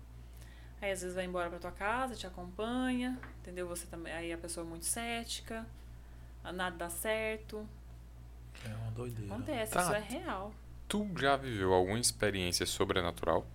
[0.81, 3.67] Aí às vezes vai embora pra tua casa, te acompanha, entendeu?
[3.69, 5.67] Você também, aí a pessoa é muito cética,
[6.45, 7.67] nada dá certo.
[8.65, 9.35] É uma doideira.
[9.35, 9.83] Acontece, Tá.
[9.83, 10.53] isso é real.
[10.87, 13.47] Tu já viveu alguma experiência sobrenatural?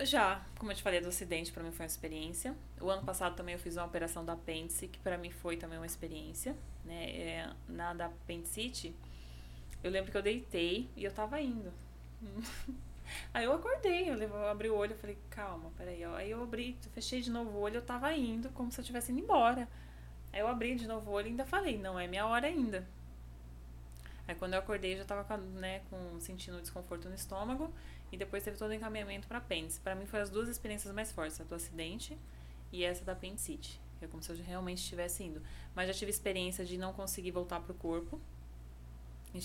[0.00, 2.54] Já, como eu te falei do acidente, pra mim foi uma experiência.
[2.80, 5.76] O ano passado também eu fiz uma operação da apêndice, que pra mim foi também
[5.76, 6.54] uma experiência,
[6.84, 7.10] né?
[7.10, 8.94] É, na da apendicite,
[9.82, 11.72] eu lembro que eu deitei e eu tava indo.
[13.34, 16.04] Aí eu acordei, eu, eu abri o olho, eu falei, calma, peraí.
[16.04, 19.10] Aí eu abri, fechei de novo o olho, eu tava indo, como se eu estivesse
[19.10, 19.68] indo embora.
[20.32, 22.86] Aí eu abri de novo o olho e ainda falei, não é minha hora ainda.
[24.28, 27.72] Aí quando eu acordei, eu já tava né, com sentindo desconforto no estômago
[28.10, 29.80] e depois teve todo o encaminhamento para apêndice.
[29.80, 32.16] Para mim foram as duas experiências mais fortes, a do acidente
[32.72, 33.80] e essa da apendicite.
[34.00, 35.42] É como se eu realmente estivesse indo.
[35.74, 38.20] Mas já tive experiência de não conseguir voltar pro corpo.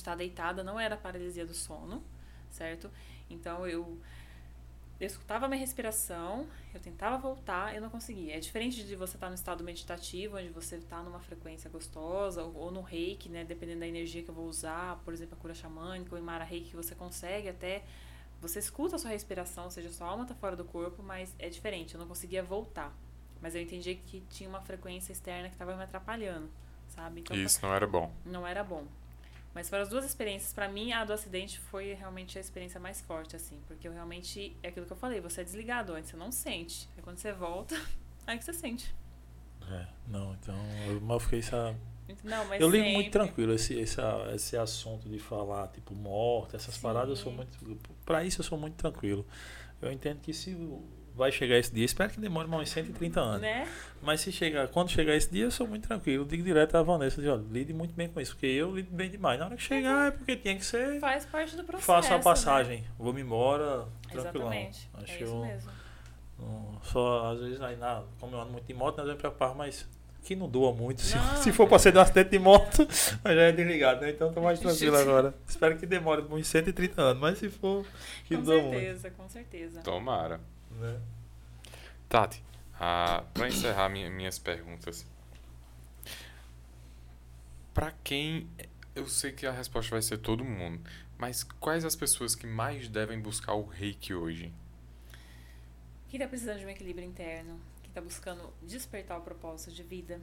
[0.03, 2.01] Tá deitada, não era paralisia do sono,
[2.49, 2.89] certo?
[3.29, 3.99] Então eu
[4.99, 8.37] eu escutava minha respiração, eu tentava voltar, eu não conseguia.
[8.37, 12.55] É diferente de você estar no estado meditativo, onde você está numa frequência gostosa, ou,
[12.55, 13.43] ou no reiki, né?
[13.43, 16.69] Dependendo da energia que eu vou usar, por exemplo, a cura xamânica ou Imara reiki,
[16.69, 17.83] que você consegue até.
[18.43, 21.47] Você escuta a sua respiração, ou seja, sua alma está fora do corpo, mas é
[21.47, 22.93] diferente, eu não conseguia voltar.
[23.41, 26.49] Mas eu entendi que tinha uma frequência externa que estava me atrapalhando,
[26.89, 27.21] sabe?
[27.21, 28.11] Então, Isso não era bom.
[28.25, 28.85] não era bom.
[29.53, 30.51] Mas foram as duas experiências.
[30.51, 33.61] Pra mim, a do acidente foi realmente a experiência mais forte, assim.
[33.67, 34.55] Porque eu realmente.
[34.61, 36.89] É aquilo que eu falei, você é desligado antes, você não sente.
[36.97, 37.79] Aí quando você volta,
[38.27, 38.93] aí que você sente.
[39.69, 40.55] É, não, então
[40.87, 41.75] eu, eu fiquei essa.
[42.23, 43.99] Não, mas eu ligo sempre- muito tranquilo esse, esse,
[44.33, 46.81] esse assunto de falar, tipo, morte, essas Sim.
[46.81, 47.57] paradas, eu sou muito.
[48.05, 49.25] Pra isso eu sou muito tranquilo.
[49.81, 50.55] Eu entendo que se
[51.15, 51.85] vai chegar esse dia.
[51.85, 53.41] Espero que demore mais uns 130 anos.
[53.41, 53.67] Né?
[54.01, 56.23] Mas se chegar, quando chegar esse dia, eu sou muito tranquilo.
[56.23, 58.89] Eu digo direto à Vanessa, digo, olha, lide muito bem com isso, porque eu lido
[58.91, 59.39] bem demais.
[59.39, 60.99] Na hora que chegar é porque tinha que ser.
[60.99, 61.85] Faz parte do processo.
[61.85, 62.23] Faço a né?
[62.23, 64.51] passagem, vou-me embora, tranquilão.
[64.51, 64.89] Exatamente.
[64.95, 65.71] Acho é isso eu mesmo.
[66.39, 69.53] não- só às vezes aí na, como eu ando muito de moto, nós vamos preocupar,
[69.53, 69.87] mas
[70.23, 71.01] que não doa muito.
[71.01, 72.87] Se, Não, se for pra ser de um acidente de moto,
[73.23, 74.09] mas já é desligado, né?
[74.11, 75.33] Então tô mais tranquilo agora.
[75.47, 77.85] Espero que demore uns 130 anos, mas se for,
[78.25, 78.73] que Com doa muito.
[78.79, 79.81] certeza, com certeza.
[79.81, 80.39] Tomara.
[80.71, 80.99] Né?
[82.09, 82.43] Tati,
[82.79, 85.05] ah, para encerrar minha- minhas perguntas,
[87.73, 88.47] para quem
[88.95, 90.79] eu sei que a resposta vai ser todo mundo,
[91.17, 94.53] mas quais as pessoas que mais devem buscar o reiki hoje?
[96.09, 97.59] Quem tá precisando de um equilíbrio interno,
[97.93, 100.19] quem tá buscando despertar o propósito de vida,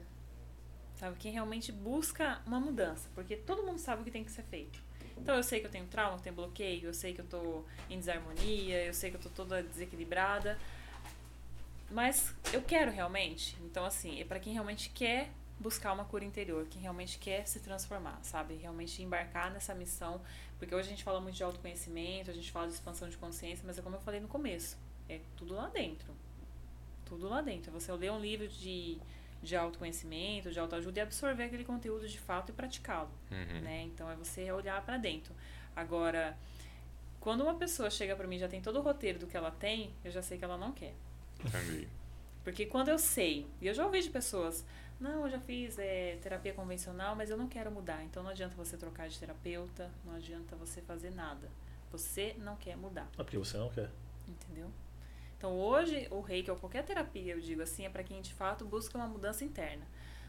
[0.95, 1.15] sabe?
[1.17, 4.77] Quem realmente busca uma mudança, porque todo mundo sabe o que tem que ser feito.
[5.17, 7.63] Então eu sei que eu tenho trauma, eu tenho bloqueio, eu sei que eu tô
[7.89, 10.59] em desarmonia, eu sei que eu tô toda desequilibrada,
[11.89, 13.55] mas eu quero realmente.
[13.61, 17.59] Então assim, é para quem realmente quer buscar uma cura interior, quem realmente quer se
[17.59, 18.55] transformar, sabe?
[18.55, 20.19] Realmente embarcar nessa missão,
[20.57, 23.63] porque hoje a gente fala muito de autoconhecimento, a gente fala de expansão de consciência,
[23.65, 24.77] mas é como eu falei no começo,
[25.07, 26.11] é tudo lá dentro.
[27.11, 27.69] Tudo lá dentro.
[27.69, 28.97] É você ler um livro de,
[29.43, 33.59] de autoconhecimento, de autoajuda e absorver aquele conteúdo de fato e praticá-lo, Uhum.
[33.61, 33.81] né?
[33.83, 35.35] Então é você olhar pra dentro.
[35.75, 36.37] Agora,
[37.19, 39.51] quando uma pessoa chega pra mim e já tem todo o roteiro do que ela
[39.51, 40.93] tem, eu já sei que ela não quer.
[41.43, 41.85] Entendi.
[42.45, 44.65] Porque quando eu sei, e eu já ouvi de pessoas,
[44.97, 48.01] não, eu já fiz é, terapia convencional, mas eu não quero mudar.
[48.05, 51.49] Então não adianta você trocar de terapeuta, não adianta você fazer nada.
[51.91, 53.09] Você não quer mudar.
[53.17, 53.89] É porque você não quer.
[54.27, 54.71] Entendeu?
[55.41, 58.63] Então hoje o reiki ou qualquer terapia, eu digo assim, é para quem de fato
[58.63, 59.83] busca uma mudança interna.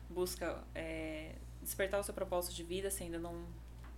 [0.08, 3.44] Busca é, despertar o seu propósito de vida, se ainda não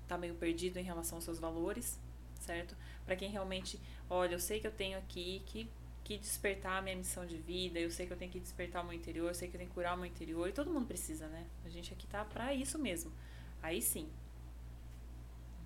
[0.09, 2.01] tá meio perdido em relação aos seus valores,
[2.41, 2.77] certo?
[3.07, 3.81] Para quem realmente,
[4.11, 5.71] olha, eu sei que eu tenho aqui que,
[6.03, 8.85] que despertar a minha missão de vida, eu sei que eu tenho que despertar o
[8.85, 10.89] meu interior, eu sei que eu tenho que curar o meu interior, e todo mundo
[10.89, 11.47] precisa, né?
[11.65, 13.13] A gente aqui tá para isso mesmo.
[13.63, 14.11] Aí sim,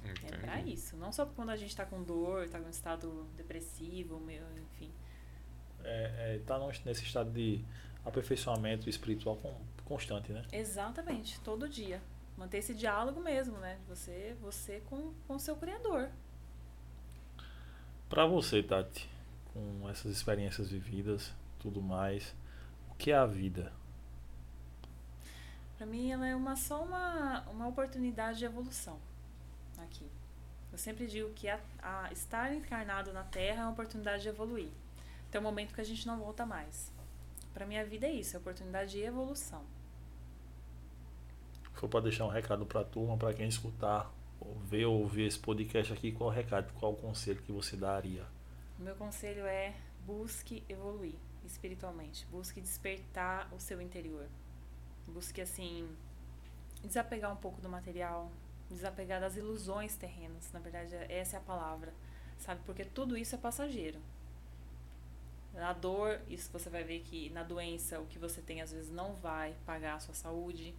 [0.05, 0.75] é pra Entendi.
[0.75, 0.95] isso.
[0.99, 4.45] Não só quando a gente tá com dor, tá com estado depressivo, meio,
[4.75, 4.93] enfim.
[5.85, 7.65] É, é, tá nesse estado de
[8.05, 10.45] aperfeiçoamento espiritual con- constante, né?
[10.53, 12.01] Exatamente, todo dia.
[12.37, 13.79] Manter esse diálogo mesmo, né?
[13.89, 16.09] Você, você com com o seu criador.
[18.09, 19.09] Pra você, Tati,
[19.53, 22.35] com essas experiências vividas, tudo mais,
[22.91, 23.73] o que é a vida?
[25.77, 28.99] Pra mim, ela é uma, só uma, uma oportunidade de evolução
[29.79, 30.07] aqui.
[30.73, 34.69] Eu sempre digo que a, a estar encarnado na Terra é uma oportunidade de evoluir.
[35.31, 36.93] Tem um momento que a gente não volta mais.
[37.53, 39.65] Pra mim, a vida é isso, é oportunidade de evolução.
[41.63, 45.27] Se for pra deixar um recado pra turma, pra quem escutar, ou ver ou ouvir
[45.27, 48.25] esse podcast aqui, qual o recado, qual o conselho que você daria?
[48.79, 49.75] O meu conselho é
[50.07, 51.15] busque evoluir
[51.45, 54.27] espiritualmente, busque despertar o seu interior.
[55.07, 55.89] Busque assim
[56.83, 58.31] desapegar um pouco do material,
[58.71, 61.93] desapegar das ilusões terrenas, na verdade essa é a palavra,
[62.39, 62.61] sabe?
[62.65, 63.99] Porque tudo isso é passageiro.
[65.59, 68.91] Na dor, isso você vai ver que na doença o que você tem às vezes
[68.91, 70.75] não vai pagar a sua saúde,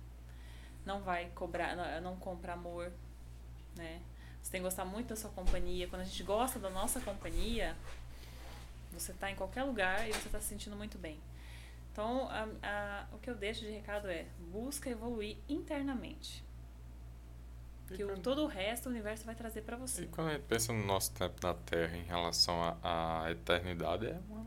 [0.85, 2.91] não vai cobrar, não, não compra amor,
[3.75, 4.01] né?
[4.41, 5.87] Você tem que gostar muito da sua companhia.
[5.87, 7.75] Quando a gente gosta da nossa companhia,
[8.91, 11.19] você está em qualquer lugar e você está se sentindo muito bem.
[11.91, 16.43] Então, a, a, o que eu deixo de recado é: busca evoluir internamente.
[17.93, 20.05] Que o, todo o resto o universo vai trazer para E você.
[20.05, 24.19] quando a gente pensa no nosso tempo na Terra em relação à à eternidade, é
[24.29, 24.45] uma,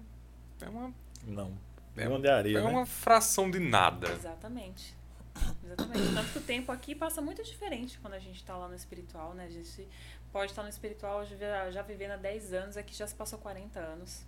[0.65, 0.95] é uma,
[1.27, 1.53] Não.
[1.97, 2.69] É Grão de areia, é né?
[2.69, 4.11] uma fração de nada.
[4.13, 4.97] Exatamente.
[5.65, 6.15] Exatamente.
[6.15, 9.35] Tanto que o tempo aqui passa muito diferente quando a gente está lá no espiritual,
[9.35, 9.45] né?
[9.45, 9.87] A gente
[10.33, 13.79] pode estar no espiritual já, já vivendo há 10 anos, aqui já se passou 40
[13.79, 14.25] anos.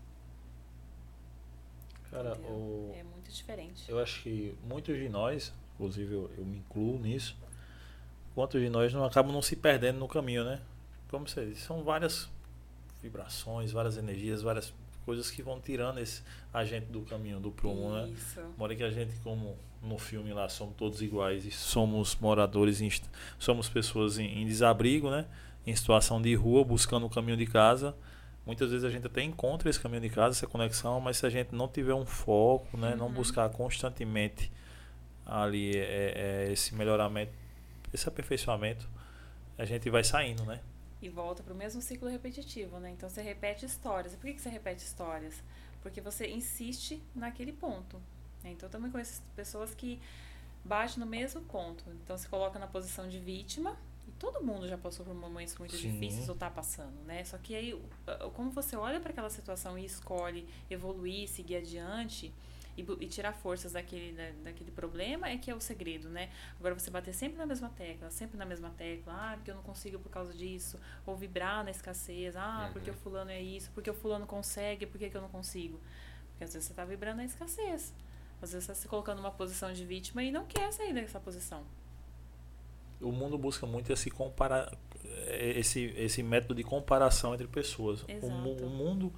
[2.10, 3.90] Cara, o, É muito diferente.
[3.90, 7.36] eu acho que muitos de nós, inclusive eu, eu me incluo nisso,
[8.34, 10.60] quantos de nós não acabam não se perdendo no caminho, né?
[11.08, 12.28] Como você disse, são várias
[13.02, 14.72] vibrações, várias energias, várias
[15.04, 16.22] coisas que vão tirando esse
[16.52, 18.08] a gente do caminho, do prumo, né?
[18.08, 18.40] Isso.
[18.56, 22.90] Mora que a gente, como no filme lá, somos todos iguais e somos moradores, em,
[23.38, 25.26] somos pessoas em, em desabrigo, né?
[25.66, 27.94] Em situação de rua, buscando o caminho de casa.
[28.46, 31.30] Muitas vezes a gente até encontra esse caminho de casa, essa conexão, mas se a
[31.30, 32.94] gente não tiver um foco, né?
[32.94, 33.12] Não Uhum.
[33.12, 34.50] buscar constantemente
[35.26, 37.32] ali é, é, esse melhoramento,
[37.92, 38.86] esse aperfeiçoamento,
[39.56, 40.60] a gente vai saindo, né?
[41.04, 42.90] E volta para o mesmo ciclo repetitivo, né?
[42.90, 44.14] Então você repete histórias.
[44.14, 45.34] Por que, que você repete histórias?
[45.82, 47.98] Porque você insiste naquele ponto.
[48.42, 48.52] né?
[48.52, 50.00] Então eu também conheço pessoas que
[50.64, 51.84] batem no mesmo ponto.
[52.02, 53.76] Então se coloca na posição de vítima
[54.08, 55.90] e todo mundo já passou por momentos muito Sim.
[55.92, 57.22] difíceis ou tá passando, né?
[57.24, 57.78] Só que aí,
[58.32, 62.32] como você olha para aquela situação e escolhe evoluir, seguir adiante
[62.76, 66.30] e, e tirar forças daquele, da- daquele problema, é que é o segredo, né?
[66.58, 69.62] Agora, você bater sempre na mesma tecla, sempre na mesma tecla, ah, porque eu não
[69.62, 72.98] consigo por causa disso, ou vibrar na escassez, ah, porque o Uhum.
[73.00, 75.80] fulano é isso, porque o fulano consegue, por que, que eu não consigo?
[76.30, 77.94] Porque às vezes você tá vibrando na escassez.
[78.42, 81.20] Às vezes você tá se colocando numa posição de vítima e não quer sair dessa
[81.20, 81.64] posição.
[83.00, 84.72] O mundo busca muito esse comparar
[85.28, 88.02] esse esse método de comparação entre pessoas.
[88.22, 89.12] O, o mundo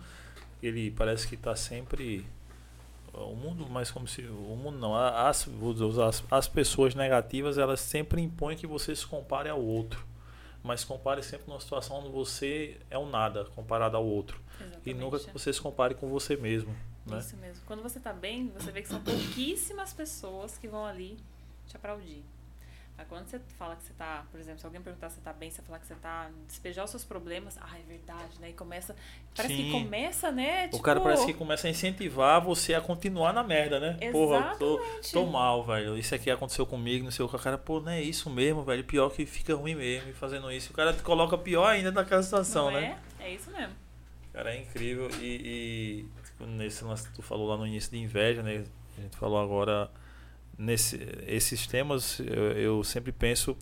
[0.62, 2.24] ele parece que está sempre
[3.16, 8.20] o mundo, mas como se o mundo não, as, as, as pessoas negativas, elas sempre
[8.20, 10.04] impõem que você se compare ao outro.
[10.62, 14.40] Mas compare sempre numa situação onde você é um nada comparado ao outro.
[14.60, 14.90] Exatamente.
[14.90, 16.74] E nunca que você se compare com você mesmo.
[17.06, 17.18] Né?
[17.18, 17.62] Isso mesmo.
[17.66, 21.16] Quando você tá bem, você vê que são pouquíssimas pessoas que vão ali
[21.68, 22.24] te aplaudir.
[22.96, 25.32] Mas quando você fala que você tá, por exemplo, se alguém perguntar se você tá
[25.32, 28.50] bem, você falar que você tá despejar os seus problemas, ah, é verdade, né?
[28.50, 28.96] E começa.
[29.34, 29.64] Parece Sim.
[29.64, 30.70] que começa, né?
[30.72, 33.98] O cara parece que começa a incentivar você a continuar na merda, né?
[34.10, 35.12] Porra, eu tô, Exatamente.
[35.12, 35.98] tô mal, velho.
[35.98, 37.36] Isso aqui aconteceu comigo, não sei o que.
[37.36, 38.82] O cara, pô, não é isso mesmo, velho.
[38.82, 40.72] Pior que fica ruim mesmo fazendo isso.
[40.72, 42.98] O cara te coloca pior ainda naquela situação, Não né?
[43.20, 43.26] é?
[43.26, 43.74] É isso mesmo.
[44.32, 45.10] Cara, é incrível.
[45.20, 46.06] E,
[46.40, 48.64] e nesse lance que tu falou lá no início de inveja, né?
[48.96, 49.90] A gente falou agora
[50.58, 50.96] nesse
[51.26, 53.56] esses temas, eu, eu sempre penso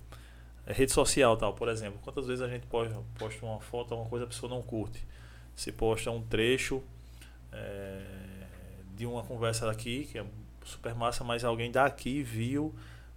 [0.67, 1.99] rede social tal, por exemplo.
[2.03, 5.07] Quantas vezes a gente posta, posta uma foto, uma coisa a pessoa não curte.
[5.55, 6.83] Se posta um trecho
[7.53, 8.01] é,
[8.97, 10.25] de uma conversa daqui, que é
[10.65, 12.75] super massa, mas alguém daqui viu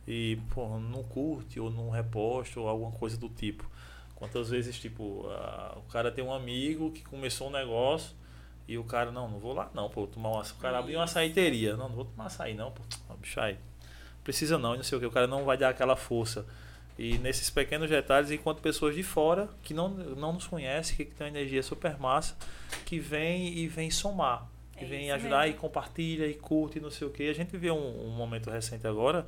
[0.08, 3.70] e pô, não curte ou não reposta ou alguma coisa do tipo.
[4.16, 8.16] Quantas vezes, tipo, a- o cara tem um amigo que começou um negócio
[8.68, 11.06] e o cara, não, não vou lá não, pô, tomar uma, o cara abriu uma
[11.06, 13.58] açaiteria, não, não vou tomar açaí não, pô, ó, bicho aí,
[14.24, 16.46] precisa não, e não sei o que, o cara não vai dar aquela força.
[17.00, 21.28] E nesses pequenos detalhes, enquanto pessoas de fora, que não, não nos conhecem, que tem
[21.28, 22.36] uma energia super massa,
[22.86, 25.56] que vem e vem somar, que É vem ajudar mesmo.
[25.58, 27.30] e compartilha e curte e não sei o que.
[27.30, 29.28] A gente viu um, um momento recente agora,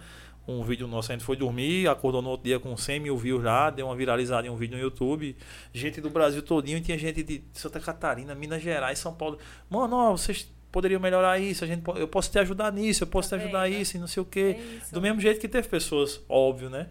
[0.49, 3.43] um vídeo nosso, a gente foi dormir, acordou no outro dia com 100 mil views
[3.43, 5.35] lá, deu uma viralizada em um vídeo no YouTube,
[5.73, 9.37] gente do Brasil todinho, e tinha gente de Santa Catarina, Minas Gerais, São Paulo.
[9.69, 13.29] Mano, ó, vocês poderiam melhorar isso, a gente, eu posso te ajudar nisso, eu posso
[13.29, 13.81] Tá te ajudar vendo?
[13.81, 14.59] isso e não sei o É que.
[14.81, 14.93] isso.
[14.93, 16.87] Do mesmo jeito que teve pessoas, óbvio, né?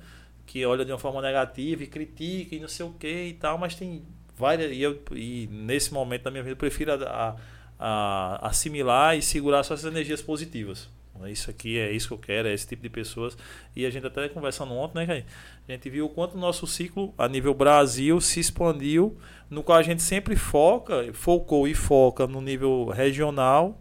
[0.47, 3.57] Que olham de uma forma negativa e critica e não sei o que e tal,
[3.59, 4.03] mas tem
[4.37, 4.73] várias.
[4.73, 7.37] E, eu, e nesse momento da minha vida eu prefiro a, a-
[7.79, 10.89] a- assimilar e segurar só essas energias positivas.
[11.27, 13.37] Isso aqui é isso que eu quero, é esse tipo de pessoas.
[13.75, 15.25] E a gente até conversando ontem, né, Caio?
[15.69, 19.17] A gente viu o quanto o nosso ciclo a nível Brasil se expandiu,
[19.49, 23.81] no qual a gente sempre foca, focou e foca no nível regional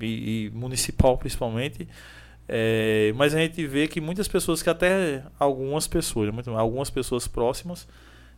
[0.00, 1.88] e, e municipal principalmente.
[2.48, 7.88] É, mas a gente vê que muitas pessoas, que até algumas pessoas, algumas pessoas próximas,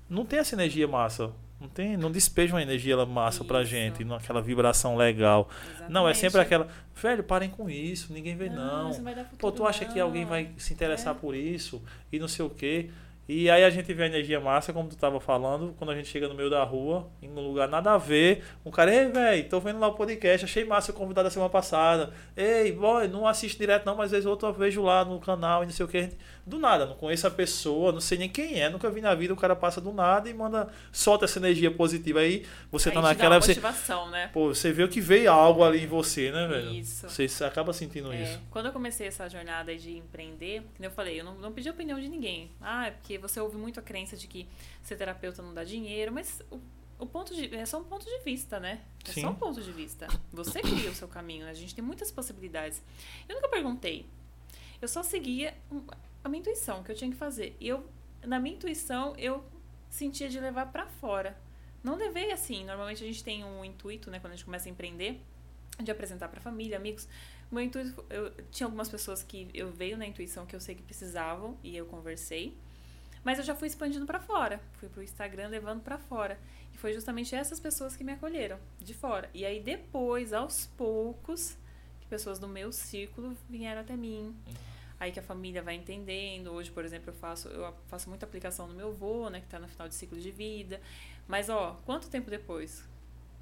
[0.08, 1.32] não tem essa energia massa.
[1.66, 3.70] Não, tem, não despejam uma energia massa pra Isso.
[3.70, 5.48] gente, naquela vibração legal.
[5.88, 6.46] Não, é sempre Exatamente.
[6.64, 8.90] aquela, velho, parem com isso, ninguém vê não.
[8.90, 10.28] dar Pô, tu acha que alguém não.
[10.30, 11.18] vai se interessar É.
[11.18, 11.82] por isso
[12.12, 12.90] e não sei o quê?
[13.28, 16.08] E aí a gente vê a energia massa, como tu tava falando, quando a gente
[16.08, 19.48] chega no meio da rua, em um lugar nada a ver, um cara, ei, velho,
[19.48, 22.12] tô vendo lá o podcast, achei massa o convidado da semana passada.
[22.36, 25.62] Ei, boy, não assisto direto não, mas às vezes outra eu vejo lá no canal
[25.62, 26.08] e não sei o que.
[26.46, 29.34] Do nada, não conheço a pessoa, não sei nem quem é, nunca vi na vida,
[29.34, 33.02] o cara passa do nada e manda, solta essa energia positiva aí, você Aí tá
[33.02, 34.30] naquela, você, motivação, né?
[34.32, 36.70] pô, você vê que veio algo ali em você, né, velho?
[36.70, 37.08] Isso.
[37.08, 38.40] Você, acaba sentindo É, isso.
[38.48, 41.98] quando eu comecei essa jornada de empreender, como eu falei, eu não, não pedi opinião
[41.98, 42.52] de ninguém.
[42.60, 44.48] Ah, é porque você ouve muito a crença de que
[44.82, 46.60] ser terapeuta não dá dinheiro, mas o,
[46.98, 48.82] o ponto de, é só um ponto de vista, né?
[49.06, 49.22] É Sim.
[49.22, 50.06] só um ponto de vista.
[50.32, 51.50] Você cria o seu caminho, né?
[51.50, 52.82] A gente tem muitas possibilidades.
[53.28, 54.06] Eu nunca perguntei.
[54.80, 55.56] Eu só seguia
[56.22, 57.56] a minha intuição, que eu tinha que fazer.
[57.60, 57.84] E eu,
[58.24, 59.44] na minha intuição, eu
[59.88, 61.38] sentia de levar pra fora.
[61.82, 62.64] Não levei assim.
[62.64, 64.18] Normalmente a gente tem um intuito, né?
[64.18, 65.20] Quando a gente começa a empreender,
[65.82, 67.08] de apresentar pra família, amigos.
[67.50, 70.82] Meu intuito, eu tinha algumas pessoas que eu veio na intuição que eu sei que
[70.82, 72.56] precisavam e eu conversei.
[73.26, 74.60] Mas eu já fui expandindo pra fora.
[74.74, 76.38] Fui pro Instagram levando pra fora.
[76.72, 79.28] E foi justamente essas pessoas que me acolheram de fora.
[79.34, 81.58] E aí depois, aos poucos,
[82.00, 84.32] que pessoas do meu círculo vieram até mim.
[85.00, 86.52] Aí que a família vai entendendo.
[86.52, 89.58] Hoje, por exemplo, eu faço, eu faço muita aplicação no meu avô, né, que tá
[89.58, 90.80] no final de ciclo de vida.
[91.26, 92.84] Mas ó, quanto tempo depois?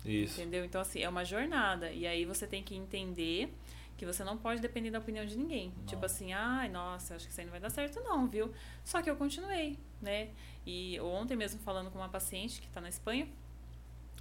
[0.02, 0.40] Isso.
[0.40, 0.64] Entendeu?
[0.64, 1.92] Então, assim, é uma jornada.
[1.92, 3.52] E aí você tem que entender
[3.96, 5.72] que você não pode depender da opinião de ninguém.
[5.76, 5.84] Não.
[5.86, 8.52] Tipo assim, ai, nossa, acho que isso aí não vai dar certo, não, viu?
[8.84, 10.30] Só que eu continuei, né?
[10.66, 13.28] E ontem mesmo falando com uma paciente que tá na Espanha,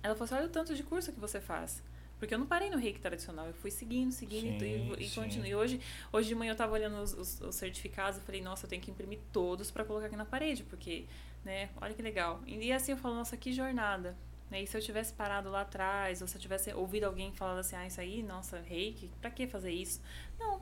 [0.02, 1.82] ela falou assim: olha o tanto de curso que você faz.
[2.20, 5.52] Porque eu não parei no reiki tradicional, eu fui seguindo, seguindo Sim, e, e continuei.
[5.52, 5.82] E hoje,
[6.12, 8.82] hoje de manhã eu tava olhando os, os- os certificados e falei, nossa, eu tenho
[8.82, 11.06] que imprimir todos para colocar aqui na parede, porque,
[11.44, 12.42] né, olha que legal.
[12.48, 14.16] E, assim eu falo, nossa, que jornada.
[14.54, 14.62] Né?
[14.62, 17.76] E se eu tivesse parado lá atrás, ou se eu tivesse ouvido alguém falando assim,
[17.76, 20.00] ah, isso aí, nossa, reiki, pra que fazer isso?
[20.40, 20.62] Não,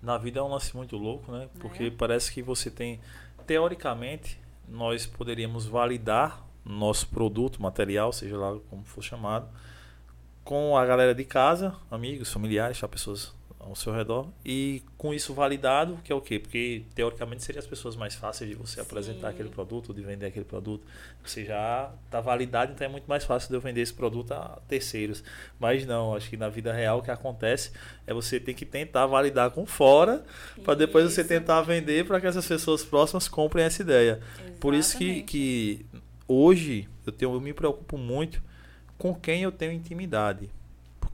[0.00, 1.48] Na vida é um lance muito louco, né?
[1.58, 1.90] Porque É.
[1.90, 3.00] parece que você tem.
[3.44, 9.48] Teoricamente, nós poderíamos validar nosso produto, material, seja lá como for chamado,
[10.44, 15.34] com a galera de casa, amigos, familiares, tá, pessoas ao seu redor, e com isso
[15.34, 16.38] validado, que é o quê?
[16.38, 18.80] Porque teoricamente seriam as pessoas mais fáceis de você Sim.
[18.80, 20.86] apresentar aquele produto, de vender aquele produto.
[21.24, 24.58] Você já está validado, então é muito mais fácil de eu vender esse produto a
[24.68, 25.22] terceiros.
[25.58, 27.72] Mas não, acho que na vida real o que acontece
[28.06, 30.24] é você ter que tentar validar com fora,
[30.64, 34.20] para depois você tentar vender para que essas pessoas próximas comprem essa ideia.
[34.60, 35.26] Por isso que, Exatamente.
[35.26, 35.86] que
[36.26, 38.42] hoje eu, tenho, eu me preocupo muito
[38.96, 40.50] com quem eu tenho intimidade.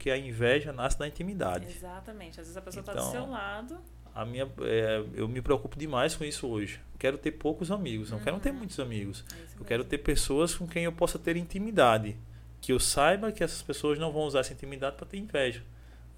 [0.05, 1.65] Porque a inveja nasce da intimidade.
[1.65, 2.39] Exatamente.
[2.39, 3.79] Às vezes a pessoa tá do Então, seu lado.
[4.13, 6.79] A minha, é, eu me preocupo demais com isso hoje.
[6.99, 8.57] Quero ter poucos amigos, não quero ter Uhum.
[8.57, 9.25] muitos amigos.
[9.33, 12.15] é Eu quero ter pessoas com quem eu possa ter intimidade.
[12.61, 15.63] Que eu saiba que essas pessoas não vão usar essa intimidade para ter inveja.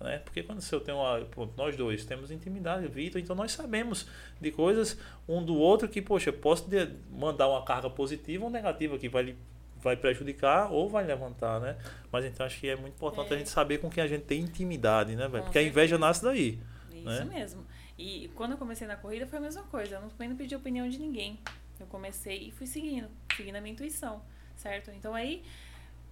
[0.01, 0.17] Né?
[0.19, 4.05] Porque quando se eu tenho uma, pô, nós dois temos intimidade, Vitor, então nós sabemos
[4.41, 4.97] de coisas
[5.29, 9.07] um do outro que, poxa, eu posso de- mandar uma carga positiva ou negativa que
[9.07, 9.37] vai lhe-
[9.81, 11.77] vai prejudicar ou vai levantar, né?
[12.11, 13.35] Mas então acho que é muito importante É.
[13.35, 15.43] a gente saber com quem a gente tem intimidade, né, velho?
[15.43, 16.59] Porque a inveja nasce daí.
[16.91, 17.25] Isso né?
[17.25, 17.65] mesmo.
[17.97, 19.95] E quando eu comecei na corrida foi a mesma coisa.
[19.95, 21.39] Eu não, também não pedi opinião de ninguém.
[21.79, 24.21] Eu comecei e fui seguindo, seguindo a minha intuição,
[24.55, 24.91] certo?
[24.91, 25.43] Então aí,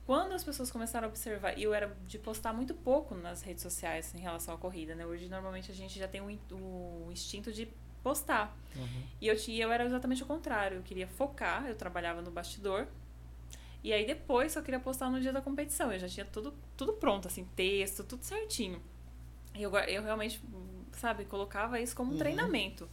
[0.06, 3.64] quando as pessoas começaram a observar, e eu era de postar muito pouco nas redes
[3.64, 5.06] sociais em relação à corrida, né?
[5.06, 7.68] Hoje normalmente a gente já tem o, o instinto de
[8.04, 8.56] postar.
[9.20, 10.78] E eu, tinha, eu era exatamente o contrário.
[10.78, 12.86] Eu queria focar, eu trabalhava no bastidor.
[13.86, 15.94] E aí depois só queria postar no dia da competição.
[15.94, 18.82] Eu já tinha tudo, tudo pronto, assim, texto, tudo certinho.
[19.53, 20.41] E eu, eu realmente,
[20.94, 22.18] sabe, colocava isso como um Uhum.
[22.18, 22.90] treinamento.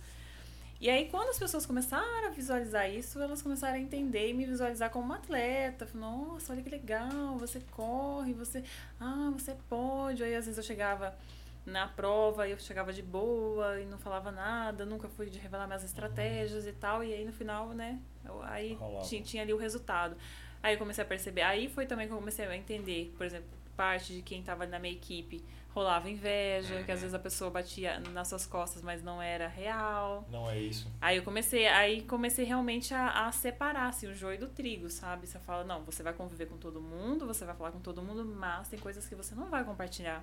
[0.78, 4.44] E aí, quando as pessoas começaram a visualizar isso, elas começaram a entender e me
[4.44, 5.88] visualizar como uma atleta.
[5.94, 8.62] Nossa, olha que legal, você corre, você.
[9.00, 10.22] Ah, você pode.
[10.22, 11.16] Aí, às vezes, eu chegava
[11.64, 15.84] na prova eu chegava de boa e não falava nada, nunca fui de revelar minhas
[15.84, 17.02] estratégias e tal.
[17.02, 18.76] E aí, no final, né, eu- aí
[19.08, 20.16] tinha, tinha ali o resultado.
[20.62, 21.42] Aí eu comecei a perceber.
[21.42, 24.78] Aí foi também que eu comecei a entender, por exemplo, parte de quem estava na
[24.78, 25.42] minha equipe
[25.74, 30.26] rolava inveja, que às vezes a pessoa batia nas suas costas, mas não era real.
[30.30, 30.90] Não é isso.
[31.00, 35.26] Aí eu comecei, aí comecei realmente a, a separar assim, o joio do trigo, sabe?
[35.26, 38.24] Você fala, não, você vai conviver com todo mundo, você vai falar com todo mundo,
[38.24, 40.22] mas tem coisas que você não vai compartilhar.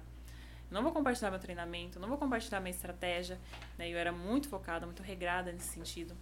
[0.70, 3.40] Eu não vou compartilhar meu treinamento, não vou compartilhar minha estratégia.
[3.76, 3.90] Né?
[3.90, 6.16] Eu era muito focada, muito regrada nesse sentido.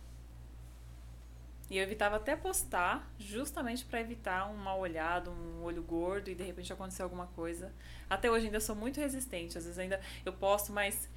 [1.69, 6.35] E eu evitava até postar, justamente para evitar um mal olhado, um olho gordo e
[6.35, 7.71] de repente acontecer alguma coisa.
[8.09, 11.09] Até hoje ainda sou muito resistente, às vezes ainda eu posto, mas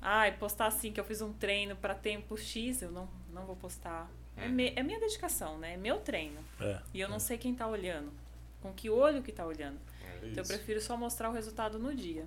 [0.00, 3.56] ai, postar assim que eu fiz um treino para tempo X, eu não, não vou
[3.56, 4.08] postar.
[4.36, 5.74] É, me- é minha dedicação, né?
[5.74, 6.38] É meu treino.
[6.60, 6.80] É.
[6.94, 8.12] E eu não sei quem tá olhando.
[8.62, 9.78] Com que olho que tá olhando.
[10.04, 12.26] É Então eu prefiro só mostrar o resultado no dia.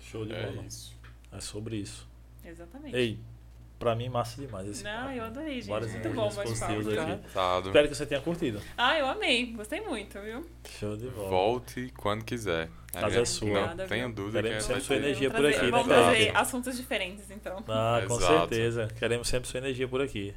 [0.00, 0.64] Show de É bola.
[0.66, 0.94] isso.
[1.32, 2.06] É sobre isso.
[2.44, 2.94] Exatamente.
[2.96, 3.18] Ei,
[3.84, 5.10] pra mim massa demais esse Não, papo.
[5.12, 5.68] eu adorei, gente.
[5.68, 6.84] Várias Muito bom o bate-papo.
[7.32, 7.62] tá?
[7.64, 8.60] Espero que você tenha curtido.
[8.76, 9.52] Ah, eu amei.
[9.52, 10.46] Gostei muito, viu?
[10.80, 11.28] Show de bola.
[11.28, 12.70] Volte quando quiser.
[12.92, 13.48] Casa é sua.
[13.48, 16.36] Não Obrigada, tenho dúvida que Queremos vai sempre sua energia por aqui, né, Vamos trazer
[16.36, 17.64] assuntos diferentes, então.
[17.68, 18.32] Ah, com Exato.
[18.38, 18.88] certeza.
[18.98, 20.34] Queremos sempre sua energia por aqui.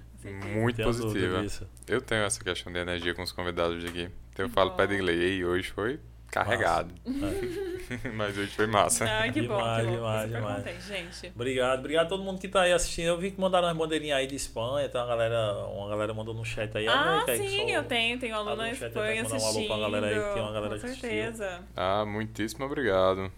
[0.53, 1.45] Muito positiva.
[1.87, 4.09] Eu tenho essa questão de energia com os convidados de aqui.
[4.33, 4.85] Então eu falo Bom.
[4.85, 5.99] de inglês e hoje foi
[6.29, 6.93] carregado.
[7.05, 8.09] É.
[8.13, 9.05] Mas hoje foi massa.
[9.05, 9.95] Ai, que bom, Demais, que bom.
[9.95, 10.57] demais, Fico super demais.
[10.57, 11.31] contente, gente.
[11.33, 13.05] Obrigado, obrigado a todo mundo que tá aí assistindo.
[13.07, 16.33] Eu vi que mandaram umas bandeirinhas aí de Espanha, tá uma galera, uma galera mandou
[16.33, 16.87] no chat aí.
[16.87, 18.19] Ah, aí, sim, só- eu tenho.
[18.19, 19.67] Tenho aluno na Espanha mandar um alô assistindo.
[19.67, 21.09] pra galera aí, que tem uma galera Com que assistiu.
[21.09, 21.59] certeza.
[21.75, 23.31] Ah, muitíssimo obrigado.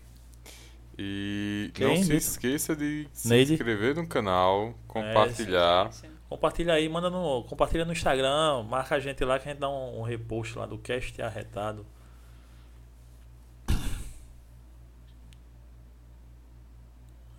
[0.97, 3.53] E Quem, não se esqueça de se Neide?
[3.53, 5.91] inscrever no canal, compartilhar.
[5.93, 9.59] Gente, Compartilha aí, manda no, compartilha no Instagram, marca a gente lá que a gente
[9.61, 11.83] dá um, um repost lá do cast arretado.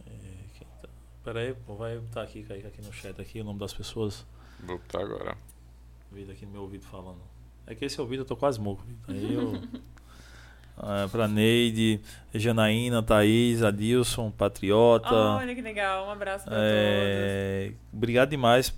[0.07, 0.11] É,
[0.55, 0.89] quem tá-
[1.25, 4.27] Pera aí, pô, vai botar aqui, Kaique, aqui no chat aqui o nome das pessoas.
[4.61, 5.37] Vou botar agora.
[6.11, 7.21] Vida aqui no meu ouvido falando.
[7.67, 8.85] É que esse ouvido eu tô quase moco.
[9.09, 9.53] Aí eu.
[10.83, 12.01] Ah, pra Neide,
[12.33, 15.15] Janaína, Thaís, Adilson, Patriota.
[15.15, 16.07] Olha que legal.
[16.07, 18.75] Um abraço pra É, obrigado demais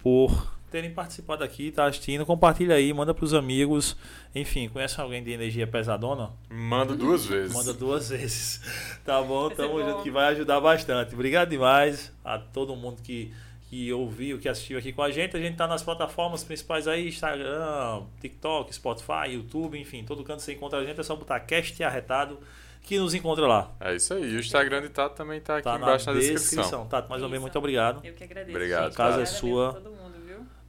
[0.00, 2.26] por terem participado aqui, tá assistindo.
[2.26, 3.96] Compartilha aí, manda pros amigos.
[4.34, 6.32] Enfim, conhece alguém de energia pesadona?
[6.50, 7.54] Manda duas vezes.
[7.54, 8.60] Manda duas vezes.
[9.04, 9.46] Tá bom?
[9.46, 9.88] Vai ser Tamo bom.
[9.88, 11.14] junto que vai ajudar bastante.
[11.14, 13.32] Obrigado demais a todo mundo que,
[13.68, 15.36] que ouviu, que assistiu aqui com a gente.
[15.36, 20.54] A gente tá nas plataformas principais aí, Instagram, TikTok, Spotify, YouTube, enfim, todo canto você
[20.54, 22.40] encontra a gente, é só botar cast arretado
[22.82, 23.70] que nos encontra lá.
[23.78, 24.24] É isso aí.
[24.32, 26.86] E o Instagram de Tato também tá aqui Tá embaixo na descrição.
[26.86, 28.00] Tato, mais uma vez, muito obrigado.
[28.04, 28.56] Eu que agradeço.
[28.56, 28.96] Obrigado, gente.
[28.96, 29.80] casa é sua.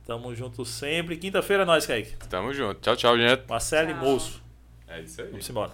[0.05, 1.17] Tamo junto sempre.
[1.17, 2.15] Quinta-feira é nóis, Kaique.
[2.29, 2.79] Tamo junto.
[2.79, 3.43] Tchau, tchau, gente.
[3.49, 4.03] Marcelo e Tchau.
[4.03, 4.41] Moço.
[4.87, 5.29] É isso aí.
[5.29, 5.71] Vamos embora.